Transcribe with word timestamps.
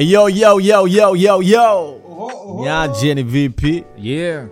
Yo, 0.00 0.28
yo, 0.28 0.58
yo, 0.60 0.86
yo, 0.86 1.14
yo, 1.14 1.42
yo. 1.42 1.94
Nyaje 2.62 3.14
ni 3.14 3.22
vipi? 3.22 3.84
yeah 3.98 4.46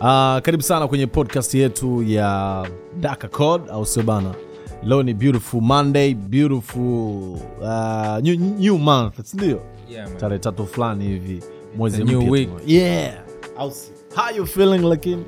Uh, 0.00 0.38
karibu 0.42 0.62
sana 0.62 0.88
kwenye 0.88 1.06
podcast 1.06 1.54
yetu 1.54 2.02
ya 2.02 2.66
Daka 3.00 3.28
Code 3.28 3.70
au 3.70 3.86
sio 3.86 4.02
bana? 4.02 4.34
Leo 4.82 5.02
ni 5.02 5.14
beautiful 5.14 5.60
Monday, 5.60 6.14
beautiful 6.14 7.38
uh, 7.60 8.18
new, 8.22 8.36
new 8.58 8.78
month, 8.78 9.20
sindio? 9.24 9.60
yeah. 9.90 10.16
Tarehe 10.16 10.38
tatu 10.38 10.66
fulani 10.66 11.04
hivi 11.04 11.42
mwezi 11.76 12.04
mpya 12.04 12.48
Yeah. 12.66 13.14
How 14.14 14.36
you 14.36 14.46
feeling 14.46 14.78
lakini? 14.82 15.24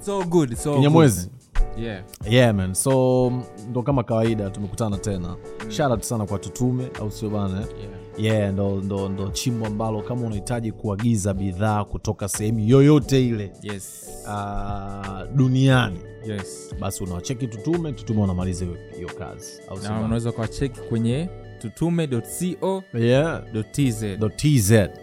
So 0.00 0.22
good 0.24 0.54
so 0.56 0.70
all 0.70 0.76
Kinyamwezi? 0.76 1.30
yeah 1.78 2.02
Yeah 2.30 2.54
man. 2.54 2.74
So 2.74 3.32
ndo 3.70 3.82
kama 3.82 4.02
kawaida 4.02 4.50
tumekutana 4.50 4.98
tena. 4.98 5.36
Shout 5.68 5.90
out 5.90 6.02
sana 6.02 6.26
kwa 6.26 6.38
Tutume 6.38 6.84
au 7.00 7.10
sio 7.10 7.30
bana? 7.30 7.60
eh? 7.60 7.66
yeah 7.80 7.93
yeah, 8.18 8.52
ndo, 8.52 8.80
ndo, 8.80 9.08
ndo 9.08 9.28
chimbo 9.30 9.66
ambalo 9.66 10.02
kama 10.02 10.26
unahitaji 10.26 10.72
kuagiza 10.72 11.34
bidhaa 11.34 11.84
kutoka 11.84 12.28
sehemu 12.28 12.58
yoyote 12.60 13.26
ile 13.26 13.52
yes. 13.62 14.08
uh, 14.26 15.36
duniani 15.36 15.98
yes. 16.26 16.74
basi 16.80 17.04
unawacheki 17.04 17.46
tutume 17.46 17.92
tutume 17.92 18.22
unamaliza 18.22 18.64
hiyo- 18.96 19.08
kazi. 19.18 19.62
Au 19.68 20.04
unaweza 20.04 20.30
ukawacheki 20.30 20.80
kwenye 20.80 21.28
tutume.co.tz 21.58 24.02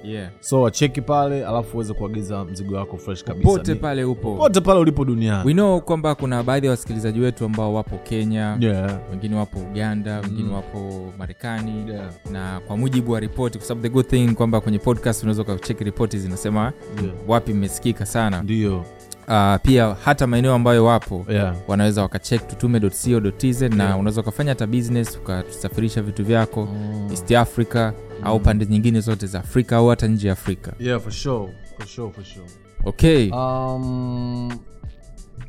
yeah, 0.04 0.30
so 0.40 0.62
wacheki 0.62 1.02
pale 1.02 1.46
alafu 1.46 1.78
uweze 1.78 1.94
kuagiza 1.94 2.46
mzigo 2.46 2.76
wako 2.76 2.98
fresh 2.98 3.23
kabisa. 3.23 3.76
Pale 3.76 4.04
upo. 4.04 4.36
pote 4.36 4.62
pale 4.62 4.80
ulipo 4.80 5.06
duniani. 5.06 5.48
We 5.48 5.54
know 5.54 5.82
kwamba 5.82 6.16
kuna 6.16 6.44
baadhi 6.44 6.66
ya 6.66 6.72
wasikilizaji 6.72 7.20
wetu 7.20 7.45
ambao 7.45 7.73
wapo 7.73 7.98
kenya 7.98 8.58
yeah. 8.59 9.00
wengine 9.12 9.36
wapo 9.36 9.59
uganda 9.59 10.20
wengine 10.20 10.42
Mm. 10.50 10.54
wapo 10.54 11.14
marekani. 11.18 11.92
Yeah. 11.92 12.09
na 12.32 12.59
kwa 12.68 12.78
mujibu 12.78 13.12
wa 13.12 13.20
ripoti 13.20 13.58
kwa 13.58 13.68
sababu 13.68 13.81
the 13.88 13.94
good 13.94 14.08
thing 14.08 14.28
kwamba 14.34 14.62
kwenye 14.62 14.80
podcast 14.80 15.23
unaweza 15.23 15.42
ukacheki 15.42 15.84
ripoti 15.84 16.20
zinasema 16.20 16.73
Yeah. 17.03 17.16
wapi 17.28 17.53
mmesikika 17.53 18.06
sana. 18.06 18.44
Ndio 18.44 18.86
uh, 19.32 19.62
pia 19.62 19.96
hata 20.06 20.28
maeneo 20.28 20.54
ambayo 20.54 20.86
wapo 20.86 21.26
yeah. 21.30 21.56
wanaweza 21.68 22.02
wakachek 22.02 22.48
tutume.co.tz 22.48 23.62
na 23.62 23.84
Yeah. 23.84 24.00
unaweza 24.00 24.22
ukafanya 24.22 24.52
hata 24.52 24.68
business 24.68 25.18
ukasafirisha 25.18 26.02
vitu 26.02 26.26
vyako 26.26 26.66
Mm. 26.66 27.08
east 27.12 27.32
africa 27.32 27.92
au 28.24 28.40
pande 28.40 28.66
nyingine 28.66 29.00
zote 29.00 29.28
za 29.28 29.40
afrika 29.40 29.78
au 29.78 29.88
hata 29.88 30.08
nje 30.08 30.28
ya 30.28 30.34
afrika 30.34 30.74
yeah, 30.80 31.00
for 31.02 31.12
sure. 31.12 31.54
For 31.78 31.88
sure, 31.88 32.12
for 32.12 32.24
sure. 32.24 32.46
okay 32.86 33.32
Um, 33.32 34.52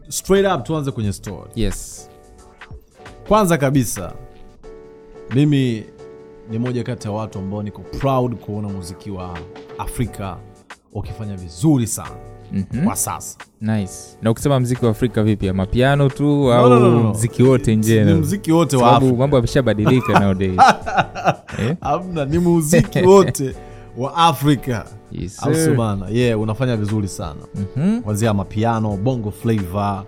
straight 0.09 0.47
up 0.55 0.65
tuanze 0.65 0.91
kwenye 0.91 1.13
story 1.13 1.51
yes 1.55 2.09
kwanza 3.29 3.59
kabisa 3.59 4.13
mimi 5.35 5.85
ni 6.51 6.59
moja 6.59 6.83
kati 6.85 7.09
ya 7.09 7.13
watu 7.15 7.39
ambao 7.39 7.63
niko 7.63 7.83
proud 7.83 8.35
kuona 8.35 8.69
muziki 8.69 9.11
wa 9.11 9.39
afrika 9.79 10.37
ukifanya 10.93 11.37
vizuri 11.37 11.87
sana 11.87 12.17
mm-hmm. 12.53 12.85
kwa 12.85 12.97
sasa. 12.97 13.39
Nice. 13.61 13.93
Na 14.23 14.31
ukisema 14.31 14.61
mziki 14.61 14.85
wa 14.85 14.91
afrika 14.91 15.23
vipi? 15.23 15.49
Amapiano 15.49 16.05
mapiano 16.05 16.09
tu 16.09 16.25
No, 16.25 16.53
au 16.53 16.69
no, 16.71 16.79
no, 16.79 16.91
no. 17.03 17.11
mziki 17.11 17.43
wote 17.43 17.71
ni 17.71 17.77
njeni 17.77 18.15
muziki 18.15 18.53
wote 18.53 18.77
mambo 19.17 19.37
yameshabadilika 19.37 20.13
nowadays. 20.21 20.61
Eh? 21.59 21.77
ni 22.25 22.39
muziki 22.39 22.99
wote 23.03 23.55
wa 23.97 24.17
afrika. 24.17 24.87
Yes, 25.13 25.39
yeah 26.11 26.41
unafanya 26.41 26.77
vizuri 26.77 27.09
sana. 27.09 27.41
Mhm. 27.77 28.01
kwanzia 28.03 28.35
mapiano 28.35 28.97
bongo 28.97 29.31
flavor 29.31 30.05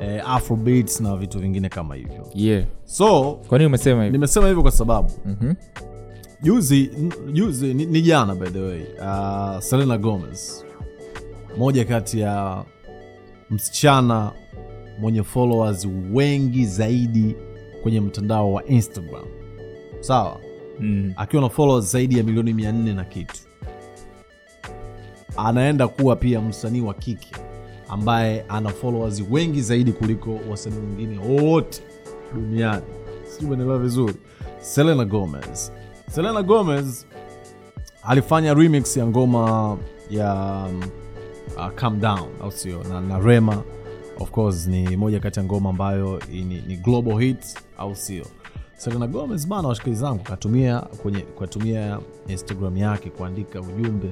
eh, 0.00 0.30
afrobeats 0.30 1.00
na 1.00 1.16
vitu 1.16 1.38
vingine 1.38 1.68
kama 1.68 1.94
hivyo. 1.94 2.26
Yeah. 2.34 2.64
So 2.84 3.32
kwa 3.48 3.58
umesema 3.66 4.02
hivyo? 4.02 4.12
nimesema 4.12 4.46
hivyo 4.48 4.62
kwa 4.62 4.72
sababu 4.72 5.10
Mhm. 5.26 5.54
juzi 6.42 6.90
juzi 7.32 7.74
ni, 7.74 7.86
ni 7.86 8.02
jana 8.02 8.34
by 8.34 8.46
the 8.46 8.60
way 8.60 8.82
uh, 9.00 9.60
selena 9.60 9.98
gomez 9.98 10.64
moja 11.56 11.84
kati 11.84 12.20
ya 12.20 12.64
msichana 13.50 14.32
mwenye 15.00 15.22
followers 15.22 15.88
wengi 16.12 16.66
zaidi 16.66 17.36
kwenye 17.82 18.00
mtandao 18.00 18.52
wa 18.52 18.64
instagram. 18.64 19.24
Sawa? 20.00 20.40
Mm. 20.80 21.12
akiwa 21.16 21.42
na 21.42 21.48
followers 21.48 21.92
zaidi 21.92 22.18
ya 22.18 22.24
milioni 22.24 22.52
400 22.52 22.94
na 22.94 23.04
kitu. 23.04 23.34
Anaenda 25.36 25.88
kuwa 25.88 26.16
pia 26.16 26.40
msanii 26.40 26.80
wa 26.80 26.94
kike 26.94 27.30
ambaye 27.88 28.44
ana 28.48 28.68
followers 28.70 29.22
wengi 29.30 29.62
zaidi 29.62 29.92
kuliko 29.92 30.38
wasanii 30.50 30.78
wengine 30.78 31.18
wote 31.18 31.82
duniani. 32.34 32.82
Sijui 33.28 33.50
umeelewa 33.52 33.78
vizuri? 33.78 34.14
Selena 34.60 35.04
gomez. 35.04 35.72
Selena 36.10 36.42
gomez 36.42 37.04
alifanya 38.02 38.54
remix 38.54 38.96
ya 38.96 39.06
ngoma 39.06 39.76
ya 40.10 40.64
uh, 41.56 41.68
calm 41.74 42.00
down 42.00 42.28
au 42.42 42.52
sio? 42.52 42.82
Na, 42.84 43.00
na 43.00 43.18
rema 43.18 43.62
of 44.18 44.30
course 44.30 44.66
ni 44.66 44.96
moja 44.96 45.20
kati 45.20 45.38
ya 45.38 45.44
ngoma 45.44 45.70
ambayo 45.70 46.20
ni, 46.32 46.44
ni 46.44 46.76
global 46.76 47.18
hit 47.18 47.58
au 47.78 47.96
sio? 47.96 48.24
Selena 48.76 49.06
gomez 49.06 49.46
bana 49.48 49.68
washikaji 49.68 49.96
zangu 49.96 50.22
katumia 50.22 50.80
kwenye 50.80 51.20
katumia 51.20 51.98
instagram 52.28 52.76
yake 52.76 53.10
kuandika 53.10 53.60
ujumbe 53.60 54.08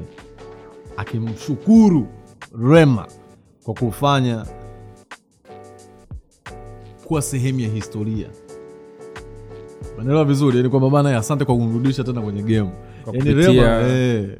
akimshukuru 0.96 2.06
rema 2.62 3.06
kwa 3.64 3.74
kufanya 3.74 4.46
kuwa 7.04 7.22
sehemu 7.22 7.60
ya 7.60 7.68
historia. 7.68 8.28
Unaelewa 9.98 10.24
vizuri? 10.24 10.56
Yani 10.56 10.68
kwamba 10.68 10.90
bana 10.90 11.16
asante 11.18 11.44
kwa 11.44 11.56
kumrudisha 11.56 12.04
tena 12.04 12.20
kwenye 12.20 12.42
game. 12.42 12.70
Yani 13.12 13.34
rema 13.34 13.80
eh, 13.88 14.38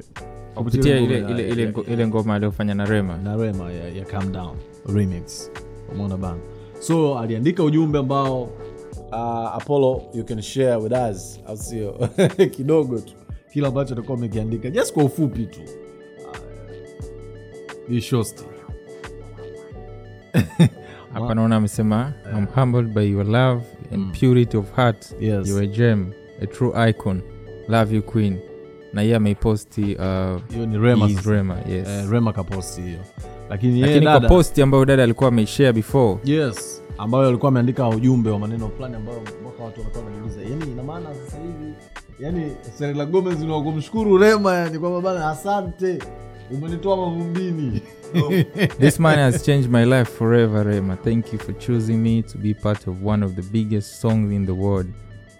kupitia 0.55 0.97
ile, 0.99 1.17
ile, 1.19 1.49
ile, 1.49 1.73
ile 1.87 2.07
ngoma 2.07 2.35
aliyofanya 2.35 2.73
na 2.73 2.85
rema. 2.85 3.17
Na 3.17 3.37
rema 3.37 3.71
ya, 3.71 3.89
ya 3.89 4.05
calm 4.05 4.31
down 4.31 4.57
remix. 4.95 5.51
Umeona 5.91 6.17
bana? 6.17 6.39
So 6.79 7.19
aliandika 7.19 7.63
ujumbe 7.63 7.99
ambao 7.99 8.43
uh, 9.11 9.55
apollo 9.55 10.01
you 10.13 10.23
can 10.23 10.41
share 10.41 10.75
with 10.75 10.93
us 11.11 11.39
au 11.47 11.57
sio? 11.57 12.09
Kidogo 12.55 12.99
tu. 12.99 13.13
Kile 13.53 13.67
ambacho 13.67 13.93
atakuwa 13.93 14.17
amekiandika. 14.17 14.69
Just 14.69 14.93
kwa 14.93 15.03
ufupi 15.03 15.45
tu. 15.45 15.59
Uh, 17.89 18.25
hapa 21.13 21.35
naona 21.35 21.55
amesema 21.55 22.13
I'm 22.37 22.45
humbled 22.45 22.93
by 22.93 23.11
your 23.11 23.25
love 23.25 23.63
and 23.91 24.19
purity 24.19 24.57
of 24.57 24.75
heart. 24.75 25.15
Yes. 25.19 25.47
you're 25.47 25.63
a 25.63 25.67
gem 25.67 26.13
a 26.41 26.45
true 26.47 26.89
icon. 26.89 27.21
Love 27.67 27.95
you 27.95 28.01
queen 28.01 28.39
na 28.95 29.01
yeye 29.01 29.15
ameiposti 29.15 29.81
uh, 29.81 30.41
hiyo 30.53 30.65
ni 30.65 30.77
rema 30.77 31.09
rema 31.25 31.57
yes. 31.69 31.87
Eh, 31.87 32.09
rema 32.11 32.33
kaposti 32.33 32.81
hiyo. 32.81 32.99
Lakini 33.49 33.81
lakini 33.81 34.05
kwa 34.05 34.19
posti 34.19 34.61
ambayo 34.61 34.85
dada 34.85 35.03
alikuwa 35.03 35.27
ameishare 35.29 35.73
before. 35.73 36.17
Yes 36.23 36.81
ambayo 36.97 37.27
alikuwa 37.27 37.49
ameandika 37.49 37.89
ujumbe 37.89 38.29
wa 38.29 38.39
maneno 38.39 38.69
fulani 38.69 38.95
ambayo 38.95 39.21
mpaka 39.21 39.63
watu 39.63 39.79
wanakuwa 39.79 40.03
wanajiuliza 40.03 40.41
yani 40.41 40.71
ina 40.71 40.83
maana 40.83 41.05
sasa 41.25 41.37
hivi 41.37 41.73
yani 42.19 42.51
Selena 42.77 43.05
Gomez 43.05 43.39
ni 43.39 43.51
wakumshukuru 43.51 44.17
Rema 44.17 44.53
yani 44.55 44.79
kwamba 44.79 45.01
bana 45.01 45.29
asante. 45.29 45.99
Umenitoa 46.51 46.97
mavumbini. 46.97 47.81
This 48.79 48.99
man 48.99 49.15
has 49.19 49.43
changed 49.45 49.71
my 49.71 49.85
life 49.85 50.11
forever 50.11 50.65
rema. 50.65 50.95
Thank 50.95 51.33
you 51.33 51.39
for 51.39 51.57
choosing 51.57 51.97
me 51.97 52.21
to 52.21 52.37
be 52.37 52.53
part 52.53 52.87
of 52.87 52.95
one 53.05 53.25
of 53.25 53.33
the 53.33 53.41
biggest 53.41 54.01
songs 54.01 54.31
in 54.31 54.45
the 54.45 54.51
world 54.51 54.87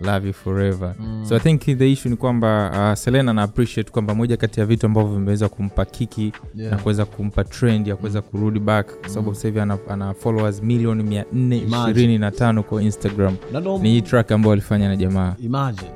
love 0.02 0.28
you 0.28 0.34
forever. 0.34 0.96
So 1.24 1.36
i 1.36 1.40
think 1.40 1.62
the 1.62 1.92
issue 1.92 2.10
ni 2.10 2.16
kwamba 2.16 2.72
uh, 2.92 2.98
selena 2.98 3.34
na 3.34 3.42
appreciate 3.44 3.92
kwamba 3.92 4.16
moja 4.16 4.38
kati 4.38 4.60
ya 4.60 4.66
vitu 4.66 4.86
ambavyo 4.86 5.14
vimeweza 5.14 5.50
kumpa 5.50 5.86
kiki 5.86 6.32
Yeah. 6.56 6.72
na 6.72 6.78
kuweza 6.78 7.06
kumpa 7.06 7.44
trend 7.44 7.88
ya 7.88 7.96
kuweza 7.96 8.22
kurudi 8.22 8.60
back 8.60 9.00
kwa 9.00 9.10
sababu 9.10 9.30
mm. 9.30 9.36
sahivi 9.36 9.60
ana, 9.60 9.78
ana 9.90 10.14
followers 10.14 10.64
milioni 10.64 11.04
425 11.04 12.62
kwa 12.62 12.84
instagram. 12.84 13.36
Ni 13.82 13.90
hii 13.90 14.02
track 14.02 14.32
ambayo 14.32 14.54
alifanya 14.54 14.88
na 14.88 14.96
jamaa. 14.96 15.36
Imagine 15.44 15.90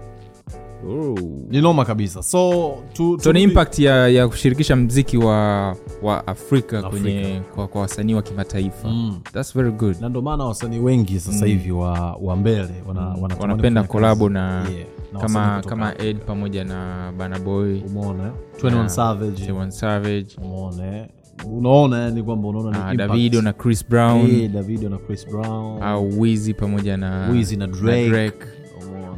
ni 1.50 1.62
noma 1.62 1.86
kabisa. 1.86 2.24
So 2.24 2.78
tu, 2.94 3.20
so 3.22 3.34
ni 3.34 3.44
impact 3.44 3.80
ya, 3.80 4.08
ya 4.08 4.28
kushirikisha 4.28 4.76
mziki 4.76 5.18
wa 5.18 5.68
wa 6.02 6.28
afrika, 6.28 6.78
Afrika. 6.80 6.90
kwenye 6.90 7.42
kwa, 7.56 7.68
kwa 7.68 7.82
wasanii 7.82 8.14
wa 8.14 8.22
kimataifa. 8.22 8.88
Mm. 8.88 9.20
thats 9.34 9.54
very 9.56 9.72
good. 9.72 9.96
Na 10.02 10.10
ndio 10.10 10.22
maana 10.22 10.46
wasanii 10.46 10.80
wengi 10.80 11.20
sasa 11.20 11.46
hivi 11.46 11.72
wa, 11.72 12.16
wa 12.22 12.36
mbele 12.36 12.70
wana, 12.88 13.02
wanapenda 13.40 13.58
kufanya 13.58 13.84
kolabo 13.84 14.30
na 14.30 14.50
Yeah, 14.70 14.88
na 15.14 15.20
kama 15.20 15.62
kama 15.68 15.98
ed 15.98 16.18
pamoja 16.18 16.64
na 16.64 17.12
banaboy 17.18 17.82
umeona? 17.82 18.24
eh? 18.26 18.32
21 18.64 18.88
Savage. 18.88 19.72
savage. 19.72 20.28
Umeona? 20.44 20.98
Eh? 20.98 21.06
unaona 21.58 22.00
yani 22.00 22.24
kwamba 22.24 22.48
unaona 22.48 22.96
davido 22.96 23.42
na 23.42 23.54
chris 23.54 23.90
brown. 23.90 24.28
Hey, 24.28 24.48
davido 24.48 24.90
na 24.90 24.98
chris 24.98 25.28
brown. 25.28 25.84
Au 25.84 26.20
wizi 26.22 26.54
pamoja 26.54 26.98
na 26.98 27.30
wizi 27.30 27.58
na 27.58 27.68
Drake. 27.68 28.10
drake. 28.10 28.46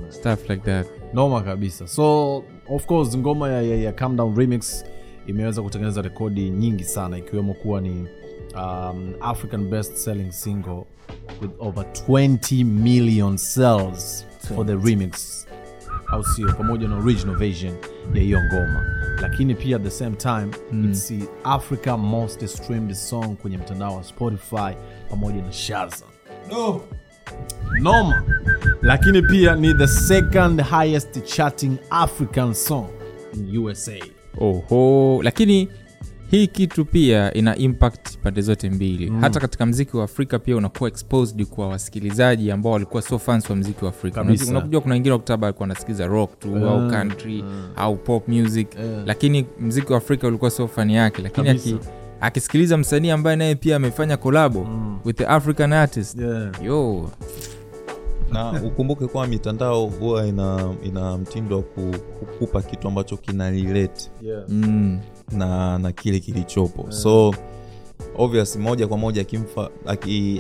Stuff 0.09 0.49
like 0.49 0.61
that 0.65 0.87
noma 1.13 1.41
kabisa. 1.41 1.87
So 1.87 2.43
of 2.69 2.85
course 2.85 3.17
ngoma 3.17 3.49
ya, 3.49 3.61
ya, 3.61 3.75
ya 3.75 3.91
Calm 3.91 4.15
Down 4.15 4.35
remix 4.37 4.85
imeweza 5.27 5.61
kutengeneza 5.61 6.01
rekodi 6.01 6.49
nyingi 6.49 6.83
sana 6.83 7.17
ikiwemo 7.17 7.53
kuwa 7.53 7.81
ni 7.81 8.07
um, 8.55 9.13
african 9.21 9.69
best 9.69 9.95
selling 9.95 10.31
single 10.31 10.83
with 11.41 11.51
over 11.59 11.85
20 12.07 12.63
million 12.65 13.37
sales 13.37 14.25
for 14.47 14.65
the 14.65 14.75
remix. 14.75 15.47
Au 16.11 16.23
sio? 16.23 16.53
Pamoja 16.53 16.87
na 16.87 16.97
original 16.97 17.35
version 17.35 17.73
ya 18.13 18.21
hiyo 18.21 18.39
ngoma. 18.43 18.85
Lakini 19.21 19.55
pia 19.55 19.75
at 19.75 19.83
the 19.83 19.91
same 19.91 20.15
time 20.15 20.47
mm. 20.71 20.91
it's 20.91 21.13
africa 21.43 21.97
most 21.97 22.45
streamed 22.47 22.93
song 22.93 23.35
kwenye 23.35 23.57
mtandao 23.57 23.95
wa 23.95 24.03
spotify 24.03 24.75
pamoja 25.09 25.41
na 25.41 25.51
shaza. 25.51 26.05
No. 26.51 26.81
Noma 27.81 28.23
lakini 28.81 29.21
pia 29.21 29.55
ni 29.55 29.73
the 29.73 29.87
second 29.87 30.61
highest 30.61 31.23
charting 31.35 31.77
african 31.89 32.53
song 32.53 32.85
in 33.33 33.57
usa 33.57 33.91
oho. 34.39 35.19
Lakini 35.23 35.67
hii 36.31 36.47
kitu 36.47 36.85
pia 36.85 37.33
ina 37.33 37.55
impact 37.55 38.17
pande 38.17 38.41
zote 38.41 38.69
mbili. 38.69 39.09
Mm. 39.09 39.21
hata 39.21 39.39
katika 39.39 39.65
mziki 39.65 39.97
wa 39.97 40.03
afrika 40.03 40.39
pia 40.39 40.55
unakuwa 40.57 40.89
exposed 40.89 41.45
kwa 41.45 41.67
wasikilizaji 41.67 42.51
ambao 42.51 42.71
walikuwa 42.73 43.01
so 43.01 43.19
fans 43.19 43.49
wa 43.49 43.55
mziki 43.55 43.85
wa 43.85 43.89
afrika. 43.89 44.21
Unakujua 44.21 44.81
kuna 44.81 44.93
wengine 44.95 45.13
waktaba 45.13 45.47
alikuwa 45.47 45.65
anasikiliza 45.65 46.07
rock 46.07 46.39
tu 46.39 46.55
au 46.69 46.89
country 46.89 47.43
au 47.75 47.95
pop 47.97 48.27
music. 48.27 48.67
Lakini 49.05 49.45
mziki 49.59 49.91
wa 49.91 49.97
afrika 49.97 50.27
ulikuwa 50.27 50.51
so 50.51 50.67
fani 50.67 50.95
yake. 50.95 51.21
Lakini 51.21 51.79
akisikiliza 52.21 52.77
msanii 52.77 53.09
ambaye 53.09 53.35
naye 53.35 53.55
pia 53.55 53.75
amefanya 53.75 54.17
kolabo 54.17 54.67
with 55.05 55.17
the 55.17 55.25
african 55.25 55.73
artist 55.73 56.19
yeah. 56.19 56.63
yo 56.63 57.09
na 58.31 58.51
ukumbuke 58.63 59.07
kuwa 59.07 59.27
mitandao 59.27 59.85
huwa 59.85 60.27
ina, 60.27 60.73
ina 60.83 61.17
mtindo 61.17 61.57
wa 61.57 61.63
kukupa 61.63 62.61
kitu 62.61 62.87
ambacho 62.87 63.17
kina 63.17 63.49
relate 63.51 64.09
Yeah. 64.21 64.43
mm. 64.49 64.99
na 65.31 65.77
na 65.77 65.91
kile 65.91 66.19
kilichopo 66.19 66.91
so 66.91 67.35
obvious 68.17 68.55
moja 68.55 68.87
kwa 68.87 68.97
moja 68.97 69.25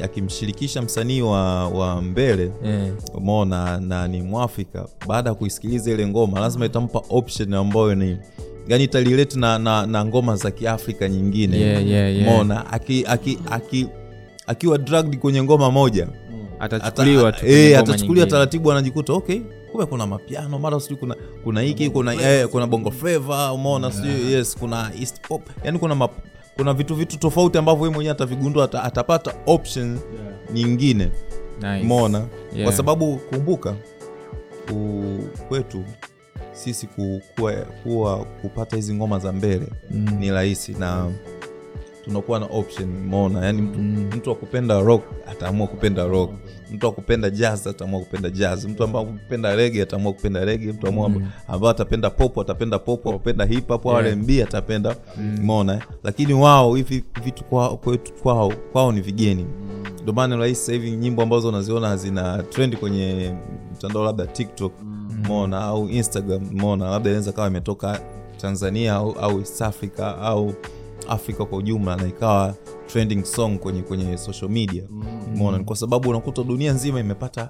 akimshirikisha 0.03 0.79
aki- 0.79 0.85
msanii 0.85 1.21
wa, 1.21 1.67
wa 1.69 2.01
mbele 2.01 2.51
yeah. 2.63 2.87
umeona 3.13 3.79
na 3.79 4.07
ni 4.07 4.21
mwafrika 4.21 4.87
baada 5.07 5.29
ya 5.29 5.35
kuisikiliza 5.35 5.91
ile 5.91 6.07
ngoma 6.07 6.39
lazima 6.39 6.65
itampa 6.65 7.01
option 7.09 7.53
ambayo 7.53 7.95
ni 7.95 8.17
yani 8.67 8.83
italilete 8.83 9.39
na, 9.39 9.59
na, 9.59 9.85
na 9.85 10.05
ngoma 10.05 10.35
za 10.35 10.51
kiafrika 10.51 11.09
nyingine? 11.09 11.59
Yeah, 11.59 11.87
yeah, 11.87 12.15
yeah. 12.15 12.27
umeona 12.27 12.71
aki, 12.71 13.05
aki, 13.07 13.39
aki, 13.51 13.87
akiwa 14.47 14.77
dragged 14.77 15.19
kwenye 15.19 15.43
ngoma 15.43 15.71
moja. 15.71 16.07
Atachukuliwa 16.59 17.29
Ata- 17.29 17.47
e, 17.47 17.75
atachukuliwa 17.75 18.25
taratibu 18.27 18.71
anajikuta 18.71 19.13
okay 19.13 19.39
kumbe 19.71 19.85
kuna 19.85 20.07
mapiano 20.07 20.59
mara 20.59 20.79
sijui 20.79 20.97
kuna 20.97 21.15
kuna 21.43 21.61
hiki 21.61 21.89
kuna 21.89 22.13
eh, 22.13 22.47
kuna 22.47 22.67
bongo 22.67 22.91
flava 22.91 23.53
umeona 23.53 23.91
sijui 23.91 24.31
yes 24.33 24.57
kuna 24.59 24.91
east 25.01 25.27
pop. 25.27 25.41
Yani 25.63 25.79
kuna 25.79 25.95
map, 25.95 26.11
kuna 26.57 26.73
vitu 26.73 26.95
vitu 26.95 27.19
tofauti 27.19 27.57
ambavyo 27.57 27.85
yeye 27.85 27.95
mwenyewe 27.95 28.11
atavigundua 28.11 28.65
ata, 28.65 28.83
atapata 28.83 29.33
option 29.45 29.99
nyingine. 30.53 31.11
Nice. 31.61 31.81
umeona? 31.83 32.17
Yeah. 32.53 32.63
kwa 32.63 32.73
sababu 32.73 33.17
kumbuka 33.17 33.75
ku, 34.69 35.03
kwetu 35.47 35.83
sisi 36.63 36.87
ku, 36.87 37.21
kuwa, 37.83 38.17
kupata 38.41 38.75
hizi 38.75 38.93
ngoma 38.93 39.19
za 39.19 39.31
mbele 39.31 39.67
Mm. 39.91 40.07
ni 40.19 40.31
rahisi 40.31 40.71
na 40.73 41.11
tunakuwa 42.05 42.39
na 42.39 42.45
option 42.45 42.89
mona 43.07 43.45
yani 43.45 43.61
mtu, 43.61 43.79
mtu 44.17 44.31
akupenda 44.31 44.79
rock 44.79 45.03
ataamua 45.31 45.67
kupenda 45.67 46.03
rock 46.05 46.31
mtu 46.71 46.87
akupenda 46.87 47.29
jazz 47.29 47.67
ataamua 47.67 47.99
kupenda 47.99 48.29
jazz 48.29 48.65
mtu 48.65 48.83
ambaye 48.83 49.05
akupenda 49.05 49.55
rege 49.55 49.81
ataamua 49.81 50.13
kupenda 50.13 50.45
rege 50.45 50.71
mtu 50.71 50.87
ambao 50.87 51.11
ambaye 51.47 51.71
atapenda 51.71 52.09
pop 52.09 52.37
atapenda 52.39 52.79
pop 52.79 53.07
akupenda 53.07 53.45
hip 53.45 53.67
hop 53.67 53.85
Yeah. 53.85 53.97
R&B 54.05 54.43
atapenda 54.43 54.95
mm. 55.17 55.37
mona 55.41 55.81
lakini 56.03 56.33
wao 56.33 56.75
hivi 56.75 57.03
vitu 57.23 57.43
kwao 57.43 57.79
kwao 58.23 58.53
kwao 58.71 58.91
ni 58.91 59.01
vigeni. 59.01 59.45
Ndio 60.01 60.13
maana 60.13 60.35
rahisi 60.35 60.71
hivi 60.71 60.91
nyimbo 60.91 61.21
ambazo 61.21 61.49
unaziona 61.49 61.97
zina 61.97 62.43
trend 62.43 62.75
kwenye 62.77 63.33
mtandao 63.75 64.03
labda 64.05 64.25
tiktok 64.27 64.73
umeona 65.25 65.61
au 65.61 65.89
instagram 65.89 66.49
mona 66.53 66.89
labda 66.89 67.09
inaweza 67.09 67.31
kawa 67.31 67.47
imetoka 67.47 68.01
tanzania 68.37 68.93
au, 68.95 69.11
au 69.11 69.39
east 69.39 69.61
africa 69.61 69.99
au 70.21 70.53
afrika 71.09 71.45
kwa 71.45 71.57
ujumla 71.57 71.95
na 71.95 72.07
ikawa 72.07 72.55
trending 72.87 73.23
song 73.23 73.57
kwenye 73.59 73.81
kwenye 73.81 74.17
social 74.17 74.51
media. 74.51 74.83
Umeona 74.89 75.37
mona 75.37 75.63
kwa 75.63 75.75
sababu 75.75 76.09
unakuta 76.09 76.43
dunia 76.43 76.73
nzima 76.73 76.99
imepata 76.99 77.49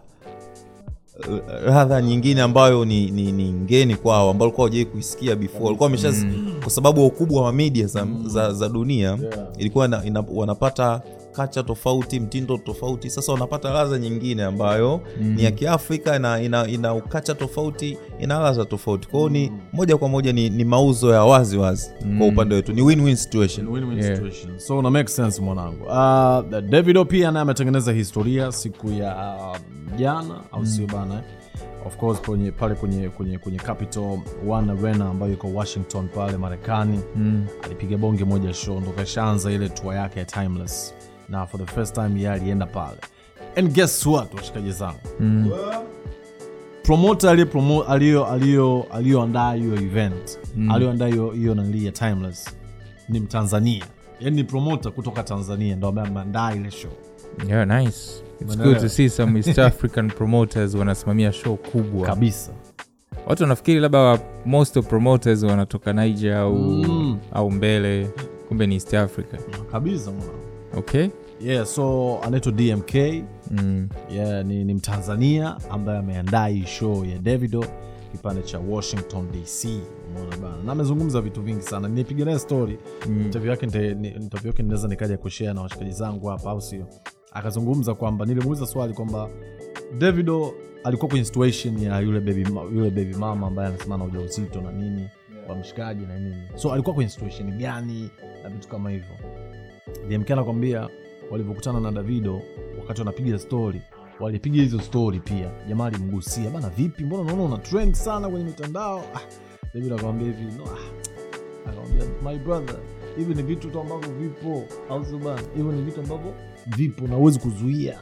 radha 1.65 2.01
nyingine 2.01 2.41
ambayo 2.41 2.85
ni, 2.85 3.11
ni, 3.11 3.31
ni 3.31 3.51
ngeni 3.53 3.95
kwao 3.95 4.29
ambao 4.29 4.45
walikuwa 4.45 4.67
hawajai 4.67 4.85
kuisikia 4.85 5.35
before. 5.35 5.63
Walikuwa 5.65 5.85
wamesha 5.87 6.13
kwa 6.61 6.69
sababu 6.71 7.01
wa 7.01 7.07
ukubwa 7.07 7.43
wa 7.43 7.53
media 7.53 7.87
za, 7.87 8.07
za, 8.25 8.53
za 8.53 8.69
dunia 8.69 9.19
ilikuwa 9.57 9.85
ina, 9.85 10.05
ina, 10.05 10.23
wanapata 10.33 11.01
kacha 11.31 11.63
tofauti 11.63 12.19
mtindo 12.19 12.57
tofauti. 12.57 13.09
Sasa 13.09 13.31
wanapata 13.31 13.69
ladha 13.73 13.97
nyingine 13.99 14.43
ambayo 14.43 15.01
ni 15.19 15.43
ya 15.43 15.51
kiafrika 15.51 16.15
ina, 16.15 16.41
ina, 16.41 16.67
ina 16.67 16.93
ukacha 16.93 17.35
tofauti 17.35 17.97
ina 18.19 18.39
ladha 18.39 18.65
tofauti. 18.65 19.07
Kwao 19.07 19.29
ni 19.29 19.51
moja 19.73 19.97
kwa 19.97 20.09
moja 20.09 20.33
ni, 20.33 20.49
ni 20.49 20.63
mauzo 20.65 21.13
ya 21.13 21.23
wazi 21.23 21.57
wazi 21.57 21.91
kwa 22.17 22.27
upande 22.27 22.55
wetu. 22.55 22.73
Ni 22.73 22.81
win-win 22.81 23.15
situation. 23.15 23.67
Win-win 23.67 23.97
Yeah. 24.01 24.15
situation. 24.15 24.59
so 24.59 24.77
una 24.77 24.89
make 24.89 25.09
sense 25.09 25.41
mwanangu. 25.41 25.83
Uh, 25.83 26.59
davido 26.69 27.05
pia 27.05 27.31
naye 27.31 27.41
ametengeneza 27.41 27.91
historia 27.91 28.51
siku 28.51 28.89
ya 28.91 29.35
uh, 29.37 29.57
jana 29.97 30.41
au 30.51 30.65
sio 30.65 30.87
bana? 30.87 31.23
Of 31.85 31.97
course 31.97 32.21
kwenye, 32.21 32.51
pale 32.51 32.75
kwenye, 32.75 33.09
kwenye, 33.09 33.37
kwenye 33.37 33.57
capital 33.57 34.19
one 34.49 34.71
arena 34.71 35.09
ambayo 35.09 35.33
iko 35.33 35.47
washington 35.53 36.07
pale 36.07 36.37
marekani. 36.37 36.99
Mm. 37.15 37.45
alipiga 37.63 37.97
bonge 37.97 38.23
moja 38.25 38.53
show 38.53 38.79
ndo 38.79 38.91
kashaanza 38.91 39.51
ile 39.51 39.69
tour 39.69 39.95
yake 39.95 40.19
ya 40.19 40.25
timeless 40.25 40.93
na 41.31 41.45
for 41.45 41.65
the 41.65 41.71
first 41.71 41.95
time 41.95 42.19
ye 42.21 42.29
alienda 42.29 42.65
pale 42.65 42.97
and 43.55 43.73
guess 43.73 44.05
what 44.05 44.33
washikaji 44.33 44.71
zangu 44.71 44.99
Mm. 45.19 45.51
promoter 46.83 47.29
aliye 47.29 47.45
promo- 47.45 47.83
aliyo 47.87 48.25
aliyo 48.25 48.85
aliyoandaa 48.93 49.53
hiyo 49.53 49.73
event 49.75 50.39
aliyoandaa 50.71 51.07
hiyo 51.07 51.55
nanili 51.55 51.85
ya 51.85 51.91
timeless 51.91 52.49
ni 53.09 53.19
mtanzania 53.19 53.85
yani 54.19 54.35
ni 54.35 54.43
promota 54.43 54.91
kutoka 54.91 55.23
tanzania 55.23 55.75
ndo 55.75 55.87
ambaye 55.87 56.07
ameandaa 56.07 56.53
ile 56.55 56.71
show 56.71 56.91
Yeah, 57.47 57.67
nice. 57.67 57.89
It's 57.89 58.21
Umeelewa? 58.41 58.67
good 58.73 58.81
to 58.81 58.89
see 58.89 59.09
some 59.09 59.39
East 59.39 59.59
African 59.59 60.07
promoters 60.11 60.75
wanasimamia 60.75 61.31
show 61.31 61.55
kubwa. 61.57 62.07
kabisa 62.07 62.51
Watu 63.27 63.43
wanafikiri 63.43 63.79
labda 63.79 64.19
most 64.45 64.77
of 64.77 64.87
promoters 64.87 65.43
wanatoka 65.43 65.93
Niger 65.93 66.33
au, 66.37 66.55
Mm. 66.55 67.19
au 67.33 67.51
mbele, 67.51 68.09
kumbe 68.47 68.67
ni 68.67 68.75
East 68.75 68.93
Africa. 68.93 69.35
kabisa 69.71 70.11
mwana 70.11 70.31
Okay. 70.77 71.07
Yeah 71.43 71.65
so 71.65 72.19
anaitwa 72.23 72.51
dmk 72.51 72.95
Mm. 73.51 73.89
yeah, 74.11 74.45
ni, 74.45 74.63
ni 74.63 74.73
mtanzania 74.73 75.57
ambaye 75.69 75.99
ameandaa 75.99 76.47
hii 76.47 76.65
show 76.65 77.05
ya 77.05 77.17
davido 77.17 77.65
kipande 78.11 78.41
cha 78.41 78.59
washington 78.59 79.27
dc 79.31 79.65
umeona 80.09 80.37
bana? 80.37 80.63
Na 80.65 80.71
amezungumza 80.71 81.21
vitu 81.21 81.41
vingi 81.41 81.61
sana. 81.61 81.87
Nipiga 81.87 82.25
naye 82.25 82.39
story. 82.39 82.77
Mm. 83.09 83.21
interview 83.21 83.51
yake 83.51 83.65
interview 83.65 84.47
yake 84.47 84.63
ninaweza 84.63 84.87
nikaja 84.87 85.17
kushare 85.17 85.53
na 85.53 85.61
washikaji 85.61 85.91
zangu 85.91 86.27
hapa 86.27 86.49
au 86.51 86.61
sio? 86.61 86.87
Akazungumza 87.31 87.93
kwamba 87.93 88.25
nilimuuliza 88.25 88.65
swali 88.65 88.93
kwamba 88.93 89.29
davido 89.97 90.53
alikuwa 90.83 91.09
kwenye 91.09 91.25
situation 91.25 91.77
ya 91.83 91.99
yule 91.99 92.19
baby, 92.19 92.45
yule 92.75 92.89
baby 92.89 93.15
mama 93.15 93.47
ambaye 93.47 93.69
anasema 93.69 93.97
na 93.97 94.03
ujauzito 94.03 94.61
na 94.61 94.71
nini 94.71 95.07
kwa 95.47 95.55
mshikaji 95.55 96.05
na 96.05 96.19
nini. 96.19 96.35
So 96.55 96.73
alikuwa 96.73 96.95
kwenye 96.95 97.09
situation 97.09 97.57
gani 97.57 98.09
na 98.43 98.49
vitu 98.49 98.67
kama 98.67 98.89
hivyo? 98.91 99.15
Dmk 100.09 100.31
anakwambia 100.31 100.89
walivyokutana 101.31 101.79
na 101.79 101.91
davido 101.91 102.41
wakati 102.79 103.01
wanapiga 103.01 103.39
stori, 103.39 103.81
walipiga 104.19 104.61
hizo 104.61 104.79
stori 104.81 105.19
pia. 105.19 105.51
Jamaa 105.67 105.85
alimgusia 105.85 106.49
bana 106.49 106.69
vipi? 106.69 107.03
Mbona 107.03 107.21
unaona 107.23 107.43
una 107.43 107.57
trend 107.57 107.93
sana 107.95 108.29
kwenye 108.29 108.45
mitandao? 108.45 109.03
Ah, 109.15 109.19
davido 109.73 109.95
akamwambia 109.95 110.27
hivi 110.27 110.43
no, 110.57 110.63
ah. 110.65 111.69
akamwambia 111.69 112.05
my 112.23 112.37
brother 112.39 112.75
hivi 113.17 113.33
ni 113.33 113.43
vitu 113.43 113.69
tu 113.69 113.79
ambavyo 113.79 114.13
vipo 114.13 114.63
au 114.89 115.05
sio 115.05 115.17
bana? 115.17 115.41
Hivyo 115.55 115.71
ni 115.71 115.81
vitu 115.81 115.99
ambavyo 116.01 116.33
vipo 116.77 117.07
na 117.07 117.15
huwezi 117.15 117.39
kuzuia. 117.39 117.99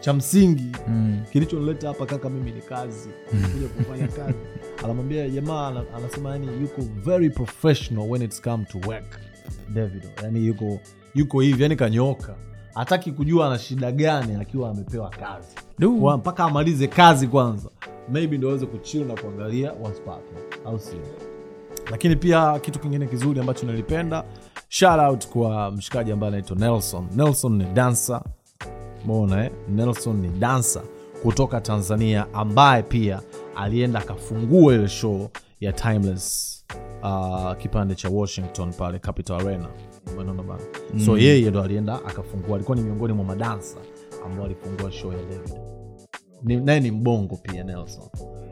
Cha 0.00 0.12
msingi 0.14 0.72
Mm. 0.88 1.22
kilichonileta 1.32 1.88
hapa 1.88 2.06
kaka 2.06 2.30
mimi 2.30 2.52
ni 2.52 2.60
kazi. 2.62 3.08
Kuja 3.52 3.68
kufanya 3.68 4.08
kazi. 4.08 4.38
Anamwambia 4.84 5.28
jamaa 5.30 5.84
anasema 5.96 6.30
yani 6.30 6.46
yuko 6.46 6.82
very 7.04 7.30
professional 7.30 8.10
when 8.10 8.22
it's 8.22 8.42
come 8.42 8.64
to 8.64 8.78
work. 8.88 9.20
Davido 9.68 10.08
yani 10.22 10.46
yuko 10.46 10.80
yuko 11.14 11.40
hivi 11.40 11.62
yani 11.62 11.76
kanyoka. 11.76 12.34
Hataki 12.74 13.12
kujua 13.12 13.46
ana 13.46 13.58
shida 13.58 13.92
gani 13.92 14.34
akiwa 14.40 14.70
amepewa 14.70 15.10
kazi. 15.10 15.48
Kwa- 16.00 16.16
mpaka 16.16 16.44
amalize 16.44 16.86
kazi 16.86 17.26
kwanza. 17.28 17.68
Maybe 18.12 18.38
ndo 18.38 18.48
aweze 18.48 18.66
kuchill 18.66 19.06
na 19.06 19.14
kuangalia 19.14 19.72
what's 19.72 20.00
au 20.66 20.78
sio? 20.78 21.00
Lakini 21.90 22.16
pia 22.16 22.58
kitu 22.58 22.78
kingine 22.78 23.06
kizuri 23.06 23.40
ambacho 23.40 23.66
nilipenda 23.66 24.24
shout 24.68 25.00
out 25.00 25.26
kwa 25.28 25.70
mshikaji 25.70 26.12
ambaye 26.12 26.28
anaitwa 26.28 26.56
nelson. 26.56 27.06
Nelson 27.16 27.56
ni 27.56 27.64
dansa 27.64 28.22
mona 29.04 29.44
eh? 29.44 29.50
nelson 29.68 30.16
ni 30.16 30.28
dansa 30.28 30.82
kutoka 31.22 31.60
tanzania 31.60 32.26
ambaye 32.34 32.82
pia 32.82 33.20
alienda 33.56 33.98
akafungua 34.00 34.74
ile 34.74 34.88
show 34.88 35.30
ya 35.60 35.72
timeless 35.72 36.54
uh, 37.02 37.56
kipande 37.56 37.94
cha 37.94 38.08
washington 38.08 38.72
pale 38.72 38.98
capital 38.98 39.40
arena 39.40 39.68
Umeona 40.12 40.42
bana 40.42 40.60
so 41.04 41.18
yeye 41.18 41.50
ndo 41.50 41.62
alienda 41.62 41.94
akafungua 41.94 42.54
alikuwa 42.56 42.76
ni 42.76 42.82
miongoni 42.82 43.12
mwa 43.12 43.24
madansa 43.24 43.76
ambao 44.26 44.44
alifungua 44.44 44.92
show 44.92 45.12
ya 45.12 45.18
david. 45.18 45.52
Ni, 46.42 46.56
naye 46.56 46.80
ni 46.80 46.90
mbongo 46.90 47.36
pia 47.36 47.64
nelson. 47.64 48.04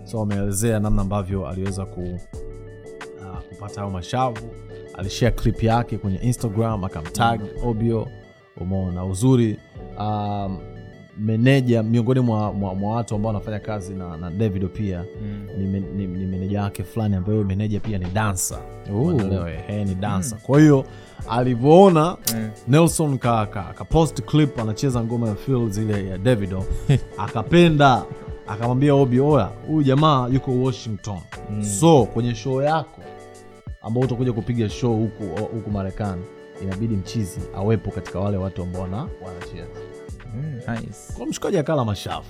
So 0.04 0.20
ameelezea 0.22 0.80
namna 0.80 1.02
ambavyo 1.02 1.48
aliweza 1.48 1.84
ku, 1.86 2.00
uh, 2.00 3.38
kupata 3.48 3.80
hayo 3.80 3.92
mashavu. 3.92 4.38
Alishea 4.94 5.30
clip 5.30 5.62
yake 5.62 5.98
kwenye 5.98 6.18
instagram 6.18 6.84
akamtag 6.84 7.40
obio. 7.64 8.08
Umeona? 8.60 9.04
Uzuri 9.04 9.56
um, 9.98 10.58
meneja 11.18 11.82
miongoni 11.82 12.20
mwa, 12.20 12.52
mwa, 12.52 12.74
mwa 12.74 12.96
watu 12.96 13.14
ambao 13.14 13.32
wanafanya 13.32 13.58
kazi 13.60 13.94
na, 13.94 14.16
na 14.16 14.30
davido 14.30 14.68
pia 14.68 15.04
Mm. 15.22 15.46
ni, 15.58 15.66
men- 15.66 15.94
ni, 15.96 16.06
ni 16.06 16.26
meneja 16.26 16.62
wake 16.62 16.84
fulani 16.84 17.16
ambayo 17.16 17.44
meneja 17.44 17.80
pia 17.80 17.98
ni 17.98 18.04
dansa. 18.04 18.58
Ni 19.84 19.94
dansa. 19.94 20.36
Kwa 20.36 20.60
hiyo 20.60 20.84
alivyoona 21.28 22.16
Mm. 22.34 22.50
nelson 22.68 23.18
ka, 23.18 23.46
ka, 23.46 23.62
ka 23.62 23.84
post 23.84 24.22
clip 24.22 24.58
anacheza 24.58 25.04
ngoma 25.04 25.28
ya 25.28 25.34
Fields 25.34 25.78
ile 25.78 26.08
ya 26.08 26.18
davido 26.18 26.64
akapenda 27.18 28.04
akamwambia 28.46 28.94
obi 28.94 29.20
oya 29.20 29.50
huyu 29.66 29.82
jamaa 29.82 30.28
yuko 30.28 30.50
washington 30.62 31.18
Mm. 31.50 31.64
so 31.64 32.04
kwenye 32.04 32.34
show 32.34 32.62
yako 32.62 33.00
ambao 33.82 34.02
utakuja 34.02 34.32
kupiga 34.32 34.68
show 34.68 34.96
huku 34.96 35.24
huku 35.40 35.70
marekani 35.70 36.22
inabidi 36.62 36.96
mchizi 36.96 37.40
awepo 37.56 37.90
katika 37.90 38.20
wale 38.20 38.36
watu 38.36 38.62
ambao 38.62 38.82
wana- 38.82 39.08
wanacheza 39.26 39.80
Mm, 40.34 40.60
nice. 40.74 41.12
kwa 41.18 41.26
mshikaji 41.26 41.58
akala 41.58 41.84
mashafu 41.84 42.28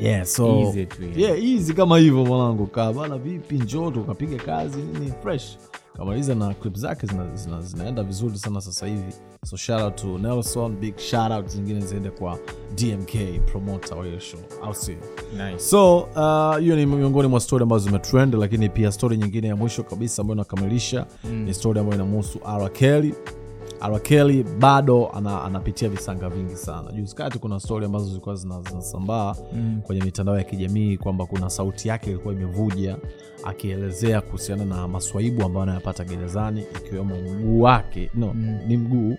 yeah, 0.00 0.24
so 0.26 0.46
Easy 0.60 0.78
yeah. 1.00 1.18
yeah, 1.18 1.44
easy 1.44 1.72
kama 1.74 1.98
hivyo 1.98 2.24
mwanangu 2.24 2.66
kaa 2.66 2.92
bana 2.92 3.18
vipi 3.18 3.54
njoo 3.54 3.90
tukapiga 3.90 4.36
kazi 4.36 4.78
nini 4.78 5.12
fresh 5.22 5.58
kamaliza 5.96 6.34
na 6.34 6.54
clip 6.54 6.74
zake 6.76 7.06
zina, 7.06 7.36
zina, 7.36 7.62
zinaenda 7.62 8.02
vizuri 8.02 8.38
sana 8.38 8.60
sasa 8.60 8.86
hivi. 8.86 9.12
So 9.44 9.56
shout 9.56 9.82
out 9.82 9.96
to 9.96 10.18
nelson 10.18 10.76
big 10.76 10.98
shout 10.98 11.30
out 11.32 11.46
zingine 11.48 11.80
ziende 11.80 12.10
kwa 12.10 12.38
dmk 12.74 13.40
promoter 13.52 13.98
wa 13.98 14.06
hiyo 14.06 14.18
show. 14.20 14.40
Au 14.62 14.74
sio? 14.74 14.94
Nice. 15.32 15.58
so 15.58 15.98
uh, 15.98 16.58
hiyo 16.58 16.76
ni 16.76 16.86
miongoni 16.86 17.28
mwa 17.28 17.40
stori 17.40 17.62
ambazo 17.62 17.84
zimetrend 17.84 18.34
lakini 18.34 18.68
pia 18.68 18.92
stori 18.92 19.16
nyingine 19.16 19.48
ya 19.48 19.56
mwisho 19.56 19.82
kabisa 19.82 20.22
ambayo 20.22 20.34
inakamilisha 20.34 21.06
mm. 21.24 21.32
ni 21.44 21.54
stori 21.54 21.80
ambayo 21.80 21.94
inamhusu 21.96 22.38
ara 22.44 22.68
kelly 22.68 23.14
ara 23.80 23.98
kelly 23.98 24.42
bado 24.58 25.08
ana, 25.14 25.44
anapitia 25.44 25.88
visanga 25.88 26.28
vingi 26.28 26.56
sana. 26.56 26.92
Juzi 26.92 27.14
kati 27.14 27.38
kuna 27.38 27.60
stori 27.60 27.86
ambazo 27.86 28.04
zilikuwa 28.04 28.34
zinasambaa 28.34 29.34
Mm. 29.52 29.80
kwenye 29.82 30.02
mitandao 30.02 30.38
ya 30.38 30.44
kijamii 30.44 30.96
kwamba 30.96 31.26
kuna 31.26 31.50
sauti 31.50 31.88
yake 31.88 32.10
ilikuwa 32.10 32.34
imevuja 32.34 32.96
akielezea 33.44 34.20
kuhusiana 34.20 34.64
na 34.64 34.88
maswaibu 34.88 35.42
ambayo 35.46 35.62
anayapata 35.62 36.04
gerezani 36.04 36.60
ikiwemo 36.76 37.16
mguu 37.16 37.60
wake. 37.60 38.10
No 38.14 38.32
Mm. 38.34 38.58
ni 38.66 38.76
mguu. 38.76 39.16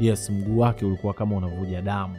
Yes 0.00 0.30
mguu 0.30 0.58
wake 0.58 0.84
ulikuwa 0.86 1.14
kama 1.14 1.36
unavuja 1.36 1.82
damu. 1.82 2.16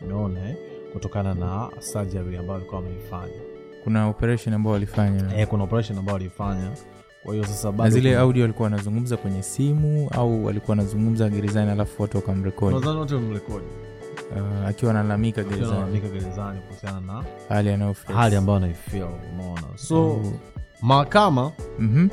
Umeona 0.00 0.48
eh? 0.48 0.56
kutokana 0.92 1.34
na 1.34 1.68
surgery 1.80 2.36
ambayo 2.38 2.58
alikuwa 2.58 2.80
ameifanya. 2.80 3.40
Kuna 3.84 4.08
operation 4.08 4.54
ambayo 4.54 4.76
alifanya. 4.76 5.36
Eh, 5.40 5.46
kuna 5.48 5.64
operation 5.64 5.98
ambayo 5.98 6.16
aliifanya 6.16 6.70
kwa 7.26 7.34
hiyo 7.34 7.46
sasa 7.46 7.72
na 7.72 7.90
zile 7.90 8.16
audio 8.16 8.42
walikuwa 8.42 8.64
wanazungumza 8.64 9.16
kwenye 9.16 9.42
simu 9.42 10.08
au 10.12 10.44
walikuwa 10.44 10.70
wanazungumza 10.76 11.28
gerezani 11.28 11.70
alafu 11.70 12.02
watu 12.02 12.16
wakamrekodi? 12.16 12.74
Nadhani 12.74 12.98
wote 12.98 13.14
wamrekodi. 13.14 13.66
Uh, 14.36 14.66
akiwa 14.68 14.90
analalamika 14.90 15.44
gerezani. 15.44 16.00
gerezani 16.00 16.60
kuhusiana 16.60 17.00
na 17.00 17.24
hali 17.48 17.70
anayoface. 17.70 18.12
hali 18.12 18.36
ambayo 18.36 18.56
anaifia 18.56 19.06
umeona? 19.06 19.62
So 19.76 20.22
mahakama 20.82 21.52
Mhm. 21.78 22.08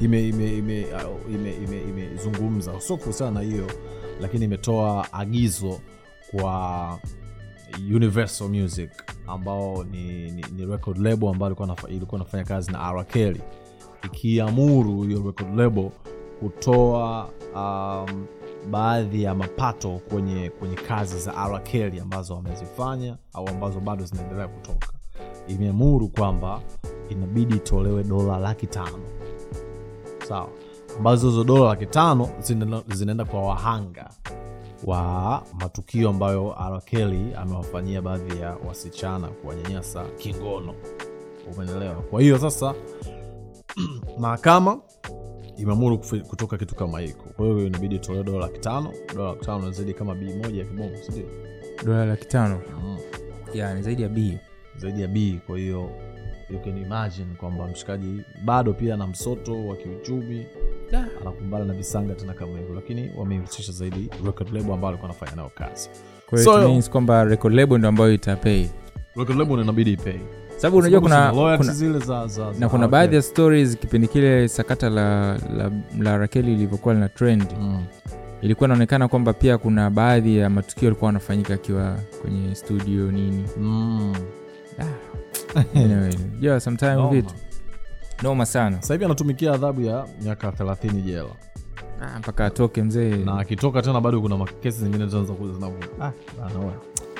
imezungumza 0.00 0.28
ime, 0.28 0.58
ime, 0.58 1.80
ime, 1.88 2.04
ime, 2.04 2.80
sio 2.80 2.96
kuhusiana 2.96 3.32
na 3.32 3.40
hiyo 3.40 3.66
lakini 4.20 4.44
imetoa 4.44 5.12
agizo 5.12 5.80
kwa 6.30 6.98
universal 7.94 8.48
music 8.48 8.90
ambao 9.26 9.84
ni, 9.84 10.30
ni, 10.30 10.44
ni 10.56 10.66
record 10.66 10.98
label 10.98 11.28
ambayo 11.28 11.56
ilikuwa 11.88 12.18
nafanya 12.18 12.44
kazi 12.44 12.72
na 12.72 12.80
arakeli 12.80 13.24
Kelly 13.38 13.63
ikiamuru 14.06 15.02
hiyo 15.02 15.22
record 15.26 15.58
label 15.58 15.90
kutoa 16.40 17.28
um, 17.54 18.26
baadhi 18.70 19.22
ya 19.22 19.34
mapato 19.34 20.00
kwenye 20.10 20.50
kwenye 20.50 20.74
kazi 20.76 21.18
za 21.18 21.34
R. 21.36 22.00
Ambazo 22.02 22.34
wamezifanya 22.34 23.16
au 23.32 23.48
ambazo 23.48 23.80
bado 23.80 24.04
zinaendelea 24.04 24.48
kutoka 24.48 24.88
imeamuru 25.48 26.08
kwamba 26.08 26.60
inabidi 27.08 27.56
itolewe 27.56 28.04
dola 28.04 28.38
laki 28.38 28.66
tano 28.66 28.98
sawa 30.28 30.48
ambazo 30.98 31.28
hizo 31.28 31.44
dola 31.44 31.64
laki 31.68 31.86
tano 31.86 32.28
zinaenda 32.94 33.24
kwa 33.24 33.42
wahanga 33.42 34.10
wa 34.84 35.42
matukio 35.60 36.08
ambayo 36.08 36.56
R. 36.58 36.82
Amewafanyia 37.36 38.02
baadhi 38.02 38.40
ya 38.40 38.56
wasichana 38.68 39.28
kuwanyanyasa 39.28 40.04
kingono 40.04 40.74
umeelewa 41.56 41.94
kwa 41.94 42.20
hiyo 42.22 42.38
sasa 42.38 42.74
mahakama 44.20 44.78
imeamuru 45.56 45.98
kutoka 46.28 46.56
kitu 46.58 46.74
kama 46.74 47.00
hiko. 47.00 47.24
Kwa 47.36 47.46
hiyo 47.46 47.66
inabidi 47.66 47.94
itolewe 47.96 48.24
dola 48.24 48.38
laki 48.38 48.58
tano. 48.60 48.92
Dola 49.14 49.28
laki 49.30 49.44
tano 49.46 49.70
zaidi 49.70 49.94
kama 49.94 50.14
bii 50.14 50.34
moja 50.34 50.58
ya 50.58 50.64
kibongo 50.64 50.96
sindio 50.96 51.26
dola 51.84 52.04
laki 52.06 52.26
tano. 52.28 52.60
Ya 53.54 53.74
ni 53.74 53.82
zaidi 53.82 54.02
ya 54.02 54.08
b 54.08 54.38
zaidi 54.76 55.02
ya 55.02 55.08
bii. 55.08 55.40
kwa 55.46 55.58
hiyo 55.58 55.90
you 56.50 56.58
can 56.60 56.78
imagine 56.78 57.26
kwamba 57.40 57.66
mshikaji 57.66 58.20
bado 58.44 58.72
pia 58.72 58.96
na 58.96 59.06
msoto 59.06 59.66
wa 59.66 59.76
kiuchumi. 59.76 60.46
Anakumbana 61.20 61.64
na 61.64 61.74
visanga 61.74 62.14
tena 62.14 62.32
kama 62.34 62.58
hivyo 62.58 62.74
lakini 62.74 63.10
wamehusisha 63.16 63.72
zaidi 63.72 64.10
record 64.24 64.52
label 64.52 64.72
ambayo 64.72 64.88
alikuwa 64.88 65.10
anafanya 65.10 65.36
nayo 65.36 65.50
kazi. 65.54 65.90
Kwa 66.26 66.38
hiyo 66.38 66.52
So- 66.52 66.62
it 66.62 66.68
means 66.68 66.90
kwamba 66.90 67.24
record 67.24 67.54
label 67.54 67.78
ndio 67.78 67.88
ambayo 67.88 68.12
itapay. 68.12 68.66
record 69.16 69.38
label 69.38 69.60
inabidi 69.60 69.92
ipay 69.92 70.18
sababu 70.64 70.78
unajua 70.78 71.00
kuna, 71.00 71.32
kuna, 71.32 71.72
zile 71.72 71.98
za, 71.98 72.26
za, 72.26 72.26
za 72.26 72.60
na 72.60 72.68
kuna 72.68 72.84
okay. 72.84 72.92
baadhi 72.92 73.16
ya 73.16 73.22
stories 73.22 73.76
kipindi 73.78 74.08
kile 74.08 74.48
sakata 74.48 74.90
la, 74.90 75.38
la, 75.38 75.70
la 75.98 76.18
rakeli 76.18 76.52
ilivyokuwa 76.52 76.94
lina 76.94 77.08
trend 77.08 77.46
mm. 77.60 77.84
ilikuwa 78.42 78.66
inaonekana 78.66 79.08
kwamba 79.08 79.32
pia 79.32 79.58
kuna 79.58 79.90
baadhi 79.90 80.36
ya 80.38 80.50
matukio 80.50 80.88
alikuwa 80.88 81.10
anafanyika 81.10 81.54
akiwa 81.54 81.96
kwenye 82.22 82.54
studio 82.54 83.10
nini 83.12 83.44
Mm. 83.58 84.14
anyway, 85.74 86.12
yeah, 86.40 86.60
sometime 86.60 86.94
Noma. 86.94 87.10
vitu 87.10 87.34
noma 88.22 88.46
sana 88.46 88.82
sahivi 88.82 89.04
anatumikia 89.04 89.52
adhabu 89.52 89.80
ya 89.80 90.06
miaka 90.22 90.50
30 90.50 91.02
jela 91.02 91.28
ah, 92.00 92.18
mpaka 92.18 92.46
atoke 92.46 92.82
mzee 92.82 93.16
na 93.16 93.38
akitoka 93.38 93.82
tena 93.82 94.00
bado 94.00 94.20
kuna 94.20 94.36
makesi 94.36 94.78
zingine 94.78 95.06
tena 95.06 95.24
za 95.24 95.32
kuja 95.32 95.52
zinavu 95.52 95.76
ah, 96.00 96.12
no. 96.54 96.72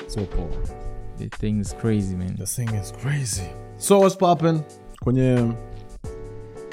sio 0.07 0.23
poa 0.23 0.84
the 1.17 1.29
thing 1.29 1.59
is 1.59 1.75
crazy 1.75 2.15
man 2.15 2.35
The 2.37 2.45
thing 2.45 2.69
is 2.81 2.93
crazy. 3.03 3.49
So 3.77 3.99
what's 3.99 4.17
popping 4.17 4.61
kwenye 5.03 5.53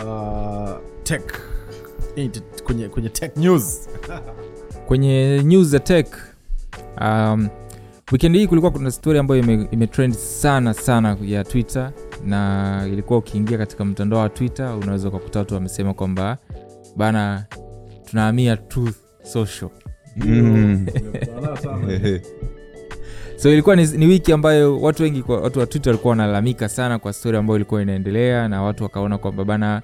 uh, 0.04 0.70
tech 1.02 1.22
eh, 2.16 2.30
kwenye, 2.64 2.88
kwenye 2.88 3.08
tech 3.08 3.36
news 3.36 3.88
kwenye 4.86 5.42
news 5.42 5.66
za 5.68 5.78
tech 5.78 6.06
um, 7.00 7.48
weekend 8.12 8.36
hii 8.36 8.46
kulikuwa 8.46 8.72
kuna 8.72 8.90
story 8.90 9.18
ambayo 9.18 9.42
ime, 9.42 9.68
imetrend 9.70 10.14
sana 10.14 10.74
sana 10.74 11.16
ya 11.22 11.44
twitter 11.44 11.92
na 12.24 12.82
ilikuwa 12.92 13.18
ukiingia 13.18 13.58
katika 13.58 13.84
mtandao 13.84 14.18
wa 14.20 14.28
twitter 14.28 14.76
unaweza 14.82 15.08
ukakuta 15.08 15.38
watu 15.38 15.54
wamesema 15.54 15.94
kwamba 15.94 16.38
bana 16.96 17.46
tunahamia 18.04 18.56
truth 18.56 18.96
social 19.22 19.70
Mm. 20.16 20.86
So 23.42 23.52
ilikuwa 23.52 23.76
ni, 23.76 23.86
ni 23.86 24.06
wiki 24.06 24.32
ambayo 24.32 24.80
watu 24.80 25.02
wengi 25.02 25.22
kwa, 25.22 25.40
watu 25.40 25.58
wa 25.58 25.66
twitter 25.66 25.90
walikuwa 25.90 26.10
wanalalamika 26.10 26.68
sana 26.68 26.98
kwa 26.98 27.12
story 27.12 27.36
ambayo 27.36 27.56
ilikuwa 27.56 27.82
inaendelea 27.82 28.48
na 28.48 28.62
watu 28.62 28.82
wakaona 28.82 29.18
kwamba 29.18 29.44
bana 29.44 29.82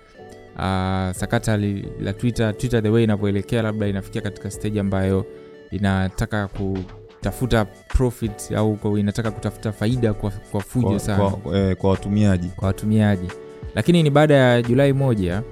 uh, 0.55 1.17
sakata 1.17 1.57
li, 1.57 1.89
la 2.01 2.13
twitter 2.13 2.57
twitter 2.57 2.83
the 2.83 2.89
way 2.89 3.05
inavyoelekea 3.05 3.63
labda 3.63 3.87
inafikia 3.87 4.23
katika 4.23 4.51
stage 4.51 4.81
ambayo 4.81 5.27
inataka 5.71 6.49
kutafuta 6.49 7.65
profit 7.65 8.53
au 8.57 8.99
inataka 8.99 9.31
kutafuta 9.31 9.73
faida 9.73 10.13
kwa, 10.15 10.31
kwa 10.31 10.61
fujo 10.61 10.89
kwa, 10.89 10.99
sana. 10.99 11.31
kwa, 11.31 11.59
eh, 11.59 11.77
kwa 11.77 11.91
watumiaji. 11.91 12.49
Kwa 12.57 12.67
watumiaji. 12.69 13.29
Lakini 13.75 14.03
ni 14.03 14.11
baada 14.11 14.35
ya 14.35 14.63
julai 14.63 14.93
moja 14.93 15.43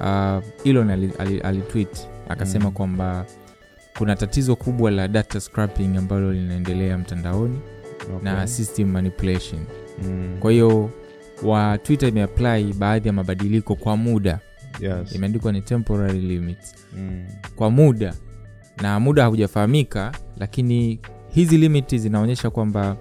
uh, 0.00 0.66
elon 0.66 0.90
alitwit 0.90 1.20
ali, 1.20 1.30
ali 1.30 1.40
alitweet, 1.40 2.08
akasema 2.28 2.64
Mm. 2.64 2.72
kwamba 2.72 3.24
kuna 4.00 4.16
tatizo 4.16 4.56
kubwa 4.56 4.90
la 4.90 5.08
data 5.08 5.40
scrapping 5.40 5.96
ambalo 5.96 6.32
linaendelea 6.32 6.98
mtandaoni 6.98 7.58
na 8.22 8.46
system 8.46 8.88
manipulation 8.90 9.60
Mm. 10.04 10.36
kwa 10.40 10.52
hiyo 10.52 10.90
wa 11.42 11.78
twitter 11.78 12.08
imeapply 12.08 12.72
baadhi 12.72 13.08
ya 13.08 13.12
mabadiliko 13.12 13.74
kwa 13.74 13.96
muda 13.96 14.40
Yes. 14.80 15.14
imeandikwa 15.14 15.52
ni 15.52 15.62
temporary 15.62 16.20
limit 16.20 16.58
Mm. 16.96 17.26
kwa 17.56 17.70
muda 17.70 18.14
na 18.82 19.00
muda 19.00 19.22
haujafahamika 19.22 20.12
lakini 20.38 21.00
hizi 21.28 21.58
limit 21.58 21.96
zinaonyesha 21.96 22.50
kwamba 22.50 22.96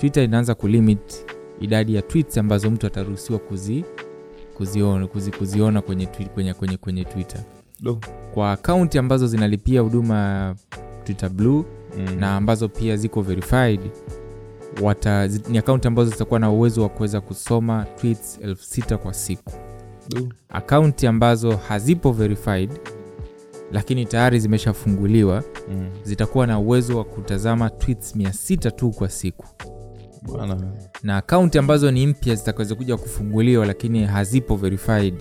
twitter 0.00 0.22
inaanza 0.24 0.54
kulimit 0.54 1.26
idadi 1.60 1.94
ya 1.94 2.02
tweets 2.02 2.38
ambazo 2.38 2.70
mtu 2.70 2.86
ataruhusiwa 2.86 3.38
kuzi, 3.38 3.84
kuziona, 4.56 5.06
kuzi, 5.06 5.30
kuziona 5.30 5.82
kwenye, 5.82 6.06
kwenye, 6.06 6.54
kwenye, 6.54 6.76
kwenye 6.76 7.04
twitter 7.04 7.40
Do. 7.82 8.00
kwa 8.34 8.52
akaunti 8.52 8.98
ambazo 8.98 9.26
zinalipia 9.26 9.80
huduma 9.80 10.14
ya 10.18 10.54
twitter 11.04 11.28
blue 11.30 11.64
Mm. 11.98 12.16
na 12.20 12.36
ambazo 12.36 12.68
pia 12.68 12.96
ziko 12.96 13.22
verified 13.22 13.80
wata, 14.82 15.28
zi- 15.28 15.42
ni 15.48 15.58
akaunti 15.58 15.88
ambazo 15.88 16.10
zitakuwa 16.10 16.40
na 16.40 16.50
uwezo 16.50 16.82
wa 16.82 16.88
kuweza 16.88 17.20
kusoma 17.20 17.86
tweets 18.00 18.38
elfu 18.42 18.64
sita 18.64 18.98
kwa 18.98 19.14
siku 19.14 19.52
akaunti 20.48 21.06
ambazo 21.06 21.56
hazipo 21.56 22.12
verified 22.12 22.70
lakini 23.72 24.06
tayari 24.06 24.40
zimeshafunguliwa 24.40 25.44
Mm. 25.70 25.88
zitakuwa 26.04 26.46
na 26.46 26.58
uwezo 26.58 26.98
wa 26.98 27.04
kutazama 27.04 27.70
tweets 27.70 28.16
600 28.16 28.70
tu 28.70 28.90
kwa 28.90 29.08
siku 29.08 29.46
bwana 30.22 30.56
na 31.02 31.16
akaunti 31.16 31.58
ambazo 31.58 31.90
ni 31.90 32.06
mpya 32.06 32.34
zitakaweza 32.34 32.74
kuja 32.74 32.96
kufunguliwa 32.96 33.66
lakini 33.66 34.04
hazipo 34.04 34.56
verified 34.56 35.14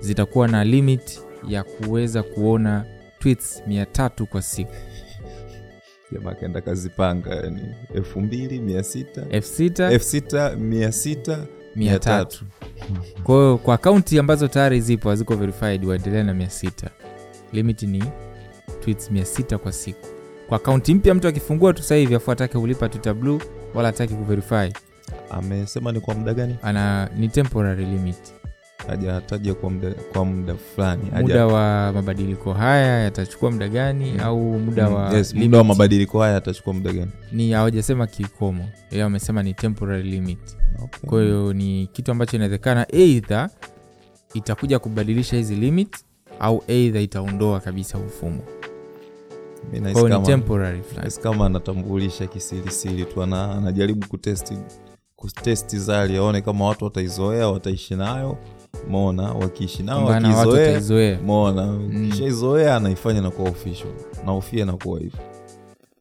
zitakuwa 0.00 0.48
na 0.48 0.64
limit 0.64 1.20
ya 1.48 1.62
kuweza 1.64 2.22
kuona 2.22 2.84
tweets 3.18 3.62
300 3.68 4.24
kwa 4.24 4.42
siku. 4.42 4.72
Jamaa 6.12 6.34
kaenda 6.34 6.60
kazipanga 6.60 7.34
yani 7.34 7.74
elfu 7.94 8.20
mbili 8.20 8.58
mia 8.60 8.82
sita 8.82 9.20
f6 9.20 9.92
elfu 9.92 10.04
sita 10.06 10.56
mia 10.56 10.92
sita 10.92 11.46
mia 11.76 11.98
tatu. 11.98 12.44
kwa 13.24 13.58
kwa 13.58 13.74
akaunti 13.74 14.18
ambazo 14.18 14.48
tayari 14.48 14.80
zipo 14.80 15.08
haziko 15.10 15.36
verified 15.36 15.84
waendelee 15.84 16.22
na 16.22 16.32
600 16.32 16.70
limit 17.52 17.82
ni 17.82 18.04
tweets 18.80 19.10
600 19.10 19.56
kwa 19.56 19.72
siku. 19.72 20.06
Kwa 20.48 20.56
akaunti 20.56 20.94
mpya 20.94 21.14
mtu 21.14 21.28
akifungua 21.28 21.72
tu 21.72 21.82
sasa 21.82 21.94
hivi 21.94 22.14
afu 22.14 22.32
atake 22.32 22.58
kulipa 22.58 22.88
twitter 22.88 23.14
blue 23.14 23.40
wala 23.74 23.88
ataki 23.88 24.14
kuverify 24.14 24.72
amesema 25.30 25.92
ni 25.92 26.00
kwa 26.00 26.14
muda 26.14 26.34
gani? 26.34 26.56
Ana 26.62 27.10
ni 27.16 27.28
temporary 27.28 27.84
limit 27.84 28.16
hajataja 28.88 29.54
kwa 29.54 29.70
muda 29.70 29.90
kwa 30.12 30.24
muda 30.24 30.54
fulani. 30.54 31.10
Muda 31.20 31.46
wa 31.46 31.92
mabadiliko 31.92 32.52
haya 32.52 32.98
yatachukua 33.02 33.50
muda 33.50 33.68
gani 33.68 34.18
au 34.18 34.40
muda 34.58 34.88
Mm, 34.90 34.94
wa 34.94 35.14
yes, 35.14 35.34
muda 35.34 35.58
wa 35.58 35.64
mabadiliko 35.64 36.20
haya 36.20 36.34
yatachukua 36.34 36.72
muda 36.72 36.92
gani? 36.92 37.10
Ni 37.32 37.52
hawajasema 37.52 38.06
kikomo. 38.06 38.68
Wamesema 39.02 39.42
ni 39.42 39.54
temporary 39.54 40.02
limit. 40.10 40.38
Okay. 40.84 41.10
kwa 41.10 41.22
hiyo 41.22 41.52
ni 41.52 41.86
kitu 41.92 42.10
ambacho 42.12 42.36
inawezekana 42.36 42.86
eidha 42.94 43.50
itakuja 44.34 44.78
kubadilisha 44.78 45.36
hizi 45.36 45.54
limit 45.56 45.96
au 46.40 46.64
eidha 46.68 47.00
itaondoa 47.00 47.60
kabisa 47.60 47.98
mfumo. 47.98 48.40
Kama 51.22 51.46
anatambulisha 51.46 52.26
kisirisiri 52.26 53.04
tu 53.04 53.22
anajaribu 53.22 54.06
kutesti 54.08 54.58
kutesti 55.16 55.78
zali 55.78 56.16
aone 56.16 56.40
kama 56.40 56.66
watu 56.66 56.84
wataizoea 56.84 57.48
wataishi 57.48 57.94
nayo 57.94 58.38
mona 58.88 59.32
wakiishi 59.32 59.82
nao 59.82 60.04
wataizoea. 60.04 61.18
Mona 61.26 61.78
kishaizoea 62.10 62.76
anaifanya 62.76 63.20
na 63.20 63.30
kuwa 63.30 63.50
official. 63.50 63.92
Na 64.26 64.32
ofia 64.32 64.64
na 64.64 64.72
kuwa 64.72 65.00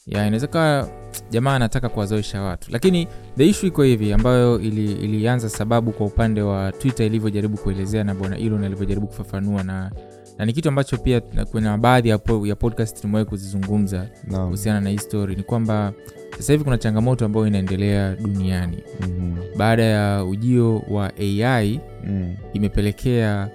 ya 0.07 0.27
inaweza 0.27 0.47
kawa 0.47 0.87
jamaa 1.31 1.55
anataka 1.55 1.89
kuwazoesha 1.89 2.41
watu. 2.41 2.71
Lakini 2.71 3.07
the 3.37 3.45
issue 3.47 3.67
iko 3.67 3.83
hivi 3.83 4.13
ambayo 4.13 4.59
ili, 4.59 4.91
ilianza 4.91 5.49
sababu 5.49 5.91
kwa 5.91 6.05
upande 6.05 6.41
wa 6.41 6.71
twitter 6.71 7.05
ilivyojaribu 7.05 7.57
kuelezea 7.57 8.03
na 8.03 8.15
bwana 8.15 8.37
elon 8.37 8.63
alivyojaribu 8.63 9.07
kufafanua 9.07 9.63
na 9.63 9.91
na 10.37 10.45
ni 10.45 10.53
kitu 10.53 10.69
ambacho 10.69 10.97
pia 10.97 11.21
na- 11.33 11.45
kuna 11.45 11.77
baadhi 11.77 12.09
ya, 12.09 12.17
po, 12.17 12.47
ya 12.47 12.55
podcast 12.55 13.01
tumewahi 13.01 13.25
kuzizungumza 13.25 14.07
kuhusiana 14.29 14.81
na 14.81 14.89
hii 14.89 14.97
story 14.97 15.35
ni 15.35 15.43
kwamba 15.43 15.93
sasa 16.37 16.53
hivi 16.53 16.63
kuna 16.63 16.77
changamoto 16.77 17.25
ambayo 17.25 17.47
inaendelea 17.47 18.15
duniani 18.15 18.83
Mhm. 19.01 19.35
baada 19.57 19.83
ya 19.83 20.25
ujio 20.25 20.79
wa 20.89 21.11
ai 21.19 21.79
Mm. 22.07 22.35
imepelekea 22.53 23.49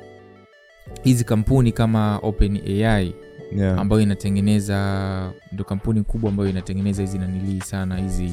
hizi 1.02 1.24
kampuni 1.24 1.72
kama 1.72 2.18
open 2.22 2.56
ai 2.86 3.14
Yeah. 3.56 3.78
ambayo 3.78 4.02
inatengeneza 4.02 5.32
ndo 5.52 5.64
kampuni 5.64 6.02
kubwa 6.02 6.30
ambayo 6.30 6.50
inatengeneza 6.50 7.02
hizi 7.02 7.18
nanilii 7.18 7.60
sana 7.60 7.96
hizi 7.96 8.30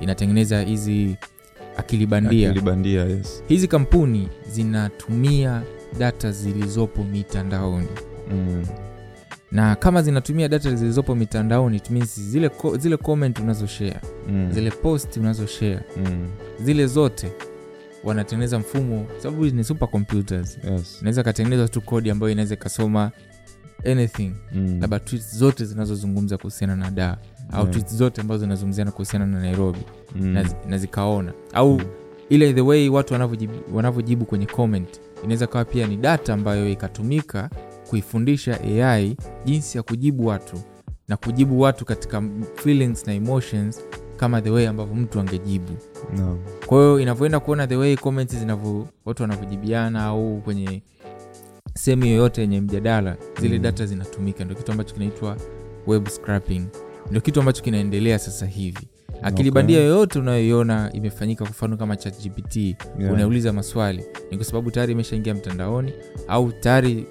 inatengeneza 0.00 0.62
hizi 0.62 1.16
akili 1.76 2.06
bandia 2.06 2.50
Akili 2.50 2.64
bandia 2.64 3.04
yes. 3.04 3.42
hizi 3.48 3.68
kampuni 3.68 4.28
zinatumia 4.50 5.62
data 5.98 6.32
zilizopo 6.32 7.04
mitandaoni 7.04 7.88
mm. 8.32 8.66
na 9.52 9.76
kama 9.76 10.02
zinatumia 10.02 10.48
data 10.48 10.74
zilizopo 10.74 11.14
mitandaoni 11.14 11.76
it 11.76 11.90
means 11.90 12.20
zile, 12.20 12.48
ko, 12.48 12.76
zile 12.76 12.96
comment 12.96 13.38
unazoshare 13.40 14.00
Mm. 14.28 14.52
zile 14.52 14.70
post 14.70 15.16
unazoshare 15.16 15.80
Mm. 15.96 16.28
zile 16.64 16.86
zote 16.86 17.32
wanatengeneza 18.04 18.58
mfumo 18.58 19.06
sababu 19.22 19.44
ni 19.46 19.64
super 19.64 19.88
computers 19.88 20.58
Yes. 20.70 20.98
inaweza 21.00 21.22
katengeneza 21.22 21.68
tu 21.68 21.80
kodi 21.80 22.10
ambayo 22.10 22.32
inaweza 22.32 22.54
ikasoma 22.54 23.10
anything 23.86 24.32
Mm. 24.52 24.78
labda 24.80 24.98
tweets 24.98 25.36
zote 25.36 25.64
zinazozungumza 25.64 26.36
kuhusiana 26.36 26.76
na 26.76 26.90
daa 26.90 27.16
au 27.52 27.60
Yeah. 27.60 27.70
tweets 27.72 27.94
zote 27.96 28.20
ambazo 28.20 28.40
zinazungumziana 28.40 28.90
kuhusiana 28.90 29.26
na 29.26 29.40
nairobi 29.40 29.78
Mm. 30.16 30.26
na, 30.26 30.50
na 30.68 30.78
zikaona 30.78 31.32
au 31.52 31.80
ile 32.28 32.52
the 32.52 32.60
way 32.60 32.88
watu 32.88 33.12
wanavyojibu, 33.12 33.54
wanavyojibu 33.72 34.24
kwenye 34.24 34.46
comment 34.46 35.00
inaweza 35.24 35.46
kawa 35.46 35.64
pia 35.64 35.86
ni 35.86 35.96
data 35.96 36.34
ambayo 36.34 36.68
ikatumika 36.70 37.50
kuifundisha 37.90 38.60
ai 38.84 39.16
jinsi 39.44 39.76
ya 39.78 39.82
kujibu 39.82 40.26
watu 40.26 40.60
na 41.08 41.16
kujibu 41.16 41.60
watu 41.60 41.84
katika 41.84 42.22
feelings 42.54 43.06
na 43.06 43.12
emotions 43.14 43.80
kama 44.16 44.42
the 44.42 44.50
way 44.50 44.66
ambavyo 44.68 44.94
mtu 44.94 45.20
angejibu 45.20 45.72
no. 46.18 46.38
kwa 46.66 46.78
hiyo 46.78 47.00
inavyoenda 47.00 47.40
kuona 47.40 47.66
the 47.66 47.76
way 47.76 47.96
comments 47.96 48.36
zinavyo 48.36 48.88
watu 49.04 49.22
wanavyojibiana 49.22 50.04
au 50.04 50.40
kwenye 50.44 50.82
sehemu 51.74 52.04
yoyote 52.06 52.40
yenye 52.40 52.60
mjadala 52.60 53.16
zile 53.40 53.56
Mm. 53.56 53.62
data 53.62 53.86
zinatumika 53.86 54.44
ndio 54.44 54.56
kitu 54.56 54.72
ambacho 54.72 54.94
kinaitwa 54.94 55.36
web 55.86 56.08
scrapping 56.08 56.62
ndio 57.10 57.20
kitu 57.20 57.40
ambacho 57.40 57.62
kinaendelea 57.62 58.18
sasa 58.18 58.46
hivi 58.46 58.88
akili 59.22 59.40
Okay. 59.48 59.50
bandia 59.50 59.80
yoyote 59.80 60.18
unayoiona 60.18 60.92
imefanyika 60.92 61.44
kwa 61.44 61.50
mfano 61.50 61.76
kama 61.76 61.96
chatgpt 61.96 62.56
Yeah. 62.56 63.12
unauliza 63.12 63.52
maswali. 63.52 64.04
Ni 64.30 64.36
kwa 64.36 64.46
sababu 64.46 64.70
tayari 64.70 64.92
imeshaingia 64.92 65.34
mtandaoni 65.34 65.92
au 66.28 66.52
tayari 66.52 67.06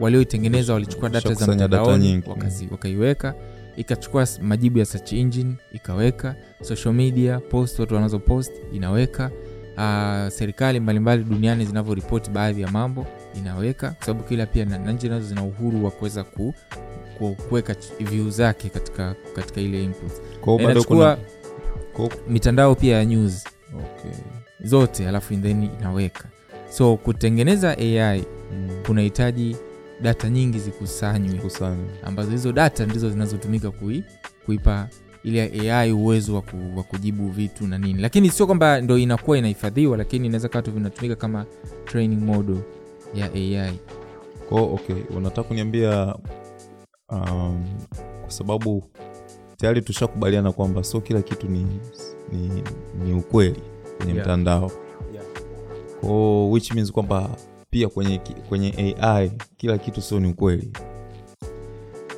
walioitengeneza 0.00 0.72
walichukua 0.72 1.08
data 1.08 1.34
za 1.34 1.46
mtandaoni 1.52 2.22
wakaiweka 2.70 3.34
ikachukua 3.76 4.26
majibu 4.42 4.78
ya 4.78 4.84
search 4.84 5.12
engine 5.12 5.54
ikaweka 5.72 6.36
social 6.62 6.94
media 6.94 7.40
post 7.40 7.78
watu 7.78 7.94
wanazo 7.94 8.18
post 8.18 8.52
inaweka. 8.72 9.30
Uh, 9.76 10.28
serikali 10.28 10.80
mbalimbali 10.80 11.24
duniani 11.24 11.64
zinavyoripoti 11.66 12.30
baadhi 12.30 12.62
ya 12.62 12.70
mambo 12.70 13.06
inaweka. 13.38 13.90
Kwa 13.90 14.06
sababu 14.06 14.24
kila 14.28 14.46
pia 14.46 14.64
na 14.64 14.92
nchi 14.92 15.08
nazo 15.08 15.26
zina 15.26 15.44
uhuru 15.44 15.84
wa 15.84 15.90
kuweza 15.90 16.24
ku, 16.24 16.54
ku, 17.18 17.36
kuweka 17.48 17.76
view 18.00 18.30
zake 18.30 18.68
katika 18.68 19.14
katika 19.36 19.60
ile 19.60 19.84
input. 19.84 20.12
Inachukua 20.60 21.16
kuna- 21.16 21.18
mitandao 22.28 22.74
pia 22.74 22.96
ya 22.96 23.04
news. 23.04 23.44
Okay. 23.74 24.10
zote 24.64 25.08
alafu 25.08 25.34
then 25.36 25.68
inaweka. 25.80 26.24
So 26.70 26.96
kutengeneza 26.96 27.78
ai 27.78 28.24
Mm. 28.52 28.82
kunahitaji 28.86 29.56
data 30.02 30.30
nyingi 30.30 30.58
zikusanywe. 30.58 31.40
Ambazo 32.04 32.30
hizo 32.30 32.52
data 32.52 32.86
ndizo 32.86 33.10
zinazotumika 33.10 33.70
kui, 33.70 34.04
kuipa 34.46 34.88
ile 35.24 35.72
ai 35.72 35.92
uwezo 35.92 36.34
wa, 36.34 36.42
ku, 36.42 36.56
wa 36.76 36.82
kujibu 36.82 37.28
vitu 37.28 37.66
na 37.66 37.78
nini. 37.78 38.02
Lakini 38.02 38.30
sio 38.30 38.46
kwamba 38.46 38.80
ndo 38.80 38.98
inakuwa 38.98 39.38
inahifadhiwa 39.38 39.96
lakini 39.96 40.26
inaweza 40.26 40.48
kaa 40.48 40.62
tu 40.62 40.70
vinatumika 40.72 41.16
kama 41.16 41.46
training 41.84 42.20
model 42.22 42.56
ya 43.14 43.32
ai 43.34 43.78
kwao 44.48 44.74
okay 44.74 44.96
unataka 45.16 45.42
kuniambia 45.48 46.14
um, 47.08 47.64
kwa 48.22 48.30
sababu 48.30 48.84
tayari 49.56 49.82
tushakubaliana 49.82 50.52
kwamba 50.52 50.84
sio 50.84 51.00
kila 51.00 51.22
kitu 51.22 51.48
ni, 51.48 51.66
ni, 52.32 52.62
ni 53.04 53.12
ukweli 53.14 53.62
kwenye 53.96 54.12
Yeah. 54.12 54.26
mtandao 54.26 54.70
kwao 56.00 56.50
which 56.50 56.72
means 56.74 56.92
kwamba 56.92 57.30
pia 57.70 57.88
kwenye, 57.88 58.20
kwenye 58.48 58.96
ai 59.00 59.32
kila 59.56 59.78
kitu 59.78 60.02
sio 60.02 60.20
ni 60.20 60.28
ukweli 60.28 60.72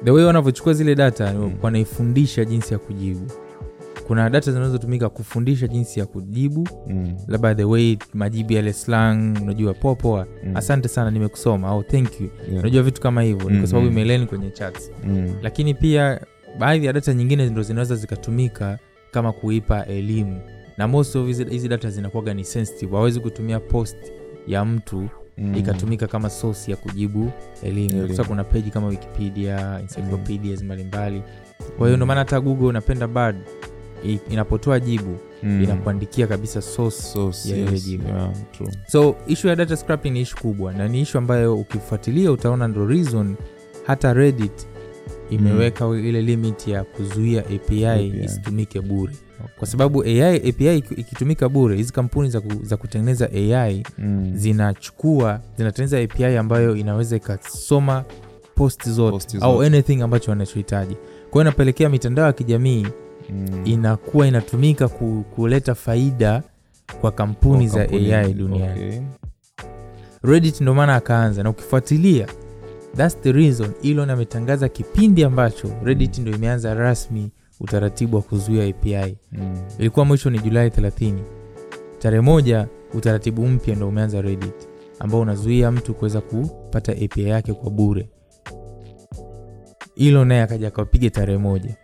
the 0.04 0.10
way 0.10 0.24
wanavyochukua 0.24 0.72
zile 0.72 0.94
data 0.94 1.32
Mm. 1.34 1.52
wanaifundisha 1.62 2.44
jinsi 2.44 2.72
ya 2.72 2.78
kujibu 2.78 3.32
kuna 4.06 4.30
data 4.30 4.52
zinazotumika 4.52 5.08
kufundisha 5.08 5.66
jinsi 5.68 6.00
ya 6.00 6.06
kujibu 6.06 6.68
mm. 6.86 7.16
labda 7.28 7.54
the 7.54 7.64
way 7.64 7.96
majibu 8.14 8.52
yale 8.52 8.72
slang 8.72 9.34
unajua 9.42 9.74
poa 9.74 9.94
poa 9.94 10.26
Mm. 10.44 10.56
asante 10.56 10.88
sana 10.88 11.10
nimekusoma 11.10 11.68
au 11.68 11.82
thank 11.82 12.20
you 12.20 12.28
Yeah. 12.48 12.60
unajua 12.60 12.82
vitu 12.82 13.00
kama 13.00 13.22
hivyo 13.22 13.50
ni 13.50 13.58
kwa 13.58 13.66
sababu 13.66 13.86
imeleni 13.88 14.26
kwenye 14.26 14.50
chats 14.50 14.90
Mm. 15.04 15.34
lakini 15.42 15.74
pia 15.74 16.20
baadhi 16.58 16.86
ya 16.86 16.92
data 16.92 17.14
nyingine 17.14 17.46
ndo 17.50 17.62
zinaweza 17.62 17.96
zikatumika 17.96 18.78
kama 19.10 19.32
kuipa 19.32 19.86
elimu 19.86 20.40
na 20.76 20.88
most 20.88 21.16
of 21.16 21.26
hizi 21.50 21.68
data 21.68 21.90
zinakuwaga 21.90 22.34
ni 22.34 22.44
sensitive 22.44 22.96
hawezi 22.96 23.20
kutumia 23.20 23.60
post 23.60 23.96
ya 24.46 24.64
mtu 24.64 25.08
Mm. 25.38 25.54
ikatumika 25.54 26.06
kama 26.06 26.30
source 26.30 26.70
ya 26.70 26.76
kujibu 26.76 27.30
elimu 27.62 27.98
kwa 27.98 28.08
sababu 28.08 28.28
kuna 28.28 28.44
peji 28.44 28.70
kama 28.70 28.86
wikipedia 28.86 29.78
encyclopedias 29.80 30.62
mbalimbali 30.62 31.22
kwa 31.78 31.86
hiyo 31.86 31.96
ndio 31.96 32.06
maana 32.06 32.20
hata 32.20 32.40
google 32.40 32.66
unapenda 32.66 33.06
bad 33.08 33.36
inapotoa 34.30 34.80
jibu 34.80 35.16
Mm. 35.42 35.62
inakuandikia 35.64 36.26
kabisa 36.26 36.62
source 36.62 37.02
Source, 37.02 37.50
ya 37.50 37.56
ile 37.56 37.70
yes, 37.72 37.84
jibu. 37.84 38.08
yeah, 38.08 38.30
true. 38.52 38.70
so 38.86 39.16
ishu 39.26 39.48
ya 39.48 39.56
data 39.56 39.76
scrapping 39.76 40.10
ni 40.10 40.20
ishu 40.20 40.36
kubwa 40.36 40.72
na 40.72 40.88
ni 40.88 41.00
ishu 41.00 41.18
ambayo 41.18 41.56
ukifuatilia 41.56 42.32
utaona 42.32 42.68
ndo 42.68 42.86
reason 42.86 43.36
hata 43.86 44.12
reddit 44.14 44.66
imeweka 45.30 45.86
ile 45.88 46.22
limit 46.22 46.68
ya 46.68 46.84
kuzuia 46.84 47.40
api 47.40 47.86
API. 47.86 48.20
isitumike 48.24 48.80
bure 48.80 49.12
kwa 49.58 49.66
sababu 49.66 50.02
ai 50.02 50.36
api 50.48 50.76
ikitumika 50.78 51.48
bure 51.48 51.76
hizi 51.76 51.92
kampuni 51.92 52.30
za, 52.30 52.40
ku, 52.40 52.52
za 52.62 52.76
kutengeneza 52.76 53.30
ai 53.32 53.82
Mm. 53.98 54.30
zinachukua 54.34 55.40
zinatengeneza 55.56 56.00
api 56.04 56.24
ambayo 56.24 56.76
inaweza 56.76 57.16
ikasoma 57.16 58.04
post 58.54 58.88
zote 58.88 59.38
au 59.40 59.62
anything 59.62 60.02
ambacho 60.02 60.30
wanachohitaji 60.30 60.94
kwa 61.30 61.32
hiyo 61.32 61.42
inapelekea 61.42 61.88
mitandao 61.88 62.26
ya 62.26 62.32
kijamii 62.32 62.86
Mm. 63.30 63.60
inakuwa 63.64 64.26
inatumika 64.26 64.88
ku, 64.88 65.24
kuleta 65.34 65.74
faida 65.74 66.42
kwa 67.00 67.12
kampuni 67.12 67.68
za 67.68 67.80
ai 67.90 68.34
duniani 68.34 68.86
okay. 68.86 69.00
reddit 70.24 70.60
ndo 70.60 70.74
maana 70.74 70.94
akaanza 70.94 71.42
na 71.42 71.50
ukifuatilia 71.50 72.26
thats 72.96 73.20
the 73.20 73.32
reason 73.32 73.70
elon 73.84 74.10
ametangaza 74.10 74.68
kipindi 74.68 75.24
ambacho 75.24 75.68
reddit 75.84 76.18
ndo 76.18 76.30
imeanza 76.32 76.74
rasmi 76.74 77.30
utaratibu 77.60 78.16
wa 78.16 78.22
kuzuia 78.22 78.64
api 78.68 79.16
Mm. 79.32 79.56
ilikuwa 79.78 80.04
mwisho 80.04 80.30
ni 80.30 80.38
julai 80.38 80.68
30 80.70 81.14
tarehe 81.98 82.20
moja 82.20 82.68
utaratibu 82.94 83.46
mpya 83.46 83.74
ndo 83.74 83.88
umeanza 83.88 84.22
reddit 84.22 84.68
ambao 84.98 85.20
unazuia 85.20 85.70
mtu 85.70 85.94
kuweza 85.94 86.20
kupata 86.20 86.92
api 86.92 87.24
yake 87.24 87.52
kwa 87.52 87.70
bure. 87.70 88.08
Hilo 89.94 90.24
naye 90.24 90.42
akaja 90.42 90.68
akapiga 90.68 91.10
tarehe 91.10 91.38
moja. 91.38 91.76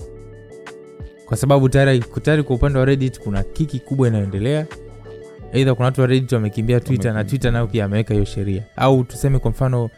Kwa 1.26 1.36
sababu 1.36 1.68
tayari 1.68 2.42
kwa 2.44 2.56
upande 2.56 2.78
wa 2.78 2.84
reddit 2.84 3.20
kuna 3.20 3.42
kiki 3.42 3.80
kubwa 3.80 4.08
inayoendelea. 4.08 4.66
Eidha 5.52 5.74
kuna 5.74 5.84
watu 5.86 6.00
wa 6.00 6.06
reddit 6.06 6.32
wamekimbia 6.32 6.80
twitter 6.80 7.12
na 7.14 7.24
twitter 7.24 7.52
nayo 7.52 7.66
pia 7.66 7.84
ameweka 7.84 8.14
hiyo 8.14 8.26
sheria. 8.26 8.64
Au 8.76 9.04
tuseme 9.04 9.38
kwa 9.38 9.50
mfano 9.50 9.90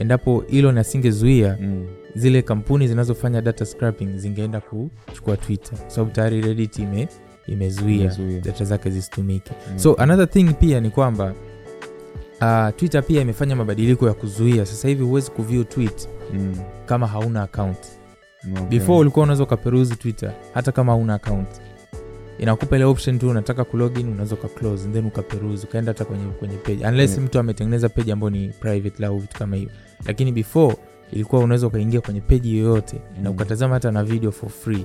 endapo 0.00 0.44
elon 0.52 0.78
asingezuia 0.78 1.56
Mm. 1.60 1.86
zile 2.14 2.42
kampuni 2.42 2.88
zinazofanya 2.88 3.40
data 3.40 3.66
scrapping 3.66 4.16
zingeenda 4.18 4.60
kuchukua 4.60 5.36
twitter 5.36 5.78
kwa 5.78 5.90
sababu 5.90 6.10
tayari 6.10 6.40
reddit 6.40 6.78
ime, 6.78 7.08
imezuia 7.46 8.16
data 8.44 8.64
zake 8.64 8.90
zisitumike 8.90 9.50
Mm. 9.72 9.78
so 9.78 9.94
another 9.94 10.30
thing 10.30 10.44
pia 10.44 10.80
ni 10.80 10.90
kwamba 10.90 11.34
uh, 12.40 12.76
twitter 12.76 13.04
pia 13.06 13.20
imefanya 13.22 13.56
mabadiliko 13.56 14.06
ya 14.06 14.14
kuzuia 14.14 14.66
sasa 14.66 14.88
hivi 14.88 15.04
huwezi 15.04 15.30
kuview 15.30 15.64
tweet 15.64 16.08
Mm. 16.34 16.56
kama 16.86 17.06
hauna 17.06 17.42
account 17.42 17.78
Okay. 18.52 18.62
before 18.78 18.98
ulikuwa 18.98 19.22
unaweza 19.22 19.42
ukaperuzi 19.44 19.96
twitter 19.96 20.32
hata 20.54 20.72
kama 20.72 20.92
hauna 20.92 21.14
account 21.14 21.48
inakupa 22.40 22.76
ile 22.76 22.84
option 22.84 23.18
tu 23.18 23.28
unataka 23.30 23.64
kulogin 23.64 24.08
unaweza 24.08 24.34
ukaclose 24.34 24.84
and 24.84 24.94
then 24.94 25.06
ukaperuzi 25.06 25.66
ukaenda 25.66 25.90
hata 25.92 26.04
kwenye, 26.04 26.24
kwenye 26.24 26.56
page. 26.56 26.86
Unless 26.86 27.18
Mm. 27.18 27.24
mtu 27.24 27.38
ametengeneza 27.38 27.88
page 27.88 28.12
ambayo 28.12 28.30
ni 28.30 28.48
private 28.48 29.06
au 29.06 29.18
vitu 29.18 29.38
kama 29.38 29.56
hivyo. 29.56 29.72
Lakini 30.06 30.32
before 30.32 30.76
ilikuwa 31.12 31.42
unaweza 31.42 31.66
ukaingia 31.66 32.00
kwenye 32.00 32.20
peji 32.20 32.58
yoyote 32.58 32.96
mm. 33.16 33.22
na 33.24 33.30
ukatazama 33.30 33.74
hata 33.74 33.90
na 33.90 34.04
video 34.04 34.32
for 34.32 34.48
free 34.48 34.84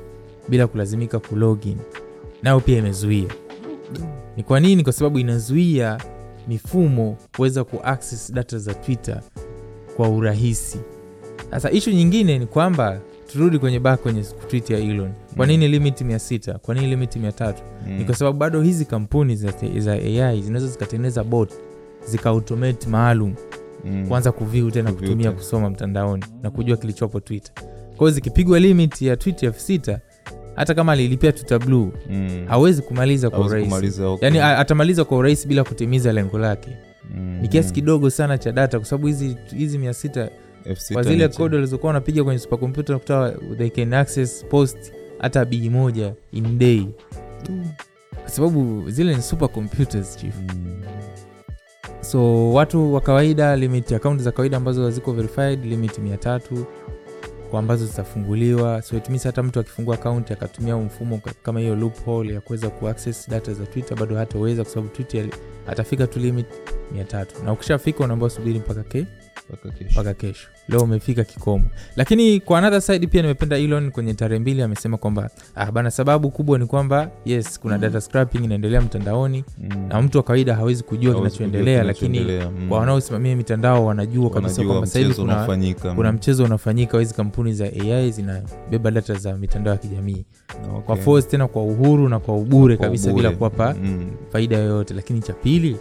bila 0.49 0.67
kulazimika 0.67 1.19
kulogin. 1.19 1.77
Nayo 2.43 2.59
pia 2.59 2.77
imezuia. 2.77 3.27
Ni 4.37 4.43
kwa 4.43 4.59
nini? 4.59 4.83
Kwa 4.83 4.93
sababu 4.93 5.19
inazuia 5.19 5.97
mifumo 6.47 7.17
kuweza 7.35 7.63
kuaccess 7.63 8.33
data 8.33 8.57
za 8.57 8.73
twitter 8.73 9.21
kwa 9.97 10.09
urahisi. 10.09 10.79
Sasa 11.51 11.71
ishu 11.71 11.91
nyingine 11.91 12.39
ni 12.39 12.45
kwamba 12.45 12.99
turudi 13.35 13.59
kwenye 13.59 13.79
ba 13.79 13.97
kwenye 13.97 14.23
tweet 14.49 14.69
ya 14.69 14.77
elon 14.79 15.11
kwa 15.37 15.45
Mm. 15.45 15.51
nini 15.51 15.67
limit 15.67 16.01
mia 16.01 16.19
sita 16.19 16.53
kwa 16.53 16.75
nini 16.75 16.87
limit 16.87 17.15
mia 17.15 17.31
tatu 17.31 17.63
Mm. 17.87 17.97
ni 17.97 18.05
kwa 18.05 18.15
sababu 18.15 18.37
bado 18.37 18.61
hizi 18.61 18.85
kampuni 18.85 19.35
za, 19.35 19.53
za 19.77 19.93
ai 19.93 20.41
zinaweza 20.41 20.67
zikatengeneza 20.71 21.23
bot 21.23 21.53
zikaautomate 22.07 22.87
maalum 22.89 23.33
Mm. 23.85 24.07
kuanza 24.07 24.31
kuviu 24.31 24.71
tena 24.71 24.91
Kuview 24.91 25.09
kutumia 25.09 25.31
kusoma 25.31 25.69
mtandaoni 25.69 26.23
na 26.43 26.49
kujua 26.51 26.77
kilichopo 26.77 27.19
twitter 27.19 27.51
kwao 27.97 28.09
zikipigwa 28.11 28.59
limit 28.59 29.01
ya 29.01 29.17
tweet 29.17 29.43
elfu 29.43 29.59
sita 29.59 29.99
hata 30.55 30.73
kama 30.73 30.91
alilipia 30.91 31.31
twitter 31.31 31.59
blue 31.59 31.91
Mm. 32.09 32.45
hawezi 32.47 32.81
kumaliza 32.81 33.29
kwa 33.29 33.39
urahisi 33.39 34.01
okay. 34.03 34.25
yani 34.25 34.39
atamaliza 34.39 35.05
kwa 35.05 35.17
urahisi 35.17 35.47
bila 35.47 35.63
kutimiza 35.63 36.11
lengo 36.13 36.37
lake 36.37 36.69
Mm. 37.15 37.39
ni 37.41 37.47
kiasi 37.47 37.69
Mm. 37.69 37.75
kidogo 37.75 38.09
sana 38.09 38.37
cha 38.37 38.51
data 38.51 38.79
kwa 38.79 38.87
sababu 38.87 39.07
hizi 39.07 39.37
hizi 39.57 39.77
mia 39.77 39.93
sita 39.93 40.29
F6 40.65 40.93
kwa 40.93 41.03
zile 41.03 41.29
cha- 41.29 41.43
walizokuwa 41.43 41.87
wanapiga 41.87 42.23
kwenye 42.23 42.39
supercomputer 42.39 42.93
nakuta 42.95 43.33
they 43.57 43.69
can 43.69 43.93
access 43.93 44.45
post 44.45 44.77
hata 45.19 45.45
bii 45.45 45.69
moja 45.69 46.13
in 46.31 46.57
day. 46.59 46.87
Kwa 48.21 48.29
sababu 48.29 48.89
zile 48.89 49.15
ni 49.15 49.21
supercomputers 49.21 50.17
chief. 50.17 50.35
Mm. 50.37 50.81
so 52.01 52.53
watu 52.53 52.93
wa 52.93 53.01
kawaida 53.01 53.55
limit 53.55 53.91
akaunti 53.91 54.23
za 54.23 54.31
kawaida 54.31 54.57
ambazo 54.57 54.91
ziko 54.91 55.13
verified 55.13 55.65
limit 55.65 55.97
mia 55.99 56.17
tatu 56.17 56.65
ambazo 57.53 57.85
zitafunguliwa. 57.85 58.81
So 58.81 58.97
it 58.97 59.09
means 59.09 59.23
hata 59.23 59.43
mtu 59.43 59.59
akifungua 59.59 59.95
akaunti 59.95 60.33
akatumia 60.33 60.77
mfumo 60.77 61.21
kama 61.43 61.59
hiyo 61.59 61.75
loophole 61.75 62.33
ya 62.33 62.41
kuweza 62.41 62.69
kuaccess 62.69 63.29
data 63.29 63.53
za 63.53 63.65
twitter 63.65 63.97
bado 63.99 64.15
hataweza 64.15 64.63
kwa 64.63 64.71
sababu 64.73 64.89
twitter 64.93 65.25
atafika 65.67 66.07
tu 66.07 66.19
limit 66.19 66.45
mia 66.93 67.03
tatu. 67.03 67.43
Na 67.43 67.51
ukishafika 67.53 68.03
unaambao 68.03 68.29
subiri 68.29 68.59
mpaka 68.59 68.83
ke 68.83 69.05
Mpaka 69.91 70.13
kesho. 70.13 70.47
leo 70.67 70.79
umefika 70.81 71.23
kikomo 71.23 71.63
lakini 71.95 72.39
kwa 72.39 72.57
another 72.59 72.81
side 72.81 73.07
pia 73.07 73.21
nimependa 73.21 73.57
elon 73.57 73.91
kwenye 73.91 74.13
tarehe 74.13 74.39
mbili 74.39 74.61
amesema 74.61 74.97
kwamba 74.97 75.29
ah, 75.55 75.71
bana 75.71 75.91
sababu 75.91 76.31
kubwa 76.31 76.59
ni 76.59 76.65
kwamba 76.65 77.09
yes 77.25 77.59
kuna 77.59 77.77
data 77.77 78.01
scrapping 78.01 78.43
inaendelea 78.43 78.81
mtandaoni 78.81 79.43
Mm. 79.57 79.87
na 79.89 80.01
mtu 80.01 80.17
wa 80.17 80.23
kawaida 80.23 80.55
hawezi 80.55 80.83
kujua 80.83 81.15
kinachoendelea 81.15 81.83
lakini. 81.83 82.19
Mm. 82.19 82.69
kwa 82.69 82.79
wanaosimamia 82.79 83.35
mitandao 83.35 83.85
wanajua 83.85 84.29
kabisa 84.29 84.63
kwamba 84.63 84.87
sahivi 84.87 85.13
kuna, 85.95 86.11
mchezo 86.11 86.43
unafanyika 86.43 86.99
hizi 86.99 87.13
kampuni 87.13 87.53
za 87.53 87.65
ai 87.65 88.11
zinabeba 88.11 88.91
data 88.91 89.13
za 89.13 89.37
mitandao 89.37 89.73
ya 89.73 89.77
kijamii 89.79 90.25
Okay. 90.69 90.81
kwa 90.85 90.95
force 90.95 91.27
tena 91.29 91.47
kwa 91.47 91.63
uhuru 91.63 92.09
na 92.09 92.19
kwa 92.19 92.35
ubure 92.37 92.77
Kwa 92.77 92.85
kabisa 92.85 93.09
ubure. 93.09 93.23
bila 93.23 93.37
kuwapa 93.37 93.75
Mm. 93.83 94.05
faida 94.31 94.57
yoyote 94.57 94.93
lakini 94.93 95.21
cha 95.21 95.33
pili 95.33 95.77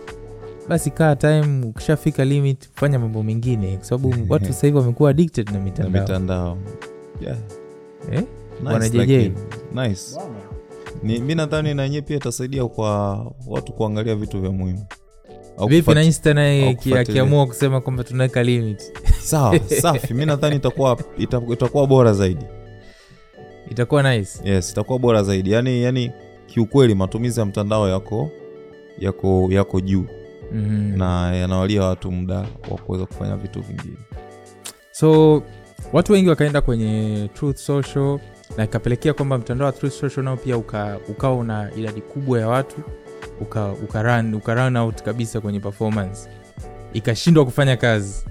basi 0.68 0.90
kaa 0.90 1.16
time 1.16 1.66
ukishafika 1.66 2.24
limit 2.24 2.68
fanya 2.74 2.98
mambo 2.98 3.22
mengine. 3.22 3.76
Kwa 3.76 3.84
sababu 3.84 4.14
watu 4.32 4.46
sasa 4.46 4.66
hivi 4.66 4.78
wamekuwa 4.78 5.10
addicted 5.10 5.50
na 5.50 5.58
na 5.58 5.90
mitandao. 5.90 6.58
Yeah. 7.20 7.38
eh? 8.12 8.24
Nice. 9.74 10.16
Ni, 11.02 11.18
mi 11.18 11.34
nadhani 11.34 11.74
na 11.74 12.02
pia 12.02 12.16
itasaidia 12.16 12.66
kwa 12.66 13.16
watu 13.46 13.72
kuangalia 13.72 14.14
vitu 14.16 14.40
vya 14.40 14.50
muhimu. 14.50 14.84
Au 15.58 15.68
vipi 15.68 15.94
na 15.94 16.02
insta 16.02 16.34
naye 16.34 16.78
akiamua 16.98 17.46
kusema 17.46 17.80
kwamba 17.80 18.04
tunaweka 18.04 18.42
limit? 18.42 18.82
Sawa 19.30 19.58
safi. 19.58 20.14
Mi 20.14 20.26
nadhani 20.26 20.56
itakuwa 20.56 20.98
itakuwa 21.50 21.86
bora 21.86 22.12
zaidi. 22.12 22.44
Itakuwa 23.70 24.16
nice. 24.16 24.50
Yes 24.50 24.70
itakuwa 24.70 24.98
bora 24.98 25.22
zaidi. 25.22 25.50
Yani 25.52 25.82
yani 25.82 26.10
kiukweli 26.46 26.94
matumizi 26.94 27.40
ya 27.40 27.46
mtandao 27.46 27.88
yako 27.88 28.30
yako 28.98 29.48
yako 29.50 29.80
juu 29.80 30.04
mm-hmm. 30.52 30.98
na 30.98 31.36
yanawalia 31.36 31.82
watu 31.84 32.12
muda 32.12 32.36
wa 32.70 32.78
kuweza 32.78 33.06
kufanya 33.06 33.36
vitu 33.36 33.60
vingine. 33.62 33.96
So 34.90 35.42
watu 35.92 36.12
wengi 36.12 36.28
wakaenda 36.28 36.60
kwenye 36.60 37.28
truth 37.34 37.56
social 37.56 38.18
na 38.56 38.64
ikapelekea 38.64 39.14
kwamba 39.14 39.38
mtandao 39.38 39.66
wa 39.66 39.72
truth 39.72 39.92
social 39.92 40.24
nao 40.24 40.36
pia 40.36 40.56
uka, 40.56 40.98
ukawa 41.08 41.36
una 41.36 41.70
idadi 41.76 42.00
kubwa 42.00 42.40
ya 42.40 42.48
watu 42.48 42.76
uka, 43.40 43.72
uka, 43.72 44.02
run, 44.02 44.34
uka 44.34 44.54
run 44.54 44.76
out 44.76 45.02
kabisa 45.02 45.40
kwenye 45.40 45.60
performance. 45.60 46.28
Ikashindwa 46.92 47.44
kufanya 47.44 47.76
kazi. 47.76 48.26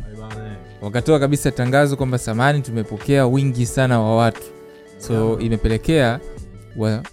Wakatoa 0.82 1.20
kabisa 1.20 1.52
tangazo 1.52 1.96
kwamba 1.96 2.18
samani 2.18 2.62
tumepokea 2.62 3.28
wingi 3.28 3.66
sana 3.66 4.00
wa 4.00 4.16
watu. 4.16 4.44
So 4.98 5.40
imepelekea 5.40 6.20
wa, 6.78 7.04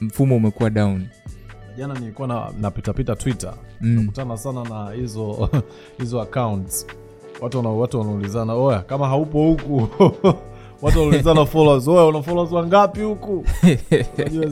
mfumo 0.00 0.36
umekuwa 0.36 0.70
down 0.70 1.06
jana 1.76 1.94
nilikuwa 1.94 2.28
na, 2.28 2.50
napitapita 2.60 3.16
twitter. 3.16 3.54
Mm. 3.80 3.90
nakutana 4.00 4.36
sana 4.36 4.64
na 4.64 4.90
hizo 4.90 5.48
hizo 5.98 6.20
accounts. 6.20 6.86
Watu 7.40 7.80
watu 7.80 7.98
wanaulizana 7.98 8.54
oya 8.54 8.78
kama 8.82 9.08
haupo 9.08 9.38
huku. 9.46 9.88
Watu 10.82 10.98
wanaulizana 10.98 11.46
followers 11.52 11.88
oya 11.88 12.04
una 12.04 12.22
followers 12.22 12.52
wangapi 12.52 13.00
huku? 13.00 13.44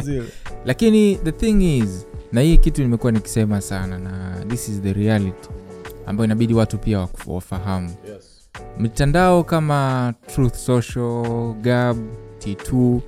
Zile. 0.02 0.22
Lakini 0.64 1.16
the 1.16 1.32
thing 1.32 1.78
is 1.78 2.06
na 2.32 2.40
hii 2.40 2.58
kitu 2.58 2.82
nimekuwa 2.82 3.12
nikisema 3.12 3.60
sana 3.60 3.98
na 3.98 4.44
this 4.48 4.68
is 4.68 4.80
the 4.80 4.92
reality 4.92 5.48
ambayo 6.06 6.24
inabidi 6.24 6.54
watu 6.54 6.78
pia 6.78 7.08
wafahamu. 7.26 7.90
Yes. 8.12 8.48
mitandao 8.78 9.44
kama 9.44 10.14
truth 10.34 10.54
social 10.54 11.54
gab 11.60 11.96
t2 12.38 12.98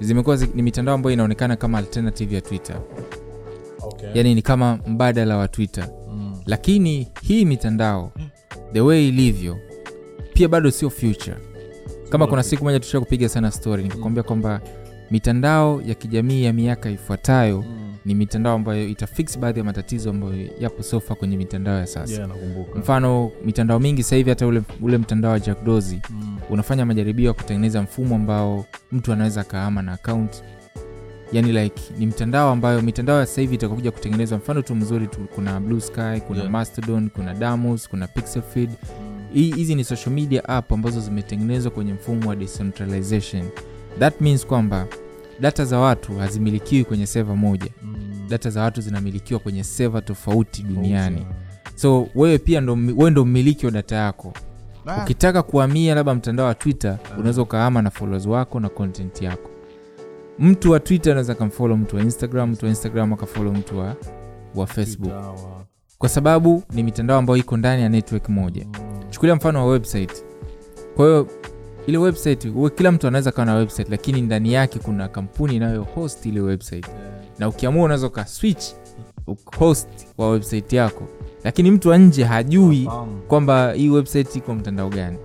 zimekuwa 0.00 0.36
zi- 0.36 0.50
ni 0.54 0.62
mitandao 0.62 0.94
ambayo 0.94 1.12
inaonekana 1.14 1.56
kama 1.56 1.78
alternative 1.78 2.34
ya 2.34 2.40
twitter 2.40 2.76
okay. 4.08 4.10
yani 4.14 4.34
ni 4.34 4.42
kama 4.42 4.78
mbadala 4.86 5.36
wa 5.36 5.48
twitter 5.48 5.88
mm. 6.10 6.36
lakini 6.46 7.08
hii 7.22 7.44
mitandao 7.44 8.12
the 8.72 8.80
way 8.80 9.08
ilivyo 9.08 9.56
pia 10.34 10.48
bado 10.48 10.70
sio 10.70 10.90
future 10.90 11.36
kama 12.08 12.26
kuna 12.26 12.42
siku 12.42 12.64
moja 12.64 12.80
tusha 12.80 13.00
kupiga 13.00 13.28
sana 13.28 13.50
story 13.50 13.82
nikakwambia 13.82 14.22
kwamba 14.22 14.60
mitandao 15.10 15.82
ya 15.82 15.94
kijamii 15.94 16.44
ya 16.44 16.52
miaka 16.52 16.90
ifuatayo 16.90 17.64
Mm. 17.68 17.96
ni 18.04 18.14
mitandao 18.14 18.54
ambayo 18.54 18.88
itafix 18.88 19.38
baadhi 19.38 19.58
ya 19.58 19.64
matatizo 19.64 20.10
ambayo 20.10 20.34
yapo 20.60 20.82
sofa 20.82 21.14
kwenye 21.14 21.36
mitandao 21.36 21.78
ya 21.78 21.86
sasa 21.86 22.12
yeah, 22.14 22.30
mfano 22.76 23.30
mitandao 23.44 23.78
mingi 23.78 24.02
sasa 24.02 24.16
hivi 24.16 24.30
hata 24.30 24.46
ule, 24.46 24.62
ule 24.82 24.98
mtandao 24.98 25.32
wa 25.32 25.40
Jack 25.40 25.64
Dorsey 25.64 25.98
mm. 26.10 26.38
unafanya 26.50 26.86
majaribio 26.86 27.26
ya 27.26 27.32
kutengeneza 27.32 27.82
mfumo 27.82 28.14
ambao 28.14 28.64
mtu 28.92 29.12
anaweza 29.12 29.40
akaama 29.40 29.82
na 29.82 29.92
account 29.92 30.42
yani 31.32 31.52
like 31.52 31.82
ni 31.98 32.06
mtandao 32.06 32.50
ambayo 32.50 32.82
mitandao 32.82 33.20
ya 33.20 33.26
sasa 33.26 33.40
hivi 33.40 33.54
itakuja 33.54 33.90
kutengenezwa 33.90 34.38
mfano 34.38 34.62
tu 34.62 34.74
mzuri 34.74 35.06
tu 35.06 35.18
kuna 35.34 35.60
blue 35.60 35.80
sky 35.80 36.20
kuna 36.26 36.38
Yeah. 36.40 36.50
mastodon 36.50 37.10
kuna 37.10 37.34
damos 37.34 37.88
kuna 37.88 38.06
pixelfeed 38.06 38.70
Hii- 39.34 39.52
hizi 39.54 39.74
ni 39.74 39.84
social 39.84 40.14
media 40.14 40.48
app 40.48 40.72
ambazo 40.72 41.00
zimetengenezwa 41.00 41.70
kwenye 41.70 41.92
mfumo 41.92 42.28
wa 42.28 42.36
decentralization. 42.36 43.42
That 43.98 44.20
means 44.20 44.46
kwamba 44.46 44.86
data 45.40 45.64
za 45.64 45.78
watu 45.78 46.14
hazimilikiwi 46.18 46.84
kwenye 46.84 47.06
seva 47.06 47.36
moja. 47.36 47.70
Data 48.28 48.50
za 48.50 48.62
watu 48.62 48.80
zinamilikiwa 48.80 49.40
kwenye 49.40 49.64
seva 49.64 50.00
tofauti 50.00 50.62
duniani. 50.62 51.26
So 51.74 52.08
wewe 52.14 52.38
pia 52.38 52.60
ndo, 52.60 52.78
wewe 52.96 53.10
ndo 53.10 53.24
mmiliki 53.24 53.66
wa 53.66 53.72
data 53.72 53.96
yako. 53.96 54.32
Ukitaka 55.02 55.42
kuhamia 55.42 55.94
labda 55.94 56.14
mtandao 56.14 56.46
wa 56.46 56.54
twitter 56.54 56.98
unaweza 57.18 57.42
ukahama 57.42 57.82
na 57.82 57.90
followers 57.90 58.26
wako 58.26 58.60
na 58.60 58.68
content 58.68 59.22
yako 59.22 59.49
mtu 60.40 60.70
wa 60.70 60.80
twitter 60.80 61.10
anaweza 61.12 61.32
akamfolo 61.32 61.76
mtu 61.76 61.96
wa 61.96 62.02
instagram 62.02 62.50
mtu 62.50 62.64
wa 62.64 62.68
instagram 62.70 63.12
akafolo 63.12 63.52
mtu 63.52 63.78
wa, 63.78 63.96
wa 64.54 64.66
facebook. 64.66 65.12
Kwa 65.98 66.08
sababu 66.08 66.62
ni 66.72 66.82
mitandao 66.82 67.18
ambayo 67.18 67.36
iko 67.36 67.56
ndani 67.56 67.82
ya 67.82 67.88
network 67.88 68.28
moja. 68.28 68.66
Chukulia 69.10 69.34
mfano 69.34 69.58
wa 69.66 69.72
website. 69.72 70.24
Kwa 70.96 71.06
hiyo 71.06 71.26
ile 71.86 71.98
website 71.98 72.44
uwe 72.44 72.70
kila 72.70 72.92
mtu 72.92 73.06
anaweza 73.06 73.32
kawa 73.32 73.46
na 73.46 73.54
website 73.54 73.88
lakini 73.90 74.20
ndani 74.22 74.52
yake 74.52 74.78
kuna 74.78 75.08
kampuni 75.08 75.56
inayohost 75.56 76.26
ile 76.26 76.40
website. 76.40 76.86
Na 77.38 77.48
ukiamua 77.48 77.84
unaweza 77.84 78.06
uka 78.06 78.26
switch 78.26 78.64
host 79.58 79.88
wa 80.18 80.30
website 80.30 80.72
yako. 80.72 81.04
Lakini 81.44 81.70
mtu 81.70 81.88
wa 81.88 81.98
nje 81.98 82.24
hajui 82.24 82.88
kwamba 83.28 83.72
hii 83.72 83.88
website 83.88 84.36
iko 84.36 84.54
mtandao 84.54 84.88
gani 84.88 85.18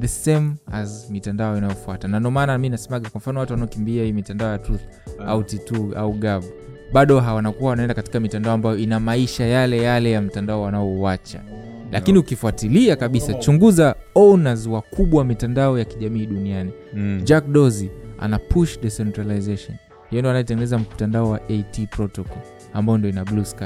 the 0.00 0.08
same 0.08 0.50
as 0.72 1.10
mitandao 1.10 1.56
inayofuata. 1.58 2.08
Na 2.08 2.20
ndomaana 2.20 2.58
mi 2.58 2.68
nasemaga 2.68 3.10
kwa 3.10 3.18
mfano 3.18 3.40
watu 3.40 3.52
wanaokimbia 3.52 4.04
hii 4.04 4.12
mitandao 4.12 4.52
ya 4.52 4.58
truth 4.58 4.80
au 5.26 5.40
t2 5.40 5.96
au 5.98 6.12
gab 6.12 6.42
bado 6.92 7.20
hawanakuwa 7.20 7.70
wanaenda 7.70 7.94
katika 7.94 8.20
mitandao 8.20 8.52
ambayo 8.54 8.78
ina 8.78 9.00
maisha 9.00 9.44
yale 9.46 9.82
yale 9.82 10.10
ya 10.10 10.20
mtandao 10.22 10.62
wanaouacha. 10.62 11.40
Lakini 11.92 12.18
ukifuatilia 12.18 12.96
kabisa 12.96 13.34
chunguza 13.34 13.94
owners 14.14 14.66
wakubwa 14.66 15.18
wa 15.18 15.24
mitandao 15.24 15.78
ya 15.78 15.84
kijamii 15.84 16.26
duniani. 16.26 16.72
Mm. 16.94 17.20
jack 17.24 17.46
dozi 17.46 17.90
ana 18.20 18.38
push 18.38 18.80
decentralization. 18.80 19.76
Hiyo 20.10 20.22
ndo 20.22 20.30
anayetengeneza 20.30 20.78
mtandao 20.78 21.30
wa 21.30 21.40
at 21.48 21.86
protocol 21.90 22.38
ambao 22.72 22.98
ndo 22.98 23.08
ina 23.08 23.24
blue 23.24 23.44
sky. 23.44 23.64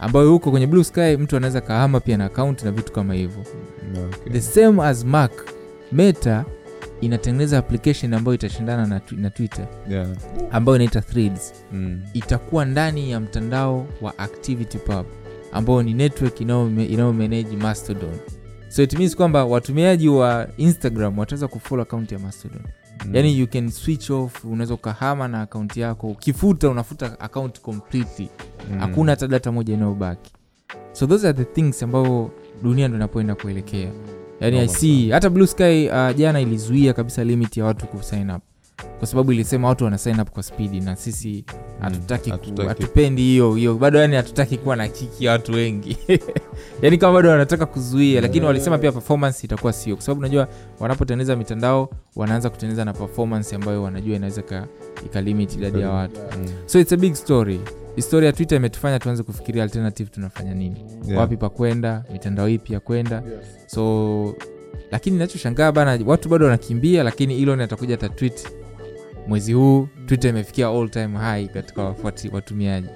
Ambayo 0.00 0.30
huko 0.30 0.50
kwenye 0.50 0.66
blue 0.66 0.84
sky 0.84 1.16
mtu 1.18 1.36
anaweza 1.36 1.60
kahama 1.60 2.00
pia 2.00 2.16
na 2.16 2.24
akaunti 2.24 2.64
na 2.64 2.70
vitu 2.70 2.92
kama 2.92 3.14
hivyo 3.14 3.42
Okay. 3.92 4.32
the 4.32 4.40
same 4.40 4.82
as 4.82 5.04
mark 5.04 5.32
meta 5.92 6.44
inatengeneza 7.00 7.58
application 7.58 8.14
ambayo 8.14 8.34
itashindana 8.34 8.86
na, 8.86 9.00
na 9.16 9.30
twitter 9.30 9.66
Yeah. 9.90 10.08
ambayo 10.50 10.76
inaita 10.76 11.00
threads 11.00 11.52
Mm. 11.72 12.02
itakuwa 12.14 12.64
ndani 12.64 13.10
ya 13.10 13.20
mtandao 13.20 13.86
wa 14.02 14.18
activity 14.18 14.78
pub 14.78 15.06
ambayo 15.52 15.82
ni 15.82 15.94
network 15.94 16.40
inayo- 16.40 16.86
inayomanage 16.88 17.56
mastodon 17.56 18.14
so 18.68 18.82
it 18.82 18.98
means 18.98 19.16
kwamba 19.16 19.44
watumiaji 19.44 20.08
wa 20.08 20.48
instagram 20.56 21.18
wataweza 21.18 21.48
kufollow 21.48 21.82
akaunti 21.82 22.14
ya 22.14 22.20
mastodon 22.20 22.62
Mm. 23.06 23.14
yani 23.14 23.38
you 23.38 23.46
can 23.46 23.70
switch 23.70 24.10
off 24.10 24.44
unaweza 24.44 24.74
ukahama 24.74 25.28
na 25.28 25.40
akaunti 25.42 25.80
yako 25.80 26.06
ukifuta 26.08 26.68
unafuta 26.68 27.20
akaunti 27.20 27.60
completely 27.60 28.28
Mm. 28.72 28.78
hakuna 28.78 29.12
hata 29.12 29.26
data 29.28 29.52
moja 29.52 29.74
inayobaki 29.74 30.32
so 30.92 31.06
those 31.06 31.28
are 31.28 31.38
the 31.38 31.44
things 31.44 31.82
ambayo 31.82 32.30
dunia 32.62 32.88
ndo 32.88 32.96
inapoenda 32.96 33.34
kuelekea. 33.34 33.90
Yani 34.40 34.58
i 34.58 34.68
see 34.68 35.10
hata 35.10 35.30
blue 35.30 35.46
sky 35.46 35.88
uh, 35.88 36.16
jana 36.16 36.40
ilizuia 36.40 36.92
kabisa 36.92 37.24
limit 37.24 37.56
ya 37.56 37.64
watu 37.64 37.86
kusign 37.86 38.30
up. 38.30 38.42
Kwa 38.98 39.06
sababu 39.06 39.32
ilisema 39.32 39.68
watu 39.68 39.84
wana 39.84 39.98
sign 39.98 40.20
up 40.20 40.30
kwa 40.30 40.42
spidi 40.42 40.80
na 40.80 40.96
sisi 40.96 41.44
hatutaki 41.80 42.30
mm, 42.30 42.36
hatutaki. 42.36 42.68
hatupendi 42.68 43.22
hiyo 43.22 43.54
hiyo. 43.54 43.74
Bado 43.74 43.98
yani 43.98 44.16
hatutaki 44.16 44.58
kuwa 44.58 44.76
na 44.76 44.88
kiki 44.88 45.24
ya 45.24 45.32
watu 45.32 45.52
wengi. 45.52 45.96
Yani 46.82 46.98
kama 46.98 47.12
bado 47.12 47.28
wanataka 47.28 47.66
kuzuia 47.66 48.20
lakini 48.20 48.46
walisema 48.46 48.78
pia 48.78 48.92
performance 48.92 49.46
itakuwa 49.46 49.72
sio. 49.72 49.96
Kwa 49.96 50.04
sababu 50.04 50.18
unajua 50.18 50.48
wanapotengeneza 50.80 51.36
mitandao 51.36 51.90
wanaanza 52.16 52.50
kutengeneza 52.50 52.84
na 52.84 52.92
performance 52.92 53.56
ambayo 53.56 53.82
wanajua 53.82 54.16
inaweza 54.16 54.42
ka- 54.42 54.66
ikalimit 55.06 55.54
idadi 55.54 55.80
ya 55.80 55.90
watu. 55.90 56.20
Yeah. 56.20 56.52
so 56.66 56.80
it's 56.80 56.92
a 56.92 56.96
big 56.96 57.14
story 57.14 57.60
historia 57.96 58.26
ya 58.26 58.32
twitter 58.32 58.56
imetufanya 58.56 58.98
tuanze 58.98 59.22
kufikiria 59.22 59.62
alternative 59.62 60.10
tunafanya 60.10 60.54
nini? 60.54 60.84
Yeah. 61.06 61.18
wapi 61.20 61.36
pakwenda 61.36 62.04
mitandao 62.12 62.48
ipi 62.48 62.72
ya 62.72 62.80
kwenda? 62.80 63.22
So 63.66 64.34
lakini 64.90 65.18
nachoshangaa 65.18 65.72
bana 65.72 65.98
watu 66.06 66.28
bado 66.28 66.44
wanakimbia 66.44 67.02
lakini 67.02 67.42
elon 67.42 67.60
atakuja 67.60 67.94
atatwit 67.94 68.48
mwezi 69.26 69.52
huu. 69.52 69.88
Twitter 70.06 70.30
imefikia 70.30 70.68
all 70.68 70.90
time 70.90 71.18
high 71.18 71.48
katika 71.48 71.82
wafuati 71.84 72.28
watumiaji. 72.28 72.88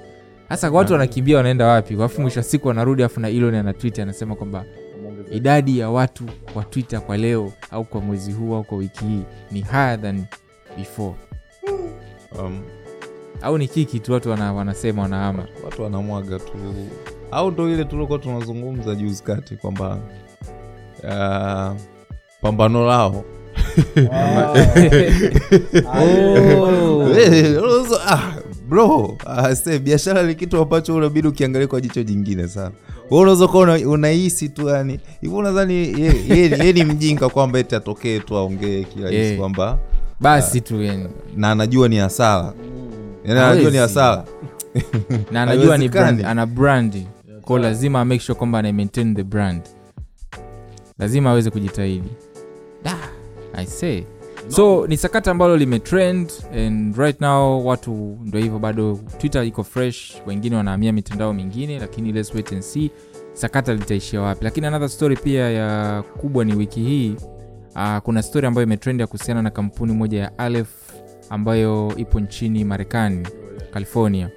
Hasa 0.49 0.71
watu 0.71 0.93
wanakimbia 0.93 1.37
wanaenda 1.37 1.67
wapi? 1.67 1.95
Alafu 1.95 2.21
mwisho 2.21 2.41
wa 2.41 2.45
siku 2.45 2.69
wanarudi 2.69 3.03
afu 3.03 3.21
na 3.21 3.29
elon 3.29 3.55
anatwit 3.55 3.99
anasema 3.99 4.35
kwamba 4.35 4.65
idadi 5.33 5.79
ya 5.79 5.91
watu 5.91 6.25
kwa 6.55 6.65
twitter 6.65 7.01
kwa 7.01 7.17
leo 7.17 7.53
au 7.71 7.85
kwa 7.85 8.01
mwezi 8.01 8.33
huu 8.33 8.55
au 8.55 8.65
kwa 8.65 8.79
wiki 8.79 9.05
hii 9.05 9.23
ni 9.51 9.61
higher 9.61 10.01
than 10.03 10.25
before. 10.77 11.15
Um, 12.39 12.61
au 13.43 13.59
ni 13.59 13.69
kiki 13.69 14.01
tu 14.01 14.13
watu 14.13 14.31
wana, 14.31 14.53
wanasema 14.53 15.03
wanahama. 15.03 15.45
Watu 15.65 15.83
wanamwaga 15.83 16.39
tu. 16.39 16.53
Au 17.31 17.51
ndo 17.51 17.69
ile 17.69 17.85
tulikuwa 17.85 18.19
tunazungumza 18.19 18.95
juzi 18.95 19.23
kati 19.23 19.57
kwamba 19.57 19.99
uh, 21.05 21.81
pambano 22.43 22.87
lao. 22.87 23.25
Oh. 26.01 27.09
Eh, 27.19 27.59
ah, 28.07 28.33
bro 28.69 29.17
ah, 29.27 29.55
se, 29.57 29.79
biashara 29.79 30.23
ni 30.23 30.35
kitu 30.35 30.57
ambacho 30.63 30.95
unabidi 30.97 31.29
ukiangalia 31.29 31.69
kwa 31.69 31.81
jicho 31.81 32.03
jingine 32.03 32.49
sana. 32.49 32.71
Wewe 33.11 33.23
unaweza 33.23 33.49
kuwa 33.49 33.79
unahisi 33.87 34.49
tu 34.49 34.69
yani 34.69 35.01
hivo 35.21 35.37
unadhani 35.37 35.75
ye- 35.75 36.73
ni 36.73 36.85
mjinga 36.85 37.29
kwamba 37.29 37.59
eti 37.59 37.75
atokee 37.75 38.19
tu 38.21 38.37
aongee 38.37 38.83
kila 38.85 39.11
Eh. 39.11 39.39
kwamba 39.39 39.79
basi 40.21 40.61
tu 40.61 40.83
yani. 40.83 41.09
na 41.37 41.51
anajua 41.51 41.89
ni 41.89 41.97
hasara 41.97 42.53
yani 43.29 43.41
anajua 43.41 43.71
ni 43.71 43.77
hasara 43.77 44.25
na 45.33 45.43
anajua 45.43 45.77
ni 45.79 45.89
brand, 45.89 46.25
ana 46.27 46.47
brandi 46.47 47.07
ko 47.43 47.59
lazima 47.59 48.01
amake 48.01 48.21
sure 48.21 48.39
kwamba 48.39 48.59
ana 48.59 48.73
maintain 48.73 49.15
the 49.15 49.23
brand. 49.25 49.63
Lazima 50.99 51.31
aweze 51.31 51.51
kujitahidi. 51.51 52.09
Da, 52.85 52.97
I 53.55 53.67
say. 53.67 54.03
So 54.49 54.87
ni 54.87 54.97
sakata 54.97 55.31
ambalo 55.31 55.57
limetrend 55.57 56.33
and 56.57 56.97
right 56.97 57.21
now 57.21 57.67
watu 57.67 58.19
ndo 58.25 58.39
hivyo 58.39 58.59
bado 58.59 59.01
twitter 59.19 59.45
iko 59.45 59.65
fresh 59.65 60.15
wengine 60.27 60.57
wanahamia 60.57 60.93
mitandao 60.93 61.33
mingine 61.35 61.79
lakini 61.79 62.13
let's 62.13 62.35
wait 62.35 62.53
and 62.53 62.63
see. 62.63 62.91
Sakata 63.33 63.75
litaishia 63.75 64.21
wapi? 64.21 64.45
Lakini 64.45 64.67
another 64.67 64.89
story 64.89 65.17
pia 65.17 65.51
ya 65.51 66.03
kubwa 66.03 66.45
ni 66.45 66.55
wiki 66.55 66.81
hii. 66.81 67.17
Uh, 67.77 67.99
kuna 67.99 68.23
story 68.23 68.47
ambayo 68.47 68.67
imetrend 68.67 69.01
ya 69.01 69.07
kuhusiana 69.07 69.43
na 69.43 69.51
kampuni 69.51 69.93
moja 69.93 70.21
ya 70.21 70.39
Aleph 70.39 70.88
ambayo 71.31 71.93
ipo 71.97 72.21
nchini 72.21 72.65
marekani 72.65 73.27
california. 73.73 74.31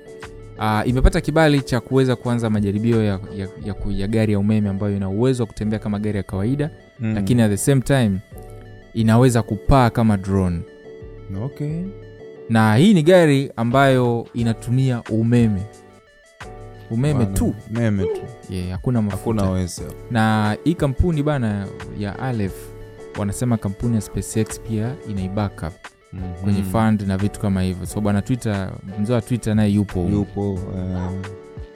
Uh, 0.59 0.81
imepata 0.87 1.21
kibali 1.21 1.61
cha 1.61 1.79
kuweza 1.79 2.15
kuanza 2.15 2.49
majaribio 2.49 3.03
ya, 3.03 3.19
ya, 3.35 3.47
ya, 3.65 3.75
ya 3.89 4.07
gari 4.07 4.33
ya 4.33 4.39
umeme 4.39 4.69
ambayo 4.69 4.95
ina 4.95 5.09
uwezo 5.09 5.43
wa 5.43 5.47
kutembea 5.47 5.79
kama 5.79 5.99
gari 5.99 6.17
ya 6.17 6.23
kawaida 6.23 6.69
Mm. 6.99 7.15
lakini 7.15 7.41
at 7.41 7.51
the 7.51 7.57
same 7.57 7.81
time 7.81 8.11
inaweza 8.93 9.43
kupaa 9.43 9.89
kama 9.89 10.17
drone. 10.17 10.59
Okay. 11.45 11.83
na 12.49 12.75
hii 12.75 12.93
ni 12.93 13.03
gari 13.03 13.51
ambayo 13.55 14.27
inatumia 14.33 15.01
umeme. 15.09 15.61
Umeme 16.91 17.13
Bana, 17.19 17.25
tu. 17.37 17.55
umeme 17.69 18.03
tu. 18.03 18.21
Yeah, 18.49 18.69
hakuna 18.69 19.01
mafuta. 19.01 19.41
Hakuna 19.45 19.67
na 20.11 20.57
hii 20.63 20.73
kampuni 20.73 21.23
bana 21.23 21.67
ya 21.99 22.19
alef 22.19 22.53
wanasema 23.19 23.57
kampuni 23.57 23.95
ya 23.95 24.01
SpaceX 24.01 24.59
pia 24.59 24.95
inaibackup 26.13 26.43
kwenye 26.43 26.63
fund 26.63 27.01
na 27.01 27.17
vitu 27.17 27.39
kama 27.39 27.61
hivyo. 27.61 27.85
So 27.85 28.01
bwana 28.01 28.21
twitter 28.21 28.69
mzee 28.99 29.13
wa 29.13 29.21
twitter 29.21 29.55
naye 29.55 29.69
yupo 29.71 29.99
yupo 30.11 30.53
uh, 30.53 31.11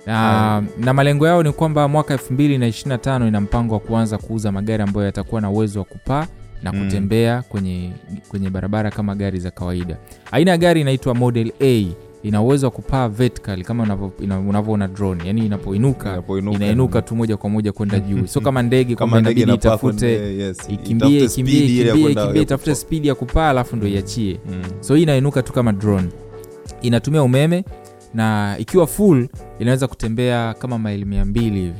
na, 0.05 0.63
na 0.77 0.93
malengo 0.93 1.27
yao 1.27 1.43
ni 1.43 1.51
kwamba 1.51 1.87
mwaka 1.87 2.15
225 2.15 3.27
ina 3.27 3.41
mpango 3.41 3.73
wa 3.73 3.79
kuanza 3.79 4.17
kuuza 4.17 4.51
magari 4.51 4.83
ambayo 4.83 5.05
yatakuwa 5.05 5.41
na 5.41 5.49
uwezo 5.49 5.79
wa 5.79 5.85
kupaa 5.85 6.27
na 6.63 6.73
Mm. 6.73 6.85
kutembea 6.85 7.41
kwenye, 7.41 7.91
kwenye 8.29 8.49
barabara 8.49 8.91
kama 8.91 9.15
gari 9.15 9.39
za 9.39 9.51
kawaida. 9.51 9.97
Aina 10.31 10.51
ya 10.51 10.57
gari 10.57 10.81
inaitwa 10.81 11.15
model 11.15 11.51
a 11.61 11.85
ina 12.27 12.41
uwezo 12.41 12.67
wa 12.67 12.71
kupaa 12.71 13.07
vertical 13.09 13.63
kama 13.63 13.83
unavyo- 13.83 14.49
unavyoona 14.49 14.87
drone. 14.87 15.23
Yani 15.27 15.45
inapoinuka 15.45 16.09
inapoinuka. 16.13 16.55
inainuka 16.57 17.01
tu 17.01 17.15
moja 17.15 17.37
kwa 17.37 17.49
moja 17.49 17.71
kwenda 17.71 17.99
juu. 17.99 18.27
Sio 18.27 18.41
kama 18.41 18.61
ndege 18.61 18.95
kama 18.95 19.11
kwamba 19.11 19.21
ndege 19.21 19.41
inabidi 19.41 19.67
itafute 19.67 20.07
yes, 20.37 20.57
ikimbie 20.69 21.23
ikimbie 21.23 21.65
ikimbie 22.11 22.41
itafute 22.41 22.75
spidi 22.75 23.07
ya 23.07 23.15
kupaa 23.15 23.49
alafu 23.49 23.75
ndo 23.75 23.87
iachie. 23.87 24.39
Mm. 24.51 24.61
so 24.79 24.95
hii 24.95 25.03
inainuka 25.03 25.43
tu 25.43 25.53
kama 25.53 25.71
drone. 25.73 26.07
Inatumia 26.81 27.23
umeme 27.23 27.63
na 28.13 28.55
ikiwa 28.59 28.87
full 28.87 29.27
inaweza 29.59 29.87
kutembea 29.87 30.53
kama 30.53 30.77
maili 30.77 31.05
mia 31.05 31.25
mbili 31.25 31.59
hivi 31.59 31.79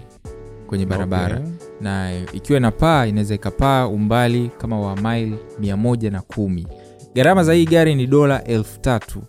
kwenye 0.68 0.86
barabara. 0.86 1.36
Okay. 1.36 1.50
na 1.82 2.12
ikiwa 2.34 2.58
inapaa 2.60 3.06
inaweza 3.06 3.36
ikapaa 3.36 3.88
umbali 3.88 4.52
kama 4.58 4.80
wa 4.80 4.96
maili 4.96 5.36
mia 5.60 5.78
moja 5.78 6.12
na 6.12 6.22
kumi. 6.22 6.68
Gharama 7.16 7.44
za 7.44 7.54
hii 7.54 7.66
gari 7.66 7.96
ni 7.96 8.08
dola 8.08 8.44
elfu 8.44 8.80
tatu 8.80 9.22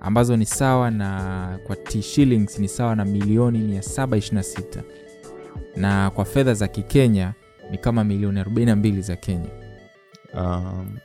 ambazo 0.00 0.36
ni 0.36 0.46
sawa 0.46 0.90
na 0.90 1.58
kwa 1.66 1.76
T 1.76 2.02
shillings 2.02 2.58
ni 2.58 2.68
sawa 2.68 2.96
na 2.96 3.04
milioni 3.04 3.78
726 3.78 4.62
na 5.76 6.10
kwa 6.10 6.24
fedha 6.24 6.54
za 6.54 6.68
kikenya 6.68 7.32
ni 7.70 7.78
kama 7.78 8.04
milioni 8.04 8.40
42 8.42 9.00
za 9.00 9.16
kenya. 9.16 9.48
Um, 10.34 10.96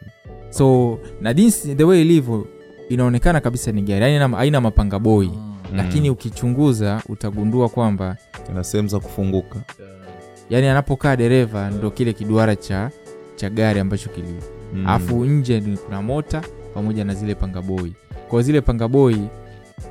so 0.50 1.00
na 1.22 1.34
jinsi 1.34 1.76
the 1.76 1.84
way 1.84 2.02
ilivyo 2.02 2.48
inaonekana 2.90 3.42
kabisa 3.42 3.72
ni 3.72 3.82
gari. 3.82 4.14
Yani 4.14 4.34
haina- 4.36 4.62
mapanga 4.62 5.00
boi 5.00 5.32
lakini 5.76 6.10
ukichunguza 6.10 7.02
utagundua 7.10 7.70
kwamba 7.70 8.18
ina 8.50 8.64
sehemu 8.64 8.90
za 8.90 9.00
kufunguka. 9.00 9.60
yani 10.50 10.68
anapokaa 10.68 11.16
dereva 11.16 11.70
ndo 11.70 11.92
kile 11.92 12.14
kiduara 12.14 12.56
cha 12.56 12.92
cha 13.36 13.50
gari 13.50 13.80
ambacho 13.80 14.10
kilio 14.10 14.42
Mm. 14.74 14.88
alafu 14.88 15.26
nje 15.26 15.60
ni 15.60 15.78
kuna 15.78 16.02
mota 16.02 16.42
pamoja 16.74 17.04
na 17.06 17.14
zile 17.14 17.36
pangaboi 17.36 17.94
kwa 18.36 18.44
zile 18.44 18.62
pangaboi 18.62 19.18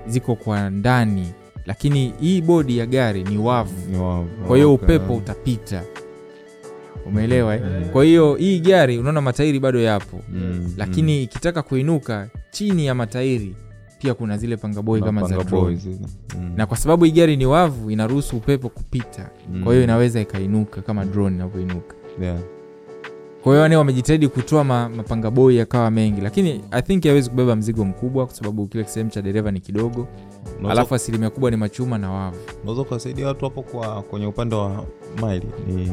ziko 0.07 0.35
kwa 0.35 0.71
ndani 0.71 1.33
lakini 1.67 2.13
hii 2.21 2.41
bodi 2.41 2.79
ya 2.79 2.87
gari 2.87 3.25
ni 3.25 3.39
wavu 3.39 3.91
Ni 3.91 3.99
wavu. 3.99 4.29
kwa 4.47 4.57
hiyo 4.57 4.73
Okay. 4.75 4.85
upepo 4.85 5.17
utapita 5.17 5.83
umeelewa 7.07 7.55
eh? 7.55 7.63
kwa 7.93 8.05
hiyo 8.05 8.35
hii 8.35 8.61
gari 8.61 8.99
unaona 8.99 9.21
matairi 9.21 9.61
bado 9.61 9.81
yapo 9.81 10.21
Mm, 10.33 10.75
lakini 10.77 11.23
ikitaka 11.23 11.63
kuinuka 11.63 12.29
chini 12.51 12.87
ya 12.87 12.95
matairi 12.95 13.55
pia 13.99 14.15
kuna 14.15 14.39
zile 14.39 14.57
pangaboi 14.57 15.01
kama 15.01 15.23
kama 15.29 15.45
za 15.45 15.75
zile. 15.75 15.97
Mm. 16.39 16.53
na 16.57 16.67
kwa 16.67 16.77
sababu 16.77 17.05
hii 17.05 17.11
gari 17.13 17.37
ni 17.37 17.47
wavu 17.47 17.91
inaruhusu 17.91 18.37
upepo 18.37 18.69
kupita 18.69 19.31
Mm. 19.53 19.65
kwa 19.65 19.73
hiyo 19.73 19.85
inaweza 19.85 20.21
ikainuka 20.21 20.83
kama 20.83 21.05
drone 21.05 21.37
inavyoinuka 21.37 21.95
Yeah. 22.23 22.39
Kwa 23.45 23.53
hiyo 23.53 23.63
yani 23.63 23.77
wamejitahidi 23.77 24.29
kutoa 24.29 24.65
ma, 24.65 24.89
mapanga 24.89 25.31
boi 25.31 25.57
yakawa 25.57 25.91
mengi. 25.91 26.21
Lakini 26.21 26.65
i 26.71 26.83
think 26.83 27.05
hawezi 27.07 27.31
kubeba 27.31 27.57
mzigo 27.57 27.85
mkubwa 27.85 28.27
kwa 28.27 28.35
sababu 28.35 28.67
kile 28.67 28.85
sehemu 28.85 29.11
cha 29.11 29.23
dereva 29.23 29.51
ni 29.51 29.61
kidogo. 29.61 30.09
Unaweza- 30.47 30.71
alafu 30.71 30.95
asilimia 30.95 31.31
kubwa 31.31 31.51
ni 31.51 31.57
machuma 31.57 31.99
na 31.99 32.11
wavu. 32.11 32.37
Unaweza 32.63 32.83
ukawasaidia 32.83 33.27
watu 33.27 33.45
hapo 33.45 33.63
kwa 33.63 34.03
kwenye 34.03 34.27
upande 34.27 34.55
wa 34.57 34.87
maili 35.21 35.47
ni 35.67 35.91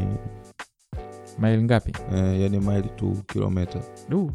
maili 1.39 1.63
ngapi? 1.63 1.91
Eh, 2.15 2.41
yani 2.41 2.59
maili 2.59 2.89
tu 2.95 3.17
kilometa 3.27 3.79
du 4.09 4.31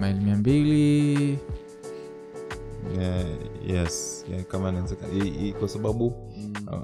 maili 0.00 0.20
mia 0.20 0.36
mbili. 0.36 1.38
Yeah, 3.00 3.24
yes 3.68 4.24
yeah, 4.32 4.44
kama 4.44 4.68
inawezekana. 4.68 5.12
Kwa 5.58 5.68
sababu 5.68 6.12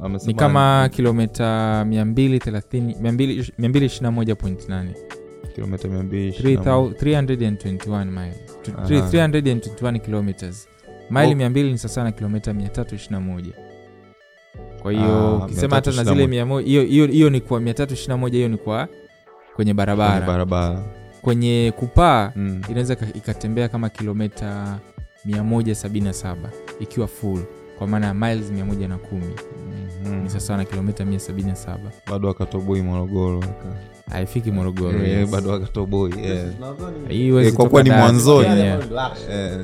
amesema 0.02 0.32
ni 0.32 0.34
kama 0.34 0.88
kilomita 0.92 1.84
230 1.84 2.94
221.8 5.54 5.56
kilometa 5.56 5.88
mia 5.88 6.02
mbili 6.02 6.30
321 6.32 8.04
mile. 8.04 8.34
Tu- 8.62 8.72
Aha. 8.78 8.86
321 8.86 9.98
kilometers. 10.00 10.68
Maili 11.10 11.32
Oh. 11.32 11.36
200 11.48 11.72
ni 11.72 11.78
sasana 11.78 12.12
kilomita 12.12 12.52
321 12.52 13.52
kwa 14.82 14.90
Ah, 14.92 14.94
hiyo 14.94 15.36
ukisema 15.38 15.76
hata 15.76 15.90
na 15.92 16.04
zile 16.04 16.26
hiyo 17.06 17.30
ni 17.30 17.40
kwa 17.40 17.60
321 17.60 18.30
hiyo 18.36 18.48
ni 18.48 18.56
kwa 18.56 18.88
kwenye 19.56 19.74
barabara. 19.74 20.26
Barabara. 20.26 20.82
Kwenye 21.22 21.72
kupaa 21.76 22.32
Mm. 22.36 22.62
inaweza 22.68 22.96
ikatembea 23.14 23.68
kama 23.68 23.88
kilomita 23.88 24.78
177 25.24 26.50
ikiwa 26.80 27.06
full 27.06 27.40
kwa 27.78 27.87
maana 27.87 28.06
ya 28.06 28.14
miles 28.14 28.50
110 28.50 29.20
Mhm. 30.04 30.22
ni 30.22 30.30
sawasawa 30.30 30.56
na 30.58 30.64
kilomita 30.64 31.04
177 31.04 31.90
bado 32.10 32.30
akatoboi 32.30 32.82
morogoro. 32.82 33.44
Haifiki 34.10 34.50
morogoro 34.50 34.98
yeah, 34.98 35.20
yes. 35.20 35.30
bado 35.30 35.52
akatoboi 35.52 36.12
yeah. 36.20 37.46
Eh, 37.46 37.52
kwa 37.52 37.68
kuwa 37.68 37.82
ni 37.82 37.90
mwanzoni. 37.90 38.60
yeah. 38.60 38.80
Eh, 39.30 39.60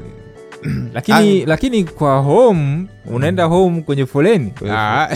lakini 0.94 1.44
lakini 1.52 1.84
kwa 1.84 2.18
home 2.18 2.86
unaenda 3.06 3.44
home 3.44 3.82
kwenye 3.82 4.06
foleni. 4.06 4.52
Ah, 4.70 5.08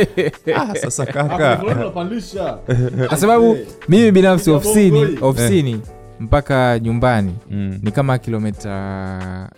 ah, 0.56 0.74
sasa 0.74 1.06
kaka. 1.06 1.56
Kwa 3.08 3.16
sababu 3.16 3.58
mimi 3.88 4.12
binafsi 4.12 4.50
ofisini 4.50 5.18
ofisini 5.20 5.80
mpaka 6.20 6.78
nyumbani 6.78 7.34
Mm, 7.50 7.78
ni 7.82 7.90
kama 7.90 8.18
kilomita 8.18 8.70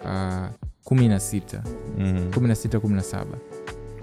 uh, 0.04 0.63
kumi 0.94 1.08
na 1.08 1.20
sita. 1.20 1.62
Mm. 1.98 2.30
kumi 2.34 2.48
na 2.48 2.54
sita 2.54 2.80
kumi 2.80 2.94
na 2.94 3.02
saba. 3.02 3.38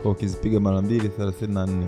Ukizipiga 0.06 0.60
mara 0.60 0.82
mbili 0.82 1.10
thelathini 1.10 1.54
na 1.54 1.66
nne. 1.66 1.86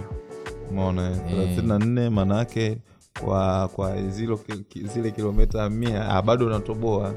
Umeona 0.71 1.09
eh? 1.11 1.17
Eh. 1.17 1.31
thelathini 1.31 1.67
na 1.67 1.79
nne 1.79 2.09
maanaake 2.09 2.77
kwa 3.25 3.67
kwa 3.67 4.01
zilo, 4.09 4.39
zile 4.93 5.11
kilomita 5.11 5.69
mia 5.69 6.09
ah, 6.09 6.21
bado 6.21 6.45
unatoboa. 6.45 7.13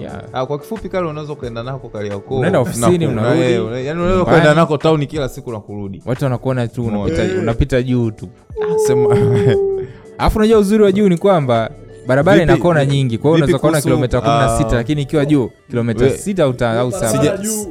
Yeah. 0.00 0.22
ah, 0.32 0.46
kwa 0.46 0.58
kifupi 0.58 0.88
kale 0.88 1.06
unaweza 1.08 1.32
ukaenda 1.32 1.62
nako 1.62 1.88
Kariakoo. 1.88 2.38
Unaenda 2.38 2.60
ofisini, 2.60 3.06
unarudi, 3.06 3.40
eh, 3.42 3.86
yaani 3.86 4.00
unaweza 4.00 4.22
ukaenda 4.22 4.54
nako 4.54 4.76
tauni 4.78 5.06
kila 5.06 5.28
siku 5.28 5.52
na 5.52 5.60
kurudi. 5.60 6.02
Watu 6.06 6.24
wanakuona 6.24 6.68
tu 6.68 6.86
unapita, 6.86 7.22
unapita 7.40 7.82
juu 7.82 8.10
tu. 8.10 8.28
Ah, 8.62 9.14
alafu 10.18 10.38
unajua 10.38 10.58
uzuri 10.58 10.82
wa 10.84 10.92
juu 10.92 11.08
ni 11.08 11.18
kwamba 11.18 11.70
barabara 12.06 12.42
ina 12.42 12.56
kona 12.56 12.86
nyingi 12.86 13.18
kwa 13.18 13.30
hiyo 13.30 13.34
unaweza 13.36 13.58
kuona 13.58 13.80
kilomita 13.80 14.20
kumi 14.20 14.32
na 14.32 14.56
sita 14.58 14.70
ah, 14.70 14.74
lakini 14.74 15.02
ikiwa 15.02 15.24
juu 15.26 15.50
kilomita 15.70 16.04
we- 16.04 16.18
sita 16.18 16.44
au 16.44 16.54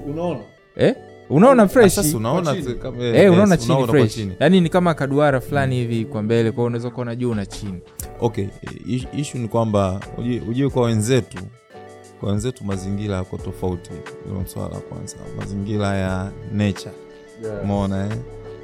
unaona. 0.08 0.40
Eh? 0.76 0.96
unaona 1.30 1.68
fresh? 1.68 1.96
Sasa 1.96 2.18
unaona 2.18 2.56
chini. 2.56 2.74
kama- 2.74 3.04
Eh, 3.04 3.32
unaona 3.34 3.58
chini 3.58 3.88
fresh. 3.88 4.14
chini. 4.16 4.32
yaani 4.40 4.62
ni 4.62 4.70
kama 4.70 4.94
kaduara 4.94 5.42
fulani 5.42 5.76
hivi 5.76 6.06
kwa 6.06 6.22
mbele 6.24 6.52
kwao 6.52 6.68
unaweza 6.68 6.90
kuona 6.90 7.16
juu 7.16 7.34
na 7.36 7.46
chini. 7.46 7.80
Okay 8.22 8.48
issue 9.18 9.42
ni 9.42 9.48
kwamba 9.48 10.00
ujue 10.18 10.42
ujue 10.50 10.70
kwa 10.70 10.84
wenzetu 10.86 11.38
kwa 12.20 12.30
wenzetu 12.30 12.64
mazingira 12.64 13.16
yako 13.16 13.38
tofauti. 13.38 13.92
Hilo 14.28 14.44
swala 14.46 14.70
la 14.70 14.80
kwanza 14.80 15.16
mazingira 15.38 15.96
ya 15.96 16.32
nature. 16.54 16.92
Umeona 17.64 18.06
eh? 18.06 18.12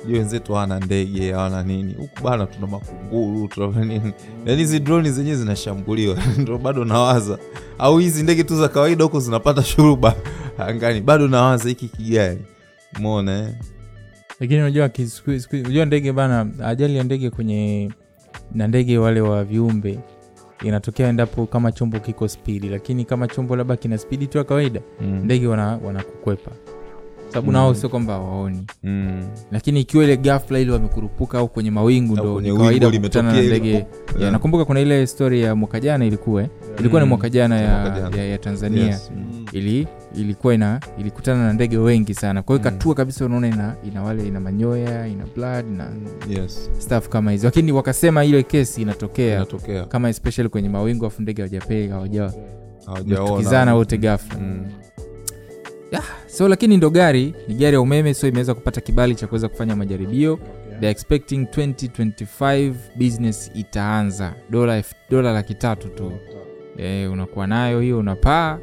Ujue 0.05 0.19
wenzetu 0.19 0.53
hawana 0.53 0.79
ndege 0.79 1.31
hawana 1.31 1.63
nini. 1.63 1.93
Huku 1.93 2.23
bana 2.23 2.45
tuna 2.45 2.67
makunguru 2.67 3.47
tuna 3.47 3.85
nini. 3.85 4.13
Yaani 4.45 4.57
hizi 4.61 4.79
droni 4.79 5.11
zenyewe 5.11 5.35
zinashambuliwa. 5.37 6.17
Ndo 6.37 6.57
bado 6.57 6.85
nawaza. 6.85 7.37
Au 7.77 7.97
hizi 7.97 8.23
ndege 8.23 8.43
tu 8.43 8.55
za 8.57 8.67
kawaida 8.67 9.03
huko 9.03 9.19
zinapata 9.19 9.63
shuruba 9.63 10.15
angani. 10.57 11.01
Bado 11.01 11.27
nawaza 11.27 11.69
hiki 11.69 11.87
kigani 11.87 12.39
mona 12.99 13.39
eh? 13.39 13.49
lakini 14.39 14.59
unajua 14.59 14.89
unajua 15.51 15.85
ndege 15.85 16.11
bana 16.11 16.47
ajali 16.63 16.97
ya 16.97 17.03
ndege 17.03 17.29
kwenye 17.29 17.91
na 18.53 18.67
ndege 18.67 18.97
wale 18.97 19.21
wa 19.21 19.43
viumbe 19.43 19.99
inatokea 20.63 21.07
endapo 21.09 21.45
kama 21.45 21.71
chombo 21.71 21.99
kiko 21.99 22.27
spidi 22.27 22.69
lakini 22.69 23.05
kama 23.05 23.27
chombo 23.27 23.55
labda 23.55 23.75
kina 23.75 23.97
spidi 23.97 24.27
tu 24.27 24.37
ya 24.37 24.43
kawaida 24.43 24.81
mm. 25.01 25.21
ndege 25.25 25.47
wana- 25.47 25.77
wanakukwepa 25.85 26.51
sababu 27.29 27.47
Mm. 27.47 27.53
nao 27.53 27.73
sio 27.73 27.89
kwamba 27.89 28.19
waoni 28.19 28.63
mm. 28.83 29.27
lakini 29.51 29.81
ikiwa 29.81 30.03
ile 30.03 30.17
gafla 30.17 30.59
ile 30.59 30.71
wamekurupuka 30.71 31.37
au 31.39 31.47
kwenye 31.47 31.71
mawingu 31.71 32.13
ndo 32.13 32.41
ni 32.41 32.53
kawaida 32.57 32.91
kukutana 32.91 33.31
na 33.33 33.41
ndege 33.41 33.85
yeah. 34.19 34.31
nakumbuka 34.31 34.65
kuna 34.65 34.79
ile 34.79 35.07
story 35.07 35.41
ya 35.41 35.55
mwaka 35.55 35.79
jana 35.79 36.05
ilikuwa 36.05 36.41
yeah. 36.41 36.53
ilikuwa 36.79 37.01
ni 37.01 37.05
Mm. 37.05 37.09
mwaka 37.09 37.29
jana 37.29 37.61
ya, 37.61 38.09
ya, 38.17 38.25
ya 38.25 38.37
tanzania 38.37 38.85
Yes. 38.85 39.11
Mm. 39.15 39.45
ili 39.51 39.87
ilikuwa 40.15 40.53
ina 40.53 40.79
ilikutana 40.99 41.45
na 41.47 41.53
ndege 41.53 41.77
wengi 41.77 42.13
sana 42.13 42.41
kwa 42.43 42.55
hiyo 42.55 42.69
Mm. 42.71 42.77
katua 42.77 42.95
kabisa 42.95 43.25
unaona 43.25 43.47
ina, 43.47 43.75
ina 43.87 44.03
wale 44.03 44.27
ina 44.27 44.39
manyoya 44.39 45.07
ina 45.07 45.25
blood 45.35 45.65
na 45.77 45.89
yes 46.29 46.69
staff 46.79 47.09
kama 47.09 47.31
hizo 47.31 47.47
lakini 47.47 47.71
wakasema 47.71 48.25
ile 48.25 48.43
kesi 48.43 48.81
inatokea 48.81 49.35
inatokea 49.35 49.83
kama 49.85 50.09
especially 50.09 50.49
kwenye 50.49 50.69
mawingu 50.69 51.05
afu 51.05 51.21
ndege 51.21 51.41
hawajapea 51.41 51.93
hawaja 51.93 52.31
hawajaona 52.85 53.29
tukizana 53.31 53.75
wote 53.75 53.97
ghafla 53.97 54.39
Mm. 54.39 54.65
So 56.39 56.47
lakini 56.47 56.77
ndo 56.77 56.89
gari 56.89 57.33
ni 57.47 57.53
gari 57.53 57.73
ya 57.73 57.81
umeme 57.81 58.13
so 58.13 58.27
imeweza 58.27 58.53
kupata 58.53 58.81
kibali 58.81 59.15
cha 59.15 59.27
kuweza 59.27 59.47
kufanya 59.49 59.75
majaribio. 59.75 60.39
They're 60.69 60.89
expecting 60.91 61.43
2025 61.43 62.73
business 62.95 63.51
itaanza. 63.55 64.33
Dola 64.49 64.83
dola 65.09 65.31
laki 65.33 65.55
tatu 65.55 65.87
tu. 65.87 66.11
Eh, 66.77 67.11
unakuwa 67.11 67.47
nayo 67.47 67.79
hiyo 67.79 67.99
unapaa 67.99 68.57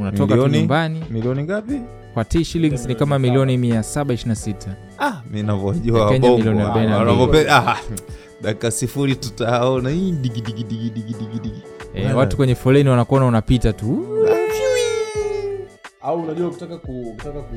unatoka 0.00 0.36
tu 0.36 0.48
nyumbani. 0.48 1.04
Milioni 1.10 1.42
ngapi? 1.42 1.80
Kwa 2.14 2.24
t 2.24 2.44
shillings 2.44 2.86
ni 2.86 2.94
kama 2.94 3.18
milioni 3.18 3.56
726 3.56 4.54
ah, 4.98 5.22
Bongo, 7.16 7.36
ah, 7.48 7.66
ah, 7.68 7.76
dakika 8.42 8.70
sifuri 8.70 9.16
tutaona. 9.16 9.90
Hii 9.90 10.12
digi 10.12 10.40
digi 10.40 10.64
digi 10.64 10.90
digi 10.90 11.14
digi. 11.14 11.38
Digi 11.42 11.62
e, 11.94 12.00
Bwana. 12.02 12.16
watu 12.16 12.36
kwenye 12.36 12.54
foleni 12.54 12.88
wanakuona 12.88 13.26
unapita 13.26 13.72
tu 13.72 14.11
au 16.02 16.22
unajua 16.22 16.48
ukitaka 16.48 16.76
ku, 16.78 17.00
ukitaka 17.00 17.40
ku. 17.40 17.56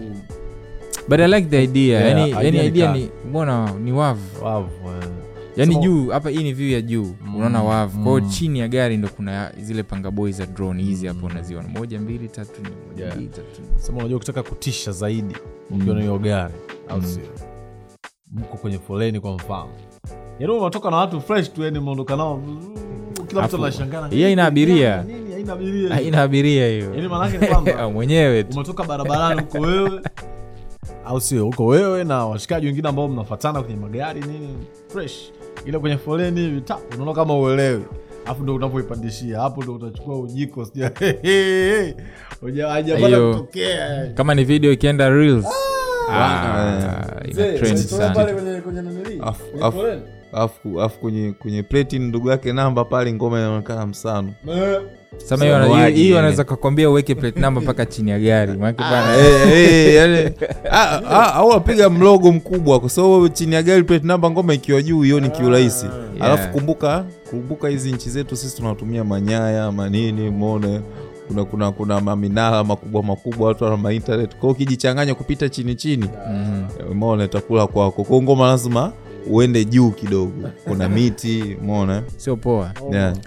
But 1.09 1.19
i 1.19 1.27
like 1.27 1.47
the 1.49 1.63
idea. 1.63 1.99
Yeah, 1.99 2.07
yani, 2.17 2.29
idea 2.29 2.41
yani 2.43 2.57
ni 2.59 2.65
idea 2.67 2.93
ni 2.93 3.09
mbona 3.29 3.71
ni 3.71 3.91
wavu? 3.91 4.45
Wavu 4.45 4.69
eh. 4.89 5.09
yani 5.55 5.73
So- 5.73 5.79
juu 5.79 6.09
hapa 6.09 6.29
hii 6.29 6.43
ni 6.43 6.53
view 6.53 6.69
ya 6.71 6.81
juu. 6.81 7.15
Mm, 7.25 7.35
unaona 7.35 7.63
wavu. 7.63 8.03
Kwao 8.03 8.19
mm. 8.21 8.29
chini 8.29 8.59
ya 8.59 8.67
gari 8.67 8.97
ndo 8.97 9.07
kuna 9.09 9.51
zile 9.57 9.83
pangaboi 9.83 10.31
za 10.31 10.45
drone 10.45 10.83
hizi 10.83 11.07
hapo 11.07 11.19
Mm. 11.19 11.31
unaziona. 11.31 11.67
Moja 11.67 11.99
mbili 12.01 12.27
tatu 12.27 12.61
Yeah. 12.97 13.15
mbili 13.15 13.29
tatu 13.29 13.61
sema 13.77 13.97
unajua 13.97 14.17
ukitaka 14.17 14.43
kutisha 14.43 14.91
zaidi 14.91 15.35
ukiona 15.71 16.01
hiyo 16.01 16.19
gari 16.19 16.53
au 16.89 16.97
Mm. 17.01 17.05
sio? 17.05 17.23
Mko 18.31 18.57
kwenye 18.57 18.79
foleni 18.79 19.19
kwa 19.19 19.31
mfano. 19.33 19.69
Yaani 20.39 20.53
unatoka 20.53 20.91
na 20.91 20.97
watu 20.97 21.21
fresh 21.21 21.53
tu 21.53 21.63
yani 21.63 21.79
mmeondoka 21.79 22.15
nao. 22.15 22.41
Kila 23.27 23.41
mtu 23.41 23.55
Afu, 23.55 23.55
anashangana. 23.65 24.07
Hii 24.07 24.23
haina 24.23 24.45
abiria. 24.45 25.03
Nini, 25.03 25.24
haina 25.53 25.53
haina 25.53 25.53
abiria 25.53 25.95
haina 25.95 26.21
abiria 26.21 26.67
Yaani 26.69 26.97
hiyo 26.97 27.09
maanake 27.09 27.37
ni 27.37 27.47
kwamba 27.47 27.89
mwenyewe 27.93 28.43
tu. 28.43 28.53
umetoka 28.55 28.83
barabarani 28.83 29.41
huko 29.41 29.57
wewe 29.59 30.01
au 31.05 31.21
sio? 31.21 31.43
Huko 31.45 31.65
wewe 31.65 32.03
na 32.03 32.25
washikaji 32.25 32.67
wengine 32.67 32.89
ambao 32.89 33.07
mnafatana 33.07 33.61
kwenye 33.61 33.79
magari 33.79 34.21
nini 34.21 34.49
fresh 34.87 35.31
ile 35.65 35.79
kwenye 35.79 35.97
foleni 35.97 36.41
hivi 36.41 36.61
ta 36.61 36.77
unaona 36.93 37.13
kama 37.13 37.39
uelewi. 37.39 37.83
Alafu 38.25 38.43
ndo 38.43 38.55
unapoipandishia 38.55 39.39
hapo 39.39 39.63
ndo 39.63 39.73
utachukua 39.73 40.19
ujiko 40.19 40.65
sija 40.65 40.89
kutokea. 43.33 44.07
Kama 44.13 44.35
ni 44.35 44.43
video 44.43 44.71
ikienda 44.71 45.09
reels. 45.09 45.45
Ah, 45.45 45.51
Ah, 46.11 47.27
ina 47.27 47.57
trend 47.57 47.77
sana 47.77 48.15
alafu 50.33 50.79
alafu 50.79 50.99
kwenye 50.99 51.31
kwenye 51.39 51.63
pleti 51.63 51.99
ndugu 51.99 52.29
yake 52.29 52.53
namba 52.53 52.85
pale 52.85 53.13
ngoma 53.13 53.39
inaonekana 53.39 53.85
msano. 53.85 54.33
Sama 55.17 55.45
hiyo- 55.45 55.55
anaweza 56.19 56.43
kakwambia 56.43 56.89
uweke 56.89 57.15
plate 57.15 57.39
namba 57.39 57.61
mpaka 57.61 57.85
chini 57.85 58.11
ya 58.11 58.19
gari. 58.19 58.53
Bana, 58.91 59.17
Eh, 59.17 59.51
eh, 59.53 59.95
yani, 59.95 60.31
ah, 60.71 61.01
ah, 61.09 61.33
au 61.33 61.53
apiga 61.53 61.89
mlogo 61.89 62.31
mkubwa 62.31 62.79
kwa 62.79 62.89
sababu 62.89 63.29
chini 63.29 63.55
ya 63.55 63.63
gari 63.63 63.83
plate 63.83 64.07
namba 64.07 64.31
ngoma 64.31 64.53
ikiwa 64.53 64.81
juu 64.81 65.01
hiyo 65.01 65.19
ni 65.19 65.29
kiurahisi 65.29 65.85
alafu 66.19 66.49
kumbuka 66.51 67.05
kumbuka 67.29 67.67
hizi 67.67 67.91
nchi 67.91 68.09
zetu 68.09 68.35
sisi 68.35 68.55
tunatumia 68.57 69.03
manyaya 69.03 69.71
manini 69.71 70.29
mone. 70.29 70.81
Kuna 71.27 71.45
kuna 71.45 71.71
kuna 71.71 72.01
maminara 72.01 72.63
makubwa 72.63 73.03
makubwa 73.03 73.47
watu 73.47 73.63
wana 73.63 73.77
mainternet 73.77 74.35
kwao 74.35 74.51
ukijichanganya 74.51 75.15
kupita 75.15 75.49
chini 75.49 75.75
chini 75.75 76.09
mhm. 80.87 80.93
sio 82.17 82.35
poa. 82.37 82.71
Yeah. 82.91 83.17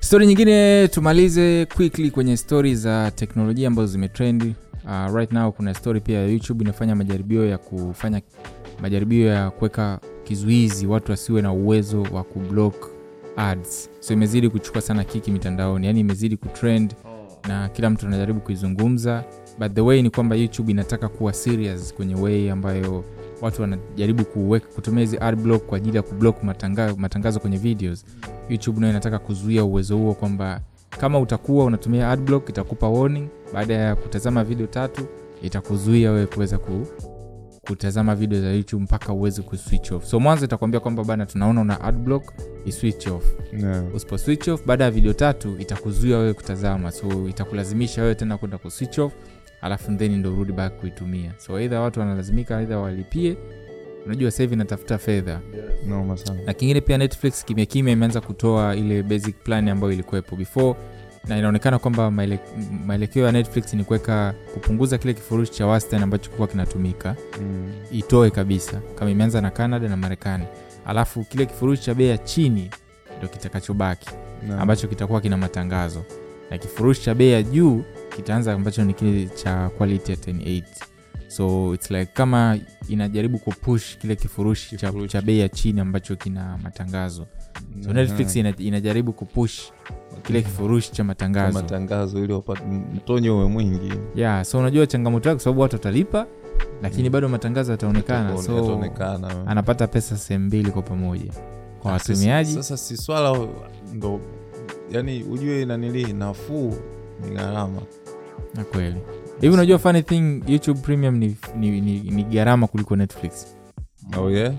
stori 0.00 0.26
nyingine 0.26 0.88
tumalize 0.88 1.66
quickly 1.76 2.10
kwenye 2.10 2.36
stori 2.36 2.74
za 2.74 3.10
teknolojia 3.10 3.68
ambazo 3.68 3.92
zimetrendi 3.92 4.54
uh, 4.84 5.14
right 5.14 5.32
now 5.32 5.52
kuna 5.52 5.74
stori 5.74 6.00
pia 6.00 6.18
ya 6.18 6.26
youtube 6.26 6.64
inafanya 6.64 6.96
majaribio 6.96 7.46
ya 7.46 7.58
kufanya 7.58 8.20
majaribio 8.82 9.26
ya 9.26 9.50
kuweka 9.50 10.00
kizuizi 10.24 10.86
watu 10.86 11.10
wasiwe 11.10 11.42
na 11.42 11.52
uwezo 11.52 12.02
wa 12.02 12.24
kublock 12.24 12.90
ads. 13.36 13.90
So 14.00 14.14
imezidi 14.14 14.48
kuchukua 14.48 14.80
sana 14.80 15.04
kiki 15.04 15.30
mitandaoni 15.30 15.86
yani 15.86 16.00
imezidi 16.00 16.36
kutrend 16.36 16.94
na 17.48 17.68
kila 17.68 17.90
mtu 17.90 18.06
anajaribu 18.06 18.40
kuizungumza. 18.40 19.24
But 19.58 19.72
the 19.72 19.80
way 19.80 20.02
ni 20.02 20.10
kwamba 20.10 20.36
youtube 20.36 20.72
inataka 20.72 21.08
kuwa 21.08 21.32
serious 21.32 21.94
kwenye 21.94 22.14
way 22.14 22.50
ambayo 22.50 23.04
watu 23.40 23.62
wanajaribu 23.62 24.24
kuweka 24.24 24.66
kutumia 24.74 25.00
hizi 25.00 25.18
ad 25.20 25.36
block 25.36 25.66
kwa 25.66 25.76
ajili 25.76 25.96
ya 25.96 26.02
kublock 26.02 26.42
matangazo, 26.42 26.96
matangazo 26.96 27.40
kwenye 27.40 27.56
videos 27.56 28.04
youtube 28.48 28.80
nayo 28.80 28.90
inataka 28.92 29.18
kuzuia 29.18 29.64
uwezo 29.64 29.96
huo 29.96 30.14
kwamba 30.14 30.60
kama 30.90 31.18
utakuwa 31.18 31.64
unatumia 31.64 32.10
adblock 32.10 32.48
itakupa 32.48 32.88
warning. 32.88 33.28
Baada 33.54 33.74
ya 33.74 33.96
kutazama 33.96 34.44
video 34.44 34.66
tatu 34.66 35.06
itakuzuia 35.42 36.10
wewe 36.10 36.26
kuweza 36.26 36.58
ku, 36.58 36.86
kutazama 37.66 38.14
video 38.14 38.40
za 38.40 38.46
youtube 38.52 38.82
mpaka 38.84 39.12
uweze 39.12 39.42
kuswitch 39.42 39.92
off. 39.92 40.04
So 40.04 40.20
mwanzo 40.20 40.44
itakwambia 40.44 40.80
kwamba 40.80 41.04
bana 41.04 41.26
tunaona 41.26 41.60
una 41.60 41.80
adblock 41.80 42.32
iswitch 42.64 43.06
off. 43.06 43.24
Yeah. 43.60 43.94
usipo 43.94 44.18
switch 44.18 44.48
off 44.48 44.66
baada 44.66 44.84
ya 44.84 44.90
video 44.90 45.12
tatu 45.12 45.56
itakuzuia 45.58 46.18
wewe 46.18 46.34
kutazama. 46.34 46.90
So 46.92 47.28
itakulazimisha 47.28 48.02
wewe 48.02 48.14
tena 48.14 48.38
kwenda 48.38 48.58
kuswitch 48.58 48.98
off 48.98 49.12
alafu 49.60 49.92
then 49.96 50.16
ndo 50.16 50.32
urudi 50.32 50.52
back 50.52 50.72
kuitumia. 50.76 51.32
So 51.38 51.56
aidha 51.56 51.80
watu 51.80 52.00
wanalazimika 52.00 52.58
aidha 52.58 52.78
walipie. 52.78 53.36
Unajua 54.06 54.30
sahivi 54.30 54.56
natafuta 54.56 54.98
fedha. 54.98 55.40
Yes. 55.54 56.24
sana. 56.24 56.42
na 56.46 56.54
kingine 56.54 56.80
pia 56.80 56.98
netflix 56.98 57.44
kimya 57.44 57.66
kimya 57.66 57.92
imeanza 57.92 58.20
kutoa 58.20 58.76
ile 58.76 59.02
basic 59.02 59.36
plan 59.44 59.68
ambayo 59.68 59.92
ilikuwepo 59.92 60.36
before. 60.36 60.74
Na 61.28 61.38
inaonekana 61.38 61.78
kwamba 61.78 62.10
maelekeo 62.86 63.26
ya 63.26 63.32
netflix 63.32 63.74
ni 63.74 63.84
kuweka 63.84 64.34
kupunguza 64.54 64.98
kile 64.98 65.14
kifurushi 65.14 65.52
cha 65.52 65.66
wastani 65.66 66.02
ambacho 66.02 66.24
kilikuwa 66.24 66.48
kinatumika. 66.48 67.16
Mm. 67.40 67.72
itoe 67.92 68.30
kabisa. 68.30 68.80
Kama 68.94 69.10
imeanza 69.10 69.40
na 69.40 69.50
canada 69.50 69.88
na 69.88 69.96
marekani. 69.96 70.44
Alafu 70.86 71.24
kile 71.24 71.46
kifurushi 71.46 71.82
cha 71.82 71.94
bei 71.94 72.08
ya 72.08 72.18
chini 72.18 72.70
ndo 73.18 73.28
kitakachobaki. 73.28 74.10
Na- 74.48 74.60
ambacho 74.60 74.88
kitakuwa 74.88 75.20
kina 75.20 75.36
matangazo. 75.36 76.04
Na 76.50 76.58
kifurushi 76.58 77.02
cha 77.02 77.14
bei 77.14 77.30
ya 77.32 77.42
juu 77.42 77.84
kitaanza 78.20 78.52
ambacho 78.52 78.84
ni 78.84 78.94
kile 78.94 79.26
cha 79.26 79.68
quality 79.78 80.12
ya 80.12 80.16
108 80.18 80.62
so 81.28 81.74
its 81.74 81.90
like 81.90 82.10
kama 82.14 82.58
inajaribu 82.88 83.38
kupush 83.38 83.96
kile 83.98 84.16
kifurushi 84.16 84.76
cha, 84.76 84.92
cha 85.06 85.22
bei 85.22 85.38
ya 85.40 85.48
chini 85.48 85.80
ambacho 85.80 86.16
kina 86.16 86.58
matangazo. 86.62 87.26
So 87.84 87.92
netflix 87.92 88.36
ina, 88.36 88.54
inajaribu 88.58 89.12
kupush 89.12 89.60
kile 90.22 90.42
kifurushi 90.42 90.92
cha 90.92 91.04
matangazo. 91.04 91.58
Matangazo 91.62 92.24
ili 92.24 92.42
mtonyo 92.94 93.36
uwe 93.36 93.46
mwingi. 93.48 93.92
Yeah 94.14 94.44
so 94.44 94.58
unajua 94.58 94.86
changamoto 94.86 95.28
yake 95.28 95.36
kwa 95.36 95.44
sababu 95.44 95.60
watu 95.60 95.76
watalipa 95.76 96.26
lakini 96.82 97.10
bado 97.10 97.28
matangazo 97.28 97.72
yataonekana. 97.72 98.42
So 98.42 98.82
anapata 99.46 99.86
pesa 99.86 100.16
sehemu 100.16 100.46
mbili 100.46 100.70
kwa 100.70 100.82
pamoja. 100.82 101.32
Kwa 101.82 101.98
Sasa- 101.98 102.12
watumiaji. 102.12 102.52
sasa 102.54 102.76
si 102.76 102.96
swala 102.96 103.46
ndo 103.94 104.20
yani 104.90 105.22
ujue 105.22 105.64
nanilii 105.64 106.12
nafuu 106.12 106.74
ni 107.24 107.30
gharama 107.36 107.82
na 108.54 108.64
kweli. 108.64 108.96
Hivi 109.40 109.54
unajua 109.54 109.78
funny 109.78 110.02
thing 110.02 110.42
youtube 110.46 110.80
premium 110.80 111.16
ni, 111.16 111.36
ni, 111.56 111.80
ni, 111.80 112.00
ni 112.00 112.24
gharama 112.24 112.66
kuliko 112.66 112.96
netflix. 112.96 113.56
Oh, 114.18 114.30
yeah? 114.30 114.54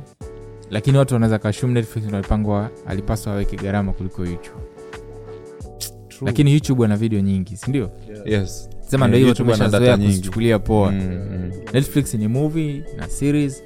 lakini 0.69 0.97
watu 0.97 1.13
wanaweza 1.13 1.39
kashum 1.39 1.71
netflix 1.71 2.13
alipangwa 2.13 2.69
alipaswa 2.87 3.33
aweke 3.33 3.55
gharama 3.57 3.93
kuliko 3.93 4.25
youtube. 4.25 4.61
True. 6.09 6.25
lakini 6.25 6.53
youtube 6.53 6.85
ana 6.85 6.97
video 6.97 7.19
nyingi 7.19 7.57
sindio 7.57 7.91
yes. 8.25 8.69
sema 8.79 9.07
ndo 9.07 9.17
hivyo 9.17 9.33
tumeshazoea 9.33 9.97
kuzichukulia 9.97 10.59
poa. 10.59 10.91
Mm, 10.91 10.99
mm. 11.31 11.51
netflix 11.73 12.13
ni 12.13 12.27
movie 12.27 12.83
na 12.97 13.09
series 13.09 13.63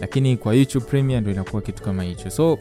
lakini 0.00 0.36
kwa 0.36 0.54
youtube 0.54 0.86
premium 0.86 1.20
ndo 1.20 1.30
inakuwa 1.30 1.62
kitu 1.62 1.82
kama 1.82 2.02
hicho. 2.02 2.30
So 2.30 2.58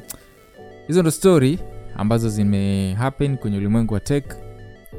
hizo 0.87 1.01
ndo 1.01 1.11
story 1.11 1.59
ambazo 1.95 2.29
zime 2.29 2.93
happen 2.93 3.37
kwenye 3.37 3.57
ulimwengu 3.57 3.93
wa 3.93 3.99
tech 3.99 4.25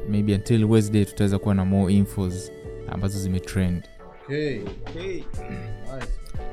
maybe 0.09 0.33
until 0.35 0.65
wednesday 0.65 1.05
tutaweza 1.05 1.39
kuwa 1.39 1.55
na 1.55 1.65
more 1.65 1.93
infos 1.93 2.51
ambazo 2.91 3.19
zimetrend 3.19 3.83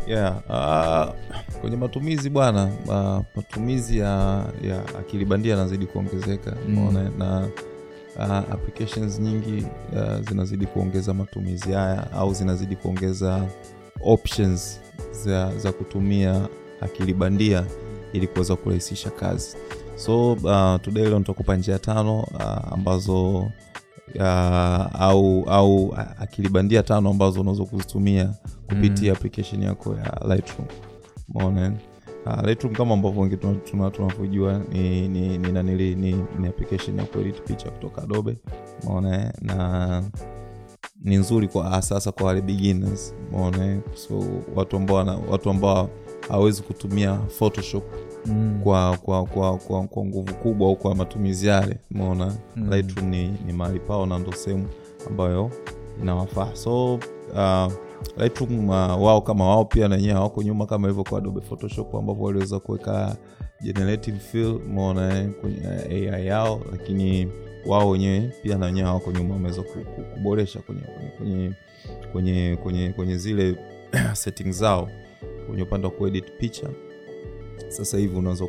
yeah. 0.07 0.43
uh, 0.49 1.15
kwenye 1.61 1.77
matumizi 1.77 2.31
bwana 2.31 2.65
uh, 2.87 3.25
matumizi 3.37 3.99
ya, 3.99 4.45
ya 4.63 4.83
akili 4.99 5.25
bandia 5.25 5.51
yanazidi 5.57 5.87
kuongezeka 5.87 6.57
Mm. 6.69 7.11
na 7.19 7.49
uh, 8.17 8.31
applications 8.55 9.21
nyingi 9.21 9.67
uh, 9.93 10.29
zinazidi 10.29 10.67
kuongeza 10.67 11.15
matumizi 11.15 11.73
haya 11.73 12.13
au 12.13 12.35
zinazidi 12.35 12.77
kuongeza 12.77 13.47
options 14.01 14.81
za, 15.13 15.59
za 15.59 15.73
kutumia 15.73 16.49
akili 16.81 17.15
bandia 17.15 17.65
ili 18.13 18.27
kuweza 18.27 18.57
kurahisisha 18.57 19.11
kazi 19.11 19.57
so 19.97 20.33
uh, 20.33 20.77
today 20.83 21.05
leo 21.05 21.19
nitakupa 21.19 21.57
njia 21.57 21.79
tano 21.79 22.19
uh, 22.21 22.73
ambazo 22.73 23.39
uh, 24.15 25.01
au 25.01 25.45
au 25.47 25.95
akili 26.21 26.49
bandia 26.49 26.83
tano 26.83 27.11
ambazo 27.11 27.41
unaweza 27.41 27.65
kuzitumia 27.65 28.31
kupitia 28.69 29.11
Mm. 29.13 29.17
application 29.17 29.63
yako 29.63 29.95
ya 29.95 30.21
lightroom. 30.35 30.69
Umeona? 31.35 31.73
Uh, 32.27 32.45
lightroom 32.45 32.75
kama 32.75 32.95
ambavyo 32.95 33.23
wengi 33.23 33.37
tuna- 33.37 33.55
tuna- 33.61 33.91
tunavyojua 33.91 34.61
ni 34.73 35.09
ni 35.09 35.39
ni, 35.39 35.53
nanili, 35.53 35.95
ni 35.95 36.13
ni 36.39 36.49
application 36.49 36.99
ya 36.99 37.05
kuedit 37.05 37.43
picha 37.43 37.71
kutoka 37.71 38.03
adobe. 38.03 38.37
Umeona? 38.87 39.33
Na 39.41 40.03
ni 41.03 41.17
nzuri 41.17 41.49
kwa 41.49 41.83
sasa 41.83 42.13
kwa 42.13 42.27
wale 42.27 42.41
beginners. 42.41 43.15
Umeona? 43.33 43.81
So 43.95 44.25
watu 44.57 44.77
ambao 44.77 45.23
watu 45.31 45.51
ambao 45.51 45.91
hawezi 46.29 46.63
kutumia 46.63 47.15
photoshop 47.39 47.85
mm. 48.27 48.61
kwa 48.63 48.97
kwa 48.97 49.25
kwa 49.27 49.59
kwa, 49.59 49.87
kwa 49.87 50.05
nguvu 50.05 50.35
kubwa 50.35 50.69
au 50.69 50.77
kwa 50.77 50.95
matumizi 50.95 51.47
yale. 51.47 51.77
Umeona? 51.91 52.35
Mm. 52.57 52.71
lightroom 52.73 53.09
ni, 53.11 53.29
ni 53.47 53.53
mahali 53.53 53.81
pao 53.81 54.07
na 54.07 54.19
ndo 54.19 54.33
sehemu 54.33 54.67
ambayo 55.07 55.51
inawafaa. 56.03 56.55
So 56.55 56.95
uh, 56.95 57.73
lightroom 58.17 58.69
uh, 58.69 58.75
wao 59.03 59.21
kama 59.21 59.49
wao 59.49 59.65
pia 59.65 59.89
na 59.89 59.95
wenyewe 59.95 60.15
hawako 60.15 60.43
nyuma 60.43 60.67
kama 60.67 60.89
hivyo 60.89 61.05
kwa 61.05 61.19
adobe 61.19 61.41
photoshop 61.41 61.95
ambapo 61.95 62.23
waliweza 62.25 62.59
kuweka 62.61 63.17
generative 63.63 64.19
fill 64.19 64.55
umeona 64.67 65.19
eh, 65.19 65.31
kwenye 65.41 65.59
eh, 65.91 66.15
ai 66.15 66.27
yao. 66.27 66.61
Lakini 66.73 67.29
wao 67.67 67.91
wenyewe 67.91 68.33
pia 68.43 68.59
na 68.59 68.67
wenyewe 68.67 68.87
hawako 68.87 69.13
nyuma 69.13 69.35
wameweza 69.35 69.63
ku- 69.63 69.85
ku- 69.97 70.03
kuboresha 70.15 70.61
kwenye 70.61 70.81
kwenye 70.81 71.11
kwenye 71.19 71.53
kwenye, 72.13 72.57
kwenye, 72.63 72.93
kwenye 72.93 73.17
zile 73.19 73.57
settings 74.13 74.57
zao 74.59 74.89
kwenye 75.47 75.63
upande 75.63 75.87
wa 75.87 75.93
kuedit 75.93 76.25
picha 76.39 76.69
sasa 77.69 77.99
hivi 77.99 78.17
unaweza 78.19 78.45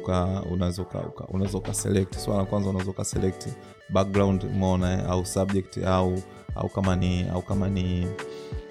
unaweza 0.51 0.82
uka- 0.82 0.99
uka- 1.07 1.28
unaweza 1.28 1.57
ukaselect 1.57 2.17
swala 2.17 2.39
la 2.39 2.45
kwanza 2.45 2.69
unaweza 2.69 2.91
ukaselect 2.91 3.47
background 3.89 4.43
umeona 4.43 4.93
eh, 4.93 5.09
au 5.09 5.26
subject 5.26 5.78
au 5.78 6.21
au 6.55 6.69
kama 6.69 6.95
ni 6.95 7.26
au 7.30 7.41
kama 7.41 7.69
ni 7.69 8.07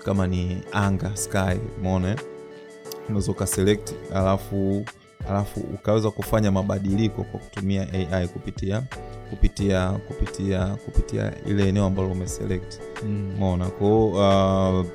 kama 0.05 0.27
ni 0.27 0.59
anga 0.73 1.17
sky 1.17 1.59
umeona 1.79 2.11
eh? 2.11 2.17
unaweza 3.09 3.33
ukaselect 3.33 3.93
alafu 4.15 4.85
alafu 5.29 5.61
ukaweza 5.61 6.11
kufanya 6.11 6.51
mabadiliko 6.53 7.25
kwa 7.25 7.41
kutumia 7.41 7.87
ai 8.13 8.29
kupitia 8.29 8.83
kupitia 9.31 9.91
kupitia 9.91 10.67
kupitia 10.67 11.33
ile 11.47 11.69
eneo 11.69 11.85
ambalo 11.85 12.11
umeselect. 12.13 12.81
Mona 13.39 13.67
kwao 13.71 14.09
uh, 14.81 14.87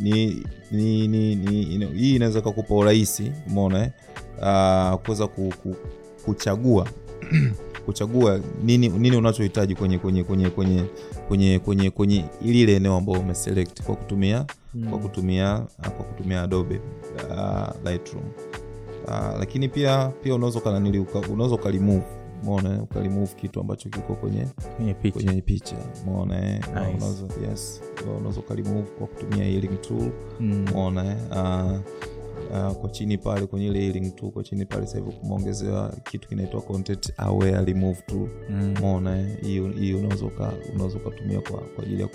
ni, 0.00 0.46
ni, 0.70 1.08
ni, 1.08 1.34
ni, 1.34 1.86
hii 1.86 2.14
inaweza 2.16 2.40
kakupa 2.40 2.74
urahisi 2.74 3.32
mona 3.48 3.78
eh? 3.84 3.90
uh, 4.38 5.00
kuweza 5.04 5.26
ku, 5.26 5.52
ku, 5.62 5.76
kuchagua 6.24 6.88
kuchagua 7.86 8.40
nini 8.64 8.88
nini 8.88 9.16
unachohitaji 9.16 9.74
kwenye 9.74 9.98
kwenye 9.98 10.24
kwenye 10.24 10.50
kwenye 10.50 10.84
kwenye 11.28 11.58
kwenye 11.58 11.90
kwenye 11.90 12.24
lile 12.42 12.76
eneo 12.76 12.96
ambao 12.96 13.14
umeselect 13.20 13.82
kwa 13.82 13.96
kutumia 13.96 14.44
kwa 14.90 14.98
kutumia 14.98 15.58
kwa 15.82 16.04
kutumia 16.04 16.42
adobe 16.42 16.80
uh, 17.30 17.90
lightroom 17.90 18.24
uh, 19.06 19.38
lakini 19.38 19.68
pia 19.68 20.08
pia 20.22 20.34
unaweza 20.34 20.58
ukananili 20.58 20.98
uka- 20.98 21.18
unaweza 21.32 21.54
ukalimove 21.54 22.04
mona 22.44 22.82
ukalimove 22.82 23.34
kitu 23.34 23.60
ambacho 23.60 23.88
kiko 23.88 24.14
kwenye 24.14 24.46
kwenye 24.76 24.94
picha 24.94 25.20
kwenye 25.24 25.42
picha 25.42 25.76
mona 26.06 26.48
eh? 26.48 26.54
Nice. 26.58 26.70
unaweza 26.96 27.26
yes 27.50 27.82
unaweza 28.18 28.40
ukalimove 28.40 28.88
kwa 28.98 29.06
kutumia 29.06 29.44
healing 29.44 29.80
tool 29.80 30.10
Mm. 30.40 30.66
mona 30.74 31.04
eh? 31.04 31.16
uh, 31.30 31.78
Uh, 32.50 32.72
kwa 32.72 32.90
chini 32.90 33.18
pale 33.18 33.46
kwenye 33.46 33.66
ile 33.66 33.80
healing 33.80 34.10
tool 34.10 34.30
kwa 34.30 34.42
chini 34.42 34.64
pale 34.66 34.86
sahivi 34.86 35.10
hivi 35.10 35.20
kumeongezewa 35.20 35.92
kitu 36.10 36.28
kinaitwa 36.28 36.60
content 36.60 37.12
aware 37.16 37.64
remove 37.64 38.02
tool 38.06 38.28
Mm. 38.50 38.74
mona 38.80 39.16
hii 39.26 39.46
hiyo 39.48 39.68
hiyo 39.68 39.98
unaweza 39.98 40.96
ukatumia 40.96 41.40
kwa 41.40 41.60
kwa 41.60 41.84
ajili 41.84 42.02
ya 42.02 42.08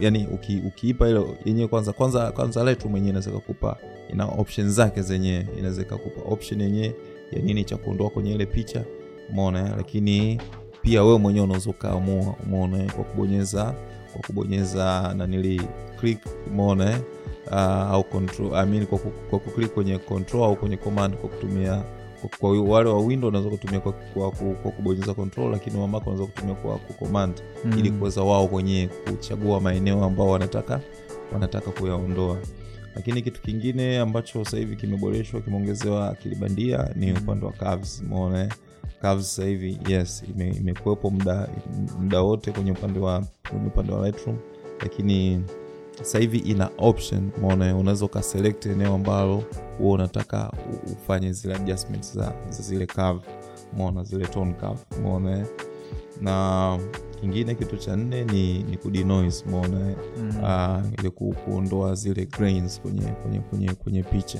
yani 0.00 0.26
uki, 0.34 0.62
ukiipa 0.66 1.08
ile 1.08 1.24
yenyewe 1.44 1.68
kwanza 1.68 1.92
kwanza 1.92 2.32
kwanza 2.32 2.64
letu 2.64 2.88
mwenyewe 2.88 3.10
inaweza 3.10 3.30
kukupa 3.30 3.76
ina 4.12 4.24
option 4.26 4.70
zake 4.70 5.02
zenyewe 5.02 5.46
inaweza 5.58 5.84
kukupa 5.84 6.30
option 6.32 6.60
yenyewe 6.60 6.94
ya 7.32 7.42
nini 7.42 7.64
cha 7.64 7.76
kuondoa 7.76 8.10
kwenye 8.10 8.34
ile 8.34 8.46
picha 8.46 8.84
umeona 9.30 9.60
eh? 9.60 9.72
lakini 9.76 10.40
pia 10.82 11.04
wewe 11.04 11.18
mwenyewe 11.18 11.44
unaweza 11.44 11.70
ukaamua 11.70 12.34
umeona 12.46 12.78
eh? 12.82 12.92
kwa 12.92 13.04
kubonyeza 13.04 13.74
kwa 14.12 14.22
kubonyeza 14.26 15.14
nanili 15.16 15.62
click 16.00 16.18
umeona 16.50 17.00
uh, 17.46 17.54
au 17.92 18.04
control 18.04 18.54
I 18.54 18.66
mean, 18.66 18.86
kwa, 18.86 18.98
kwa 18.98 19.38
kuklik 19.38 19.68
kwenye 19.74 19.98
control 19.98 20.42
au 20.42 20.56
kwenye 20.56 20.76
command 20.76 21.14
kwa 21.16 21.28
kutumia 21.28 21.82
kwa, 22.20 22.30
kwa 22.38 22.62
wale 22.62 22.90
wa 22.90 23.00
window 23.00 23.28
unaweza 23.28 23.50
kutumia 23.50 23.80
kwa, 23.80 23.92
kwa, 23.92 24.30
kwa, 24.30 24.54
kwa 24.54 24.70
kubonyeza 24.70 25.14
control 25.14 25.50
lakini 25.50 25.78
wa 25.80 25.88
Mac 25.88 26.06
unaweza 26.06 26.26
kutumia 26.26 26.54
kwa 26.54 26.76
kucommand 26.78 27.42
Mm. 27.64 27.78
ili 27.78 27.90
kuweza 27.90 28.22
wao 28.22 28.48
kwenye 28.48 28.88
kuchagua 29.10 29.60
maeneo 29.60 30.04
ambao 30.04 30.28
wanataka 30.30 30.80
wanataka 31.32 31.70
kuyaondoa 31.70 32.36
lakini 32.96 33.22
kitu 33.22 33.42
kingine 33.42 33.98
ambacho 33.98 34.44
sasa 34.44 34.56
hivi 34.56 34.76
kimeboreshwa 34.76 35.40
kimeongezewa 35.40 36.10
akili 36.10 36.34
bandia 36.36 36.90
ni 36.96 37.12
upande 37.12 37.46
wa 37.46 37.52
curves 37.52 38.00
umeona? 38.06 38.48
Curves 39.00 39.26
sasa 39.36 39.48
hivi 39.48 39.78
yes 39.88 40.24
ime- 40.36 40.74
muda 41.10 41.48
muda 41.98 42.20
wote 42.20 42.52
kwenye 42.52 42.72
upande 42.72 42.98
wa 43.00 43.24
kwenye 43.50 43.66
upande 43.66 43.92
wa 43.92 44.06
Lightroom. 44.06 44.38
Lakini 44.80 45.42
sasa 45.98 46.18
hivi 46.18 46.38
ina 46.38 46.70
option 46.78 47.30
umeona? 47.38 47.76
Unaweza 47.76 48.04
ukaselect 48.04 48.66
eneo 48.66 48.94
ambalo 48.94 49.44
huwa 49.78 49.94
unataka 49.94 50.52
ufanye 50.92 51.32
zile 51.32 51.54
adjustments 51.54 52.14
za, 52.14 52.32
za 52.48 52.62
zile 52.62 52.86
curve 52.86 53.20
umeona? 53.72 54.04
Zile 54.04 54.26
tone 54.26 54.52
curve 54.54 54.80
umeona? 54.98 55.46
Na 56.20 56.78
kingine 57.20 57.54
kitu 57.54 57.76
cha 57.76 57.96
nne 57.96 58.24
ni, 58.24 58.62
ni 58.62 58.76
kudinoise 58.76 59.44
mona 59.50 59.94
mm. 60.18 60.28
uh, 60.42 61.00
ile 61.00 61.10
kuondoa 61.10 61.94
zile 61.94 62.26
grains 62.26 62.80
kwenye 62.80 63.02
kwenye 63.02 63.38
kwenye 63.40 63.74
kwenye 63.74 64.02
picha 64.02 64.38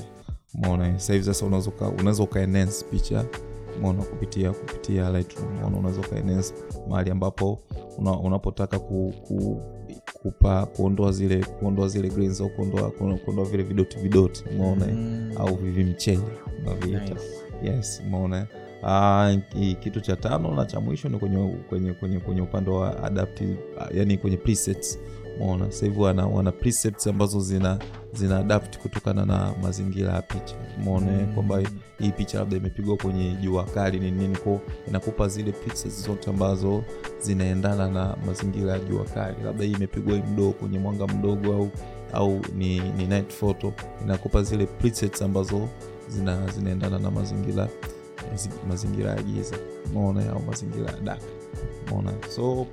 mona 0.53 0.99
sahivi 0.99 0.99
sasa 0.99 1.13
hivi 1.13 1.25
sasa 1.25 1.45
unaweza 1.45 1.69
uka- 1.69 1.89
unaweza 1.89 2.23
uka 2.23 2.39
enhance 2.41 2.85
picha 2.91 3.25
mona 3.81 4.03
kupitia 4.03 4.51
kupitia 4.51 5.09
Lightroom 5.11 5.47
umeona 5.57 5.77
unaweza 5.77 6.01
uka 6.01 6.15
mahali 6.89 7.11
ambapo 7.11 7.59
una, 7.97 8.19
unapotaka 8.19 8.79
ku, 8.79 9.13
ku, 9.27 9.61
kupa 10.13 10.65
kuondoa 10.65 11.11
zile 11.11 11.43
kuondoa 11.45 11.87
zile 11.87 12.09
grains 12.09 12.41
au 12.41 12.49
kuondoa 12.49 12.91
kuondoa 12.91 13.45
vile 13.45 13.63
vidoti 13.63 13.97
vidoti 13.99 14.43
umeona 14.51 14.85
eh? 14.87 14.93
Mm. 14.95 15.31
au 15.37 15.55
vivimchele 15.55 16.19
unaviita 16.61 16.99
Nice. 17.13 17.21
yes 17.63 18.01
umeona 18.07 18.47
uh, 18.83 19.77
kitu 19.79 20.01
cha 20.01 20.15
tano 20.15 20.55
na 20.55 20.65
cha 20.65 20.79
mwisho 20.79 21.09
ni 21.09 21.17
kwenye 21.19 21.55
kwenye 21.69 21.93
kwenye 21.93 22.19
kwenye 22.19 22.41
upande 22.41 22.69
wa 22.71 23.03
adaptive 23.03 23.57
uh, 23.77 23.95
yani 23.97 24.17
kwenye 24.17 24.37
presets. 24.37 24.99
Umeona? 25.39 25.65
Sasa 25.71 25.85
hivi 25.85 25.99
wana, 26.01 26.27
wana 26.27 26.51
presets 26.51 27.07
ambazo 27.07 27.39
zina 27.39 27.79
zina 28.13 28.37
adapt 28.39 28.77
kutokana 28.77 29.25
na 29.25 29.53
mazingira 29.61 30.13
ya 30.13 30.21
picha. 30.21 30.55
Umeona? 30.81 31.11
Mm. 31.11 31.33
kwamba 31.33 31.61
hii 31.99 32.11
picha 32.11 32.39
labda 32.39 32.57
imepigwa 32.57 32.97
kwenye 32.97 33.35
jua 33.35 33.63
kali 33.63 33.99
ni 33.99 34.11
nini 34.11 34.35
ko 34.37 34.61
inakupa 34.87 35.27
zile 35.27 35.51
presets 35.51 36.05
zote 36.05 36.29
ambazo 36.29 36.83
zinaendana 37.21 37.87
na 37.89 38.17
mazingira 38.25 38.73
ya 38.73 38.79
jua 38.79 39.03
kali. 39.03 39.35
Labda 39.45 39.63
hii 39.65 39.71
imepigwa 39.71 40.17
mdogo 40.17 40.51
kwenye 40.51 40.79
mwanga 40.79 41.07
mdogo 41.07 41.53
au 41.53 41.69
au 42.13 42.41
ni, 42.57 42.79
ni 42.79 43.07
night 43.07 43.29
photo. 43.33 43.73
Inakupa 44.03 44.43
zile 44.43 44.65
presets 44.65 45.21
ambazo 45.21 45.67
zina, 46.09 46.47
zinaendana 46.47 46.99
na 46.99 47.11
mazingira 47.11 47.65
zi- 47.65 47.71
mazingira 48.69 49.11
ya 49.11 49.21
giza 49.23 49.55
umeona 49.85 50.33
au 50.33 50.41
mazingira 50.41 50.91
ya 50.91 50.99
dak 50.99 51.21
umeona 51.87 52.13
so 52.29 52.65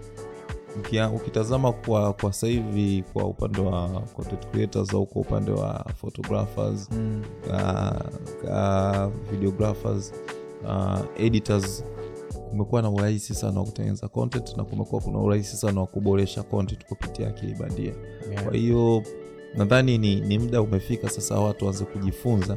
ukia, 0.76 1.11
ukitazama 1.11 1.72
kwa 1.72 2.12
kwa 2.12 2.32
sahivi 2.32 3.04
kwa 3.12 3.24
upande 3.24 3.61
wa 3.61 3.88
content 4.16 4.46
creators 4.50 4.94
au 4.94 5.06
kwa 5.06 5.20
upande 5.22 5.50
wa 5.50 5.86
photographers 6.00 6.88
Mm. 6.92 7.22
uh, 7.46 8.00
uh, 8.44 9.12
videographers 9.30 10.12
uh, 10.64 10.98
editors 11.24 11.84
kumekuwa 12.50 12.82
na 12.82 12.90
urahisi 12.90 13.34
sana 13.34 13.61
wa 13.61 13.66
kutengeneza 13.66 14.09
content 14.09 14.56
na 14.56 14.64
kumekuwa 14.64 15.00
kuna 15.00 15.18
urahisi 15.18 15.56
sana 15.56 15.80
wa 15.80 15.86
kuboresha 15.86 16.42
content 16.42 16.84
kupitia 16.86 17.28
akili 17.28 17.54
bandia 17.54 17.92
Yeah. 18.30 18.44
kwa 18.44 18.52
hiyo 18.54 19.02
nadhani 19.56 19.98
ni, 19.98 20.20
ni 20.20 20.38
muda 20.38 20.62
umefika 20.62 21.09
sasa 21.11 21.34
watu 21.34 21.64
waanze 21.66 21.84
kujifunza 21.84 22.56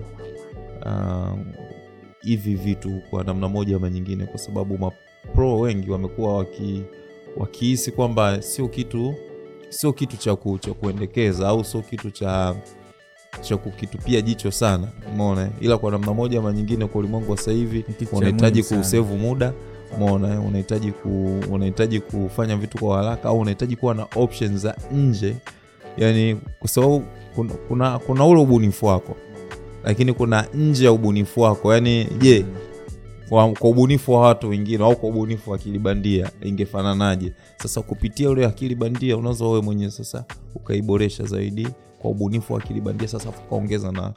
uh, 0.85 1.39
hivi 2.22 2.55
vitu 2.55 3.01
kwa 3.09 3.24
namna 3.24 3.47
moja 3.49 3.76
ama 3.76 3.89
nyingine 3.89 4.26
kwa 4.26 4.39
sababu 4.39 4.78
mapro 4.78 5.59
wengi 5.59 5.91
wamekuwa 5.91 6.38
waki 6.38 6.84
wakihisi 7.38 7.91
kwamba 7.91 8.41
sio 8.41 8.67
kitu 8.67 9.15
sio 9.69 9.93
kitu 9.93 10.17
cha 10.17 10.36
ku, 10.36 10.57
cha 10.57 10.74
kuendekeza 10.74 11.47
au 11.47 11.63
sio 11.63 11.82
kitu 11.82 12.11
cha 12.11 12.55
cha 13.41 13.57
kukitupia 13.57 14.22
jicho 14.22 14.51
sana 14.51 14.88
umeona? 15.13 15.49
Ila 15.61 15.78
kwa 15.78 15.91
namna 15.91 16.13
moja 16.13 16.39
ama 16.39 16.53
nyingine 16.53 16.86
kwa 16.88 16.99
ulimwengu 16.99 17.32
wa 17.32 17.38
sasa 17.38 17.51
hivi 17.51 17.86
unahitaji 18.11 18.63
kusevu 18.63 19.17
muda 19.17 19.53
umeona? 19.95 20.41
Unahitaji 20.41 20.91
ku, 20.91 21.39
unahitaji 21.51 21.99
kufanya 21.99 22.55
vitu 22.57 22.78
kwa 22.78 22.97
haraka 22.97 23.30
au 23.30 23.39
unahitaji 23.39 23.76
kuwa 23.76 23.93
na 23.95 24.07
options 24.15 24.61
za 24.61 24.76
nje. 24.93 25.36
Yani 25.97 26.38
kwa 26.59 26.69
sababu 26.69 27.03
kuna, 27.36 27.53
kuna, 27.53 27.99
kuna 27.99 28.26
ule 28.26 28.41
ubunifu 28.41 28.86
wako 28.86 29.15
lakini 29.84 30.13
kuna 30.13 30.45
nje 30.53 30.86
ya 30.86 30.91
ubunifu 30.91 31.41
wako 31.41 31.73
yani 31.73 32.05
je 32.19 32.45
kwa, 33.29 33.49
kwa 33.51 33.69
ubunifu 33.69 34.11
wa 34.13 34.19
watu 34.21 34.49
wengine 34.49 34.84
au 34.84 34.95
kwa 34.95 35.09
ubunifu 35.09 35.49
wa 35.49 35.55
akili 35.55 35.79
bandia 35.79 36.32
ingefananaje? 36.41 37.34
Sasa 37.57 37.82
kupitia 37.82 38.29
ule 38.29 38.45
akili 38.45 38.75
bandia 38.75 39.17
unaweza 39.17 39.45
wewe 39.45 39.61
mwenyewe 39.61 39.91
sasa 39.91 40.23
ukaiboresha 40.55 41.23
zaidi 41.23 41.67
kwa 42.01 42.11
ubunifu 42.11 42.53
wa 42.53 42.59
akili 42.59 42.82
bandia 42.82 43.07
sasa 43.07 43.29
ukaongeza 43.29 43.91
na, 43.91 44.11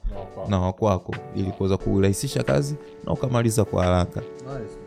na 0.49 0.59
wakwako 0.61 1.15
ili 1.37 1.51
kuweza 1.51 1.77
kurahisisha 1.77 2.43
kazi 2.43 2.75
na 3.07 3.12
ukamaliza 3.12 3.65
kwa 3.65 3.85
haraka. 3.85 4.23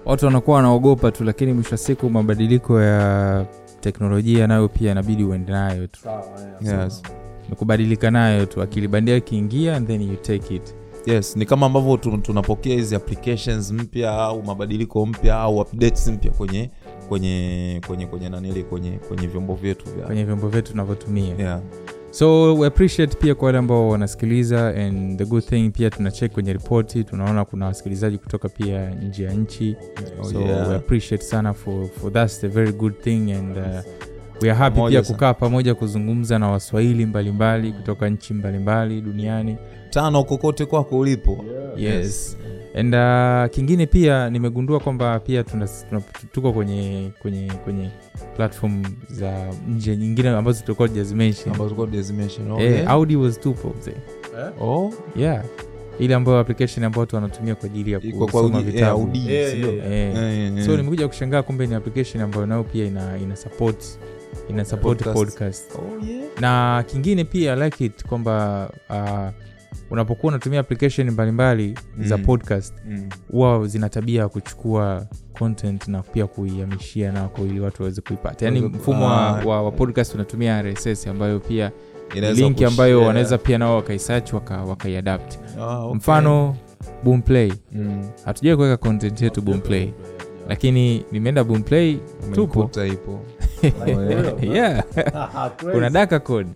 Watu 0.05 0.25
wanakuwa 0.25 0.55
wanaogopa 0.57 1.11
tu 1.11 1.23
lakini 1.23 1.53
mwisho 1.53 1.71
wa 1.71 1.77
siku 1.77 2.09
mabadiliko 2.09 2.81
ya 2.81 3.45
teknolojia 3.81 4.47
nayo 4.47 4.67
pia 4.69 4.91
inabidi 4.91 5.23
uende 5.23 5.51
nayo 5.51 5.87
tu. 5.87 5.99
Yes. 6.61 7.01
Kubadilika 7.55 8.11
nayo 8.11 8.45
tu 8.45 8.61
akili 8.61 8.87
bandia 8.87 9.15
ikiingia 9.15 9.75
and 9.75 9.87
then 9.87 10.01
you 10.01 10.15
take 10.15 10.55
it 10.55 10.75
yes 11.05 11.35
ni 11.35 11.45
kama 11.45 11.65
ambavyo 11.65 11.97
tunapokea 11.97 12.75
hizi 12.75 12.95
applications 12.95 13.71
mpya 13.71 14.11
au 14.11 14.43
mabadiliko 14.43 15.05
mpya 15.05 15.35
au 15.39 15.57
updates 15.59 16.07
mpya 16.07 16.31
kwenye 16.31 16.69
kwenye 17.09 17.81
kwenye 17.87 18.05
kwenye 18.05 18.29
nanili 18.29 18.63
kwenye 18.63 18.91
kwenye 18.91 19.27
vyombo 19.27 19.55
vyetu 19.55 19.85
vya 19.95 20.05
kwenye 20.05 20.23
vyombo 20.23 20.47
vyetu 20.47 20.71
tunavyotumia 20.71 21.35
yeah. 21.39 21.61
so 22.11 22.55
we 22.55 22.67
appreciate 22.67 23.17
pia 23.17 23.35
kwa 23.35 23.45
wale 23.45 23.57
ambao 23.57 23.89
wanasikiliza 23.89 24.67
and 24.67 25.17
the 25.17 25.25
good 25.25 25.43
thing 25.43 25.69
pia 25.69 25.89
tunacheck 25.89 26.31
kwenye 26.33 26.53
ripoti 26.53 27.03
tunaona 27.03 27.45
kuna 27.45 27.65
wasikilizaji 27.65 28.17
kutoka 28.17 28.49
pia 28.49 28.89
nje 28.89 29.23
ya 29.23 29.33
nchi 29.33 29.75
Oh, 30.21 30.23
so 30.23 30.41
yeah. 30.41 30.69
we 30.69 30.75
appreciate 30.75 31.23
sana 31.23 31.53
for, 31.53 31.87
for 31.87 32.13
that's 32.13 32.39
the 32.41 32.47
very 32.47 32.71
good 32.71 32.93
thing 33.01 33.31
and 33.31 33.57
uh, 33.57 33.63
we 34.41 34.49
are 34.49 34.57
happy 34.57 34.75
Pamoja 34.75 35.01
pia 35.01 35.13
kukaa 35.13 35.33
pamoja 35.33 35.75
kuzungumza 35.75 36.39
na 36.39 36.47
waswahili 36.49 37.05
mbalimbali 37.05 37.71
kutoka 37.71 38.09
nchi 38.09 38.33
mbalimbali 38.33 39.01
duniani. 39.01 39.57
Tano 39.89 40.23
kokote 40.23 40.65
kwako 40.65 40.99
ulipo. 40.99 41.45
Yes. 41.77 42.37
And 42.75 42.95
uh, 42.95 43.55
kingine 43.55 43.85
pia 43.85 44.29
nimegundua 44.29 44.79
kwamba 44.79 45.19
pia 45.19 45.43
tuna, 45.43 45.67
tuna, 45.89 46.01
tuko 46.31 46.53
kwenye 46.53 47.11
kwenye 47.21 47.51
kwenye 47.63 47.89
platform 48.35 48.83
za 49.09 49.47
nje 49.69 49.97
nyingine 49.97 50.29
ambazo 50.29 50.61
tulikuwa. 50.63 50.89
Eh, 50.89 51.05
Okay. 52.51 52.85
audi 52.87 53.15
was 53.15 53.39
tupo 53.39 53.73
mzee 53.79 53.93
Oh, 54.61 54.93
yeah. 55.15 55.43
Ile 55.99 56.15
ambayo 56.15 56.39
application 56.39 56.83
ambayo 56.85 56.99
watu 56.99 57.15
wanatumia 57.15 57.55
kwa 57.55 57.65
ajili 57.65 57.91
ya 57.91 57.99
kusoma 57.99 58.59
eh, 58.59 58.65
vitabu. 58.65 59.09
Eh, 59.15 59.29
eh, 59.29 59.63
Eh. 59.63 60.15
Eh, 60.17 60.57
eh, 60.57 60.65
so 60.65 60.71
eh. 60.71 60.77
nimekuja 60.77 61.07
kushangaa 61.07 61.43
kumbe 61.43 61.67
ni 61.67 61.75
application 61.75 62.23
ambayo 62.23 62.45
nayo 62.45 62.63
pia 62.63 62.85
ina, 62.85 63.17
ina 63.17 63.35
support 63.35 63.83
ina 64.49 64.65
support 64.65 65.03
Podcast. 65.03 65.17
podcast. 65.25 65.75
Oh, 65.75 66.05
yeah. 66.05 66.23
na 66.41 66.83
kingine 66.87 67.23
pia 67.23 67.55
like 67.55 67.85
it 67.85 68.05
kwamba 68.05 68.69
uh, 68.89 69.47
unapokuwa 69.91 70.31
unatumia 70.33 70.59
application 70.59 71.11
mbalimbali 71.11 71.75
za 71.99 72.17
Mm. 72.17 72.23
podcast 72.25 72.73
Mm. 72.87 73.09
huwa 73.31 73.67
zina 73.67 73.89
tabia 73.89 74.21
ya 74.21 74.29
kuchukua 74.29 75.05
content 75.39 75.87
na 75.87 76.01
pia 76.01 76.27
kuihamishia 76.27 77.11
nako 77.11 77.41
ili 77.45 77.59
watu 77.59 77.81
waweze 77.83 78.01
kuipata 78.01 78.45
yaani 78.45 78.61
mfumo 78.61 79.05
wa, 79.05 79.41
ah. 79.41 79.45
wa, 79.45 79.61
wa 79.63 79.71
podcast 79.71 80.15
unatumia 80.15 80.61
rss 80.61 81.07
ambayo 81.07 81.39
pia 81.39 81.71
linki 82.33 82.65
ambayo 82.65 83.01
wanaweza 83.01 83.37
pia 83.37 83.57
nao 83.57 83.75
wakaisearch 83.75 84.33
waka, 84.33 84.65
Ah, 85.59 85.77
okay. 85.79 85.95
mfano 85.97 86.55
boomplay 87.03 87.51
Mm. 87.71 88.09
hatujawai 88.25 88.57
kuweka 88.57 88.77
content 88.77 89.21
yetu 89.21 89.41
boomplay 89.41 89.89
lakini 90.47 91.03
nimeenda 91.11 91.43
boomplay 91.43 91.97
tupo 92.33 92.69
yeah. 94.41 94.83
Kuna 95.73 95.89
daka 95.89 96.19
code. 96.19 96.49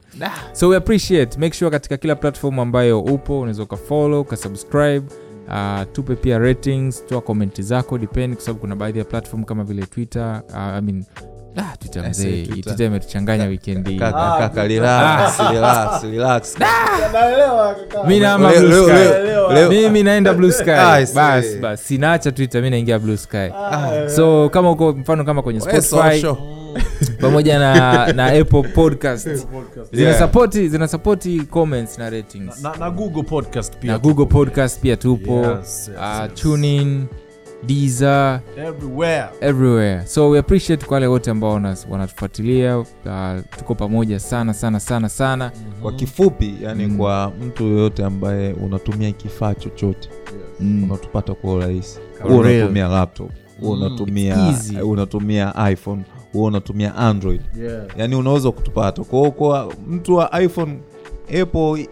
So 0.54 0.68
we 0.70 0.76
appreciate. 0.76 1.38
Make 1.40 1.54
sure 1.54 1.72
katika 1.72 1.98
kila 1.98 2.16
platform 2.16 2.60
ambayo 2.60 3.02
upo 3.02 3.40
unaweza 3.40 3.64
ukafollow 3.64 4.22
ukasubscribe. 4.22 5.06
Uh, 5.48 5.82
tupe 5.92 6.16
pia 6.16 6.38
ratings 6.40 7.06
toa 7.06 7.22
komenti 7.22 7.62
zako 7.64 7.98
depend 7.98 8.34
kwa 8.36 8.44
sababu 8.44 8.60
kuna 8.60 8.76
baadhi 8.76 9.00
ya 9.00 9.06
platform 9.06 9.44
kama 9.44 9.64
vile 9.64 9.86
twitter 9.86 10.42
uh, 10.50 10.56
I 10.58 10.82
mean, 10.82 11.06
ah, 11.58 11.78
twitter 11.80 12.10
mzee 12.10 12.46
Twitter. 12.46 12.86
imetuchanganya 12.86 13.46
weekend 13.46 13.88
hii. 13.90 14.00
Kaka, 14.00 14.68
relax, 14.68 15.40
relax, 15.52 16.04
relax. 16.04 16.56
mimi 19.70 20.04
naenda 20.04 20.34
blue 20.34 20.52
sky. 20.52 20.66
Bas 21.16 21.58
bas 21.62 21.88
sinaacha 21.88 22.32
twitter 22.32 22.62
mi 22.62 22.70
naingia 22.70 23.00
blue 23.00 23.18
sky. 23.18 23.50
So 24.16 24.50
kama 24.50 24.72
uko 24.72 24.92
mfano 24.94 25.24
kama 25.24 25.42
kwenye 25.42 25.60
spotify. 25.60 26.26
pamoja 27.22 27.60
na, 27.60 28.14
na 28.14 28.26
apple 28.26 28.64
podcast 28.64 29.30
zina 29.30 29.48
Yeah. 29.92 31.48
comments 31.50 31.98
na 31.98 32.10
ratings. 32.10 32.64
Na, 32.64 32.76
na 32.80 32.90
google 32.92 33.24
podcast 33.24 33.78
pia 33.78 33.92
na 33.92 34.00
google 34.00 34.26
podcast 34.26 34.82
pia 34.82 34.98
tupo. 34.98 35.42
Yes, 35.42 35.58
yes, 35.58 35.92
uh, 35.98 36.22
yes. 36.24 36.34
tunin 36.42 37.06
deezer. 37.64 38.42
Everywhere. 38.58 39.30
Everywhere. 39.42 40.04
So 40.06 40.30
we 40.30 40.40
appreciate 40.40 40.86
kwa 40.86 40.96
wale 40.96 41.08
wote 41.08 41.32
ambao 41.32 41.62
wanatufuatilia. 41.90 42.78
Uh, 42.78 42.86
tuko 43.58 43.76
pamoja 43.76 44.20
sana 44.20 44.54
sana 44.54 44.80
sana 44.80 45.10
sana. 45.10 45.52
Kwa 45.82 45.92
kifupi 45.94 46.54
yani 46.62 46.86
Mm. 46.88 46.98
kwa 46.98 47.32
mtu 47.46 47.64
yoyote 47.68 48.06
ambaye 48.06 48.54
unatumia 48.54 49.12
kifaa 49.12 49.54
chochote 49.54 50.10
mm. 50.60 50.84
unatupata 50.84 51.34
kwa 51.34 51.54
urahisi. 51.54 52.00
Huo 52.24 52.38
unatumia 52.40 52.88
laptop 52.88 53.32
Mm, 53.62 53.70
unatumia 53.70 54.50
it's 54.50 54.72
unatumia 54.84 55.54
iphone 55.72 56.04
huo 56.34 56.46
unatumia 56.46 56.96
android. 56.96 57.42
Yeah. 57.62 57.84
yani 57.98 58.16
unaweza 58.16 58.52
kutupata. 58.52 59.04
Kwao 59.04 59.32
kwa 59.32 59.74
mtu 59.88 60.16
wa 60.16 60.42
iphone 60.42 60.78
apple 61.42 61.90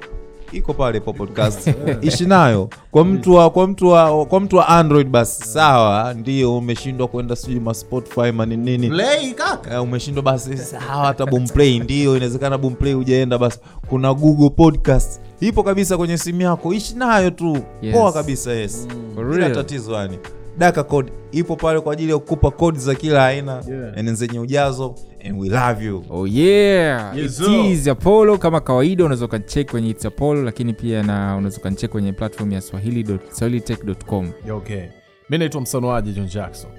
iko 0.51 0.73
pale 0.73 0.99
po 0.99 1.13
podcast. 1.13 1.67
Ishi 2.01 2.25
nayo. 2.25 2.69
Kwa 2.91 3.05
mtu 3.05 3.33
wa 3.33 3.49
kwa 3.49 3.67
mtu 3.67 3.87
wa 3.87 4.25
kwa 4.25 4.39
mtu 4.39 4.55
wa 4.55 4.67
android 4.67 5.07
basi 5.07 5.43
sawa 5.43 6.13
ndio 6.13 6.57
umeshindwa 6.57 7.07
kwenda 7.07 7.35
sijui 7.35 7.59
ma 7.59 7.73
spotify 7.73 8.31
maninini 8.31 8.89
play 8.89 9.31
kaka. 9.33 9.73
Eh, 9.75 9.83
umeshindwa 9.83 10.23
basi 10.23 10.57
sawa 10.57 11.05
hata 11.05 11.25
boomplay 11.25 11.79
ndio 11.79 12.15
inawezekana 12.17 12.57
boomplay 12.57 12.93
hujaenda 12.93 13.37
basi. 13.37 13.59
Kuna 13.89 14.13
google 14.13 14.49
podcast. 14.49 15.21
Ipo 15.39 15.63
kabisa 15.63 15.97
kwenye 15.97 16.17
simu 16.17 16.41
yako. 16.41 16.73
Ishi 16.73 16.95
nayo 16.95 17.29
tu. 17.31 17.57
Yes. 17.81 17.95
poa 17.95 18.11
kabisa 18.11 18.51
yes. 18.51 18.87
Mm, 19.17 19.31
bila 19.31 19.49
tatizo 19.49 19.93
yani 19.93 20.17
daka 20.57 20.83
code 20.83 21.11
ipo 21.31 21.55
pale 21.55 21.79
kwa 21.79 21.93
ajili 21.93 22.11
ya 22.11 22.17
kukupa 22.17 22.51
kodi 22.51 22.79
za 22.79 22.95
kila 22.95 23.25
aina 23.25 23.63
Yeah. 23.69 24.13
zenye 24.13 24.39
ujazo 24.39 24.95
and 25.25 25.39
we 25.41 25.49
love 25.49 25.85
you. 25.85 26.03
Oh 26.09 26.27
yeah. 26.27 27.17
Yes, 27.17 27.39
It 27.39 27.65
is 27.71 27.87
apollo. 27.87 28.37
Kama 28.37 28.61
kawaida 28.61 29.05
unaweza 29.05 29.25
ukanchek 29.25 29.71
kwenye 29.71 29.89
its 29.89 30.05
apollo 30.05 30.43
lakini 30.43 30.73
pia 30.73 31.03
na 31.03 31.35
unaweza 31.35 31.57
ukanchek 31.57 31.91
kwenye 31.91 32.13
platform 32.13 32.51
ya 32.51 32.61
swahili 32.61 33.19
swahilitech.com 33.31 34.31
okay. 34.53 34.81
Mi 35.29 35.37
naitwa 35.37 35.61
msanuaji 35.61 36.11
john 36.13 36.27
jackson. 36.27 36.71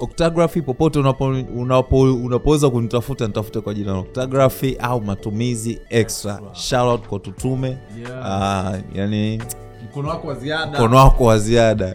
Octography 0.00 0.62
popote 0.62 0.98
unapo, 0.98 1.24
unapo, 1.56 2.00
unapoweza 2.00 2.70
kunitafuta 2.70 3.26
nitafute 3.26 3.60
kwa 3.60 3.74
jina 3.74 3.92
la 3.92 3.98
octography 3.98 4.76
au 4.80 5.00
matumizi 5.00 5.80
extra. 5.90 6.40
Shout 6.52 7.06
kwa 7.08 7.18
tutume. 7.18 7.78
Yeah. 8.00 8.70
uh, 8.72 8.96
yani 8.96 9.42
mkono 9.90 10.08
wako 10.08 10.28
wa 10.28 10.34
ziada. 10.34 10.78
Mkono 10.78 10.96
wako 10.96 11.24
wa 11.24 11.38
ziada. 11.38 11.94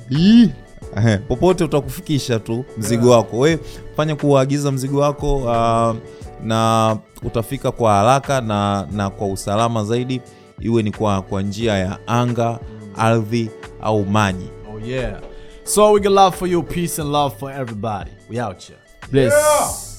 Popote 1.28 1.64
utakufikisha 1.64 2.40
tu 2.40 2.66
mzigo 2.78 3.10
wako. 3.10 3.40
We 3.40 3.60
fanya 3.98 4.16
kuagiza 4.16 4.72
mzigo 4.72 5.00
wako 5.00 5.36
uh, 5.38 5.96
na 6.44 6.98
utafika 7.24 7.72
kwa 7.72 7.94
haraka 7.94 8.42
na, 8.42 8.88
na 8.92 9.10
kwa 9.10 9.28
usalama 9.28 9.84
zaidi. 9.84 10.22
Iwe 10.60 10.84
ni 10.84 10.92
kwa, 10.92 11.22
kwa 11.22 11.42
njia 11.42 11.78
ya 11.78 11.98
anga 12.08 12.60
ardhi 12.98 13.50
au 13.82 14.06
maji. 14.06 14.50
Oh 14.76 14.80
yeah. 14.88 15.20
So 15.64 15.92
we 15.92 16.02
love 16.02 16.38
for 16.38 16.48
you 16.48 16.64
peace 16.64 17.02
and 17.02 17.12
love 17.12 17.36
for 17.40 17.52
everybody. 17.52 18.12
We 18.30 18.42
out 18.42 18.64
here. 18.64 18.80
Bless 19.12 19.93